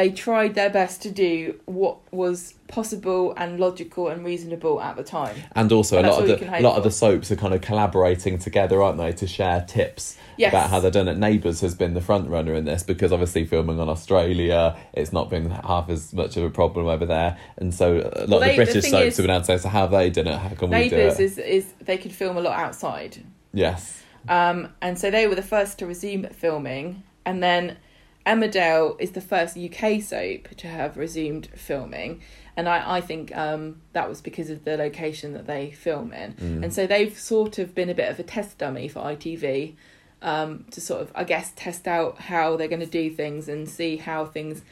[0.00, 5.02] they tried their best to do what was possible and logical and reasonable at the
[5.04, 5.36] time.
[5.54, 7.60] and also And a lot of the a lot of the soaps are kind of
[7.60, 10.52] collaborating together, aren't they, to share tips Yes.
[10.52, 11.18] about how they're done it.
[11.18, 15.28] Neighbours has been the front runner in this because obviously filming on Australia, it's not
[15.28, 18.40] been half as much of a problem over there, and so a lot Well, of
[18.44, 20.08] the the British thing soaps is- have been able to say, so how have they
[20.08, 20.38] done it?
[20.38, 21.24] How can we do Neighbours it?
[21.24, 23.12] is, is they could film a lot outside.
[23.52, 27.02] yes, Um, and so they were the first to resume filming.
[27.26, 27.76] And then
[28.26, 32.20] Emmerdale is the first UK soap to have resumed filming.
[32.56, 36.34] And I, I think um, that was because of the location that they film in.
[36.34, 36.64] Mm.
[36.64, 39.74] And so they've sort of been a bit of a test dummy for ITV
[40.22, 43.68] um, to sort of, I guess, test out how they're going to do things and
[43.68, 44.62] see how things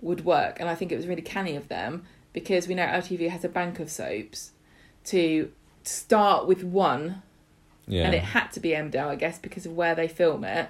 [0.00, 0.60] would work.
[0.60, 3.48] And I think it was really canny of them because we know ITV has a
[3.48, 4.52] bank of soaps
[5.04, 5.50] to
[5.84, 7.22] start with one
[7.86, 8.04] yeah.
[8.04, 10.68] and it had to be Emmerdale, I guess, because of where they film it,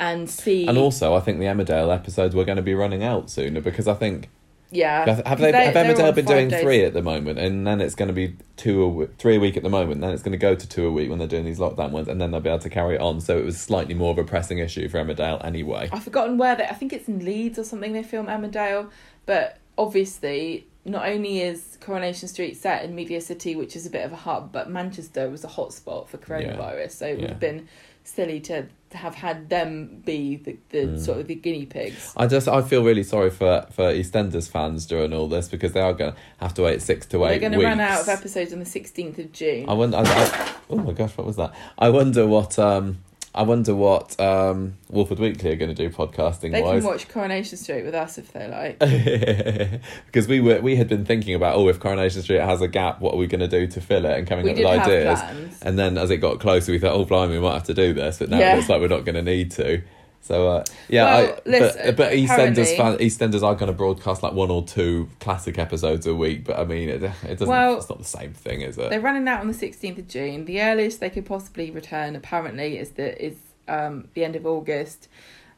[0.00, 0.66] and see.
[0.66, 3.88] And also, I think the Emmerdale episodes were going to be running out sooner because
[3.88, 4.28] I think
[4.70, 5.06] Yeah.
[5.26, 6.62] Have, they, They- have Emmerdale been doing days.
[6.62, 9.40] three at the moment, and then it's going to be two a w- three a
[9.40, 10.02] week at the moment.
[10.02, 12.06] Then it's going to go to two a week when they're doing these lockdown ones,
[12.06, 13.20] and then they'll be able to carry it on.
[13.22, 15.88] So it was slightly more of a pressing issue for Emmerdale anyway.
[15.92, 16.64] I've forgotten where they.
[16.66, 17.92] I think it's in Leeds or something.
[17.94, 18.90] They film Emmerdale,
[19.24, 24.04] but obviously, not only is Coronation Street set in Media City, which is a bit
[24.04, 27.28] of a hub, but Manchester was a hotspot for coronavirus, so it would Yeah.
[27.30, 27.68] have been
[28.04, 30.98] silly to have had them be the, the Mm.
[31.00, 32.12] sort of the guinea pigs.
[32.16, 35.80] I just I feel really sorry for for EastEnders fans during all this because they
[35.80, 37.26] are going to have to wait six to wait.
[37.28, 39.68] They're eight going to run out of episodes on the sixteenth of June.
[39.68, 39.98] I wonder.
[39.98, 41.52] I, I, oh my gosh, what was that?
[41.78, 42.58] I wonder what.
[42.58, 42.98] Um,
[43.34, 46.80] I wonder what um, Walford Weekly are going to do podcasting they wise.
[46.82, 48.78] can watch Coronation Street with us if they like.
[50.06, 53.00] because we were we had been thinking about oh if Coronation Street has a gap
[53.00, 55.20] what are we going to do to fill it and coming We up with ideas
[55.20, 55.62] plans.
[55.62, 57.92] and then as it got closer we thought oh blimey we might have to do
[57.92, 58.54] this but now Yeah.
[58.54, 59.82] it looks like we're not going to need to
[60.20, 64.22] so uh, yeah Well, I, listen, but, but EastEnders fan, EastEnders are going to broadcast
[64.22, 67.76] like one or two classic episodes a week but I mean it, it doesn't Well,
[67.78, 70.44] it's not the same thing is it They're running out on the sixteenth of June.
[70.44, 73.36] The earliest they could possibly return, apparently, is the is
[73.66, 75.08] um, the end of August.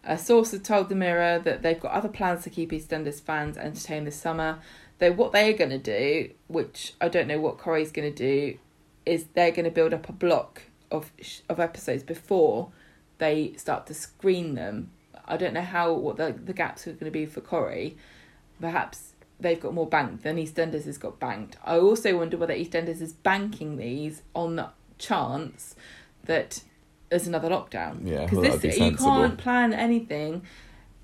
[0.03, 3.57] A source has told the Mirror that they've got other plans to keep EastEnders fans
[3.57, 4.59] entertained this summer.
[4.99, 8.17] Though what they are going to do, which I don't know what Corrie's going to
[8.17, 8.59] do,
[9.07, 12.71] is they're going to build up a block of sh- of episodes before
[13.21, 14.91] they start to screen them.
[15.27, 17.97] I don't know how what the the gaps are going to be for Corrie.
[18.61, 21.57] Perhaps they've got more banked than EastEnders has got banked.
[21.65, 25.77] I also wonder whether EastEnders is banking these on the chance
[26.25, 26.63] that
[27.09, 28.07] there's another lockdown.
[28.07, 30.43] Yeah, because well, that'd be you can't plan anything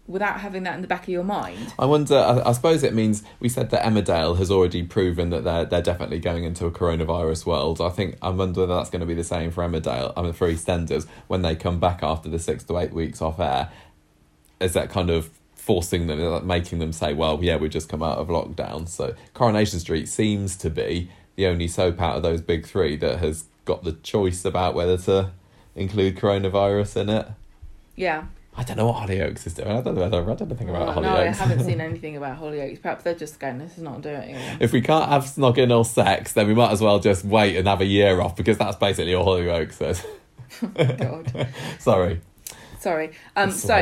[0.06, 1.72] without having that in the back of your mind.
[1.78, 2.16] I wonder.
[2.16, 5.82] I, I suppose it means we said that Emmerdale has already proven that they're they're
[5.82, 7.80] definitely going into a coronavirus world.
[7.80, 10.12] I think I wonder whether that's going to be the same for Emmerdale.
[10.16, 13.40] I mean, for EastEnders when they come back after the six to eight weeks off
[13.40, 13.70] air.
[14.58, 18.18] Is that kind of forcing them, making them say, "Well, yeah, we've just come out
[18.18, 22.66] of lockdown." So Coronation Street seems to be the only soap out of those big
[22.66, 25.32] three that has got the choice about whether to
[25.74, 27.28] include coronavirus in it.
[27.94, 28.26] Yeah.
[28.58, 29.68] I don't know what Hollyoaks is doing.
[29.68, 31.02] I don't know whether I read anything about Well, Hollyoaks.
[31.02, 32.80] no, I haven't seen anything about Hollyoaks.
[32.80, 34.62] Perhaps they're just going, this is not doing it.
[34.62, 37.68] If we can't have snogging or sex, then we might as well just wait and
[37.68, 40.06] have a year off because that's basically all Hollyoaks says.
[40.74, 41.48] God.
[41.78, 42.20] Sorry.
[42.80, 43.12] Sorry.
[43.34, 43.74] Um, so.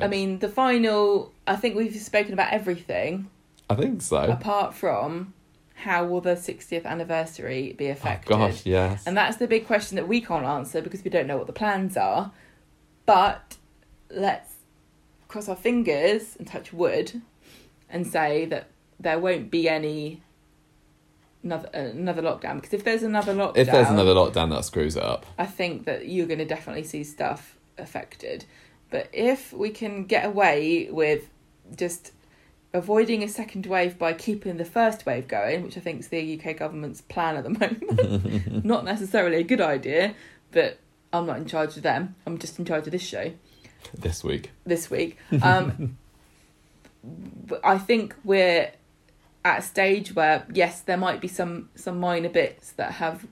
[0.00, 3.30] I mean, the final, I think we've spoken about everything
[3.70, 4.16] I think so.
[4.18, 5.34] apart from
[5.74, 8.28] how will the 60th anniversary be Oh, affected?
[8.30, 9.04] gosh, yes.
[9.06, 11.52] And that's the big question that we can't answer because we don't know what the
[11.52, 12.32] plans are.
[13.04, 13.56] But
[14.10, 14.54] let's
[15.28, 17.20] cross our fingers and touch wood
[17.90, 18.68] and say that
[18.98, 20.22] there won't be any
[21.42, 24.96] another uh, another lockdown because if there's another lockdown if there's another lockdown, that screws
[24.96, 25.26] it up.
[25.38, 28.44] I think that you're going to definitely see stuff affected.
[28.90, 31.28] But if we can get away with
[31.76, 32.12] just
[32.72, 36.40] avoiding a second wave by keeping the first wave going, which I think is the
[36.40, 40.14] UK government's plan at the moment, not necessarily a good idea,
[40.52, 40.78] but
[41.12, 42.14] I'm not in charge of them.
[42.26, 43.32] I'm just in charge of this show
[43.94, 44.50] This week.
[44.64, 45.18] this week.
[45.42, 45.98] Um,
[47.62, 48.72] I think we're
[49.44, 53.26] at a stage where yes, there might be some some minor bits that have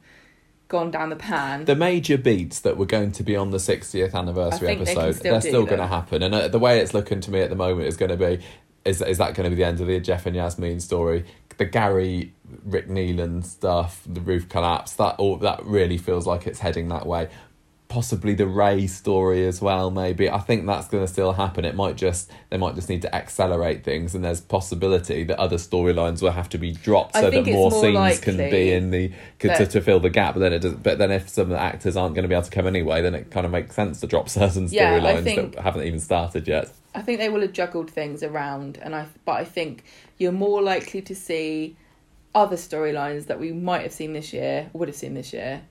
[0.69, 1.65] gone down the pan.
[1.65, 5.17] The major beats that were going to be on the 60th anniversary think they episode,
[5.17, 6.23] still they're still going to happen.
[6.23, 8.43] And uh, the way it's looking to me at the moment is going to be
[8.85, 11.25] is, is that going to be the end of the Geoff and Yasmin story?
[11.57, 12.33] The Gary,
[12.65, 17.07] Rick Neelan stuff, the roof collapse, that all that really feels like it's heading that
[17.07, 17.29] way.
[17.95, 20.29] Possibly the Ray story as well, maybe.
[20.29, 21.65] I think that's going to still happen.
[21.65, 25.59] It might just they might just need to accelerate things, and there's possibility that other
[25.59, 28.91] storylines will have to be dropped I so that more more scenes can be in
[28.91, 30.35] the to, that- to fill the gap.
[30.35, 30.75] But then it does.
[30.75, 33.01] But then if some of the actors aren't going to be able to come anyway,
[33.01, 36.49] then it kind of makes sense to drop certain Yeah, storylines that haven't even started
[36.49, 36.73] yet.
[36.97, 39.85] I think they will have juggled things around, and I but I think
[40.19, 41.77] you're more likely to see
[42.35, 45.63] other storylines that we might have seen this year, would have seen this year,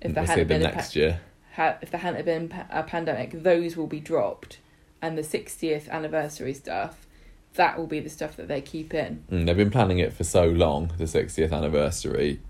[0.00, 1.20] if there we'll hadn't been next pa- year.
[1.54, 4.58] Ha- if there hadn't been a pandemic, those will be dropped,
[5.02, 7.06] and the 60th anniversary stuff,
[7.54, 9.24] that will be the stuff that they keep in.
[9.30, 12.40] Mm, they've been planning it for so long, the 60th anniversary.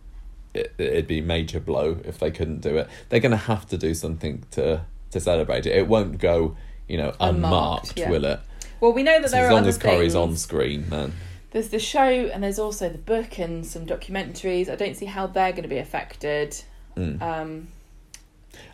[0.53, 2.89] It, it'd be a major blow if they couldn't do it.
[3.09, 4.83] They're going to have to do something to
[5.13, 5.77] to celebrate it.
[5.77, 6.57] It won't go,
[6.89, 8.11] you know, Unmarked, unmarked, yeah.
[8.11, 8.41] will it?
[8.81, 10.15] Well, we know that So there as are long as things.
[10.15, 11.13] on screen, then
[11.51, 14.69] There's the show, and there's also the book and some documentaries.
[14.69, 16.57] I don't see how they're going to be affected.
[16.97, 17.21] mm.
[17.21, 17.69] Um,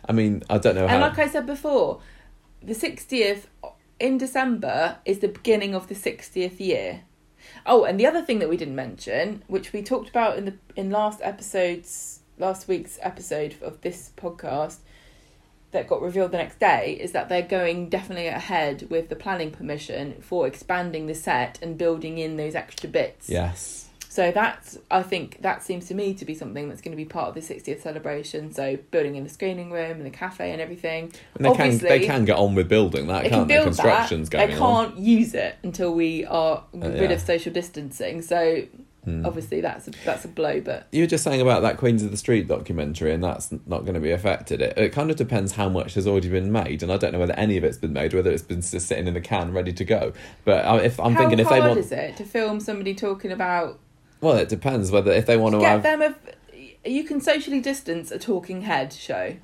[0.05, 1.09] I mean, I don't know And how.
[1.09, 2.01] like I said before,
[2.61, 3.43] the 60th
[3.99, 7.01] in December is the beginning of the 60th year.
[7.65, 10.53] Oh, and the other thing that we didn't mention, which we talked about in the
[10.75, 14.77] in last episodes, last week's episode of this podcast,
[15.71, 19.51] that got revealed the next day is that they're going definitely ahead with the planning
[19.51, 23.29] permission for expanding the set and building in those extra bits.
[23.29, 23.86] Yes.
[24.17, 27.05] So that's I think that seems to me to be something that's going to be
[27.05, 28.51] part of the 60th celebration.
[28.51, 31.13] So building in the screening room and the cafe and everything.
[31.35, 33.53] And they can Obviously, they can get on with building that, they can't can they?
[33.53, 34.37] build Construction's that.
[34.37, 34.85] going They on.
[34.87, 37.17] can't use it until we are Uh, rid yeah.
[37.17, 38.23] of social distancing.
[38.23, 38.63] So
[39.05, 39.23] Hmm.
[39.25, 40.59] obviously that's a, that's a blow.
[40.61, 43.81] But You were just saying about that Queens of the Street documentary, and that's not
[43.85, 44.61] going to be affected.
[44.63, 47.19] It, it kind of depends how much has already been made, and I don't know
[47.19, 49.71] whether any of it's been made, whether it's been just sitting in the can ready
[49.73, 50.11] to go.
[50.43, 53.31] But uh, if I'm how thinking if they want, is it to film somebody talking
[53.31, 53.79] about
[54.21, 55.83] well, it depends whether if they want to get have.
[55.83, 56.15] them a
[56.89, 59.35] you can socially distance a talking head show.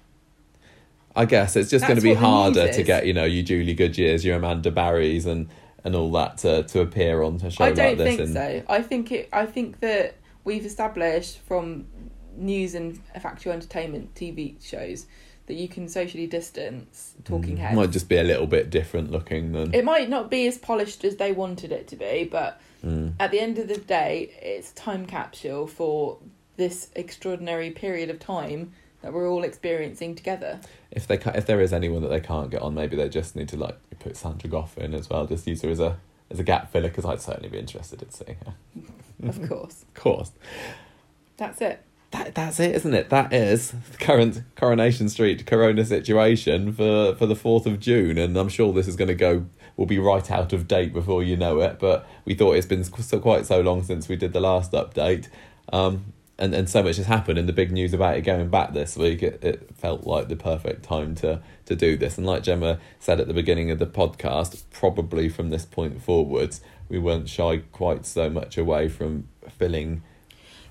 [1.15, 2.87] I guess it's just going to That's be what the news harder to is.
[2.87, 5.49] get you know you Julie Goodyears, your Amanda Barrys, and
[5.83, 8.07] and all that to to appear on a show I like don't this.
[8.07, 8.63] think and, so.
[8.67, 9.29] I think it.
[9.31, 11.85] I think that we've established from
[12.35, 15.05] news and factual entertainment TV shows
[15.45, 17.73] that you can socially distance talking heads.
[17.73, 17.81] Mm.
[17.81, 19.73] Might just be a little bit different looking than.
[19.73, 23.13] It might not be as polished as they wanted it to be, but Mm.
[23.19, 26.17] at the end of the day, it's time capsule for
[26.57, 30.59] this extraordinary period of time that we're all experiencing together.
[30.91, 33.49] If they if there is anyone that they can't get on, maybe they just need
[33.49, 35.25] to like put Sandra Gough in as well.
[35.25, 35.97] Just use her as a
[36.29, 38.53] as a gap filler because I'd certainly be interested in seeing her.
[39.29, 40.31] Of course, Of course,
[41.37, 41.81] that's it.
[42.11, 43.09] that that's it, isn't it?
[43.09, 48.35] That is the current Coronation Street Corona situation for for the fourth of June, and
[48.35, 49.45] I'm sure this is going to go
[49.77, 51.79] will be right out of date before you know it.
[51.79, 55.27] But we thought it's been so quite so long since we did the last update.
[55.71, 58.73] Um, and, and so much has happened and the big news about it going back
[58.73, 62.43] this week it, it felt like the perfect time to to do this and like
[62.43, 66.59] gemma said at the beginning of the podcast probably from this point forwards
[66.89, 70.01] we weren't shy quite so much away from filling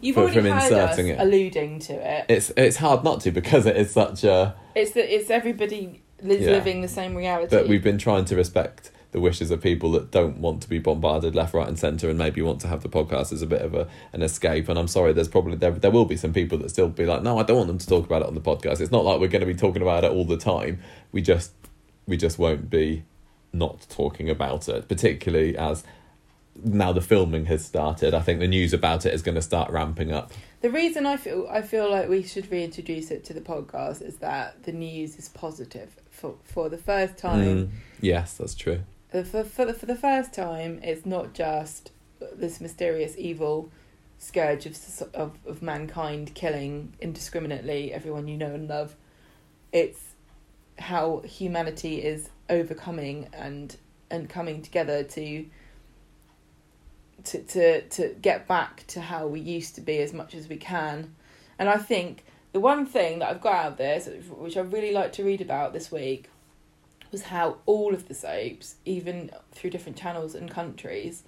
[0.01, 1.17] You've already from heard us it.
[1.19, 2.27] alluding to it.
[2.29, 6.51] it's it's hard not to because it is such a It's that it's everybody Yeah.
[6.53, 7.55] living the same reality.
[7.55, 10.79] but we've been trying to respect the wishes of people that don't want to be
[10.79, 13.61] bombarded left right and center and maybe want to have the podcast as a bit
[13.61, 14.69] of a an escape.
[14.71, 17.23] And i'm sorry there's probably there, there will be some people that still be like
[17.23, 18.81] no i don't want them to talk about it on the podcast.
[18.81, 20.81] It's not like we're going to be talking about it all the time.
[21.13, 21.53] We just
[22.07, 23.05] we just won't be
[23.53, 25.85] not talking about it particularly as
[26.65, 28.15] now the filming has started.
[28.15, 30.33] I think the news about it is going to start ramping up.
[30.61, 34.17] The reason I feel I feel like we should reintroduce it to the podcast is
[34.19, 37.67] that the news is positive for for the first time.
[37.67, 37.71] Mm,
[38.01, 38.81] yes that's true
[39.11, 41.91] For for the, for the first time, it's not just
[42.35, 43.71] this mysterious evil
[44.19, 44.77] scourge of
[45.15, 48.95] of of mankind killing indiscriminately everyone you know and love.
[49.73, 50.01] It's
[50.79, 53.77] how humanity is overcoming and
[54.11, 55.45] and coming together to
[57.25, 60.57] to to to get back to how we used to be as much as we
[60.57, 61.15] can.
[61.59, 64.93] And I think the one thing that I've got out of this, which I really
[64.93, 66.29] like to read about this week,
[67.11, 71.23] was how all of the soaps, even through different channels and countries,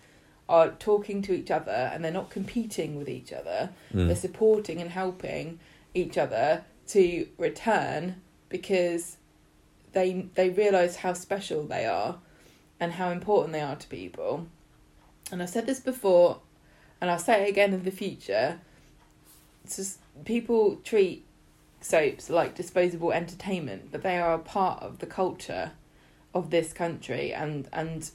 [0.48, 3.70] are talking to each other and they're not competing with each other.
[3.92, 4.06] Mm.
[4.06, 5.58] They're supporting and helping
[5.94, 9.16] each other to return because
[9.92, 12.18] they they realise how special they are
[12.78, 14.46] and how important they are to people.
[15.32, 16.40] And I've said this before
[17.00, 18.60] and I'll say it again in the future.
[19.64, 21.24] It's just people treat
[21.80, 25.72] soaps like disposable entertainment, but they are a part of the culture
[26.34, 28.10] of this country and and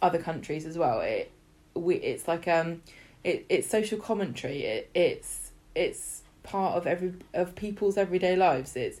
[0.00, 1.00] other countries as well.
[1.00, 1.30] It
[1.74, 2.82] we it's like um
[3.24, 4.62] it it's social commentary.
[4.64, 8.76] It it's it's part of every of people's everyday lives.
[8.76, 9.00] It's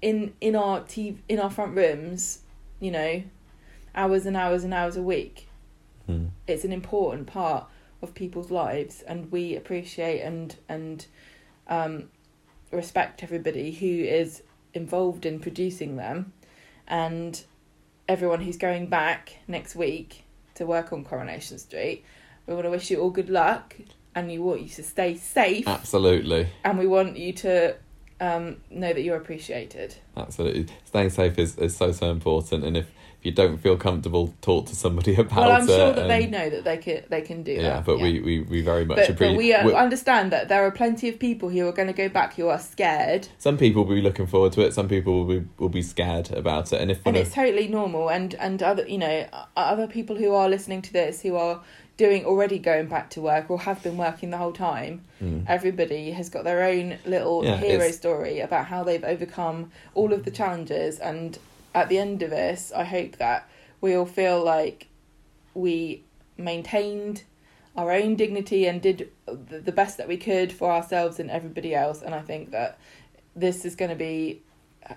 [0.00, 2.40] in in our TV, in our front rooms,
[2.80, 3.22] you know,
[3.94, 5.48] hours and hours and hours a week.
[6.08, 6.30] Mm.
[6.46, 7.66] It's an important part
[8.00, 11.06] of people's lives, and we appreciate and and
[11.72, 12.10] um,
[12.70, 14.42] respect everybody who is
[14.74, 16.32] involved in producing them,
[16.86, 17.42] and
[18.08, 20.24] everyone who's going back next week
[20.54, 22.04] to work on Coronation Street.
[22.46, 23.74] We want to wish you all good luck,
[24.14, 27.76] and we want you to stay safe, absolutely and we want you to
[28.20, 29.96] um, know that you're appreciated.
[30.16, 30.66] Absolutely.
[30.84, 32.64] Staying safe is, is so, so important.
[32.64, 32.86] And if,
[33.22, 35.40] if you don't feel comfortable, talk to somebody about it.
[35.40, 35.66] well, I'm it.
[35.68, 37.84] sure that and- they know that they can they can do Yeah, that.
[37.84, 41.08] but We, we, we very much But, but we uh, understand that there are plenty
[41.08, 44.02] of people who are going to go back who are scared, Some people will be
[44.02, 46.80] looking forward to it, some people will be, will be scared about it.
[46.80, 48.10] And if and it's of, totally normal.
[48.10, 49.26] And and other you know
[49.56, 51.62] other people who are listening to this who are
[51.98, 55.02] doing already going back to work or have been working the whole time.
[55.22, 55.44] Mm.
[55.46, 60.24] Everybody has got their own little Yeah, hero story about how they've overcome all of
[60.24, 60.98] the challenges.
[60.98, 61.38] And
[61.74, 63.48] at the end of this, I hope that
[63.80, 64.88] we all feel like
[65.54, 66.02] we
[66.36, 67.24] maintained
[67.76, 72.02] our own dignity and did the best that we could for ourselves and everybody else.
[72.02, 72.78] And I think that
[73.34, 74.42] this is going to be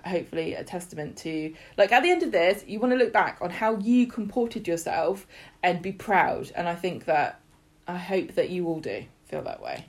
[0.04, 3.38] hopefully a testament to like at the end of this you want to look back
[3.40, 5.28] on how you comported yourself
[5.62, 7.40] and be proud and i think that
[7.86, 9.84] i hope that you all do feel that way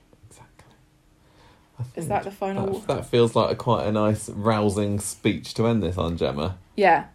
[1.80, 2.01] Exactly.
[2.01, 5.68] Is that the final that, that feels like a quite a nice, rousing speech to
[5.68, 6.57] end this on, Gemma.
[6.78, 7.08] Yeah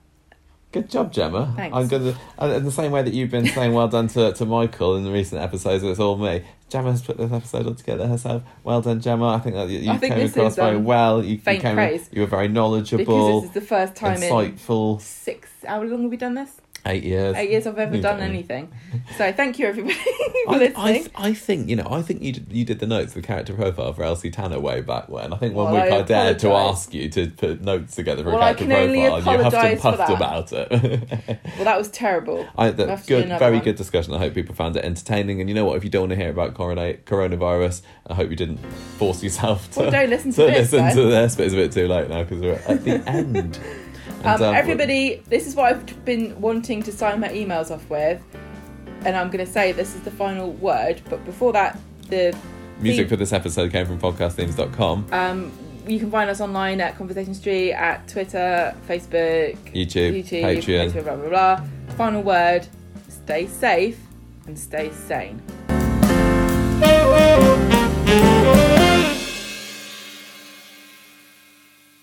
[0.72, 1.52] Good job, Gemma.
[1.54, 1.76] Thanks.
[1.76, 2.16] I'm gonna,
[2.56, 5.12] in the same way that you've been saying well done to, to Michael in the
[5.12, 6.44] recent episodes, it's all me.
[6.70, 8.42] Gemma's put this episode all together herself.
[8.64, 9.34] Well done, Gemma.
[9.34, 11.22] I think that you, you think came across is, very um, well.
[11.22, 12.08] You, you came, praise.
[12.10, 14.98] You were very because knowledgeable, this is the first time in insightful.
[15.02, 17.36] six how long have we done this Eight years.
[17.36, 18.72] eight years i've ever done anything
[19.16, 19.94] so thank you everybody
[20.46, 21.86] for I, listening I, th- I think you know.
[21.88, 24.80] I think you did, you did the notes, the character profile for Elsie Tanner way
[24.80, 25.32] back when.
[25.32, 28.24] I think one Well, week I I, dared to ask you to put notes together
[28.24, 30.70] for Well, a character profile, and you huffed and apologise for puffed about it.
[31.56, 33.64] well that was terrible I, that, have to good, very one.
[33.64, 34.12] good discussion.
[34.14, 35.40] I hope people found it entertaining.
[35.40, 35.76] And you know what?
[35.76, 38.58] If you don't want to hear about corona- coronavirus, I hope you didn't
[38.98, 41.04] force yourself to, Well, don't listen to to this, listen though.
[41.04, 41.36] to this.
[41.36, 43.60] But it's a bit too late now because we're at the end.
[44.24, 48.20] And, Um, everybody, this is what I've been wanting to sign my emails off with,
[49.04, 51.00] and I'm going to say this is the final word.
[51.10, 52.34] But before that, the
[52.80, 55.52] music theme- for this episode came from podcastthemes.com, um,
[55.86, 60.90] you can find us online at Conversation Street, at Twitter, Facebook, YouTube, YouTube, Patreon.
[60.92, 61.60] Facebook, blah blah blah.
[61.96, 62.66] Final word:
[63.08, 63.98] stay safe
[64.46, 65.40] and stay sane.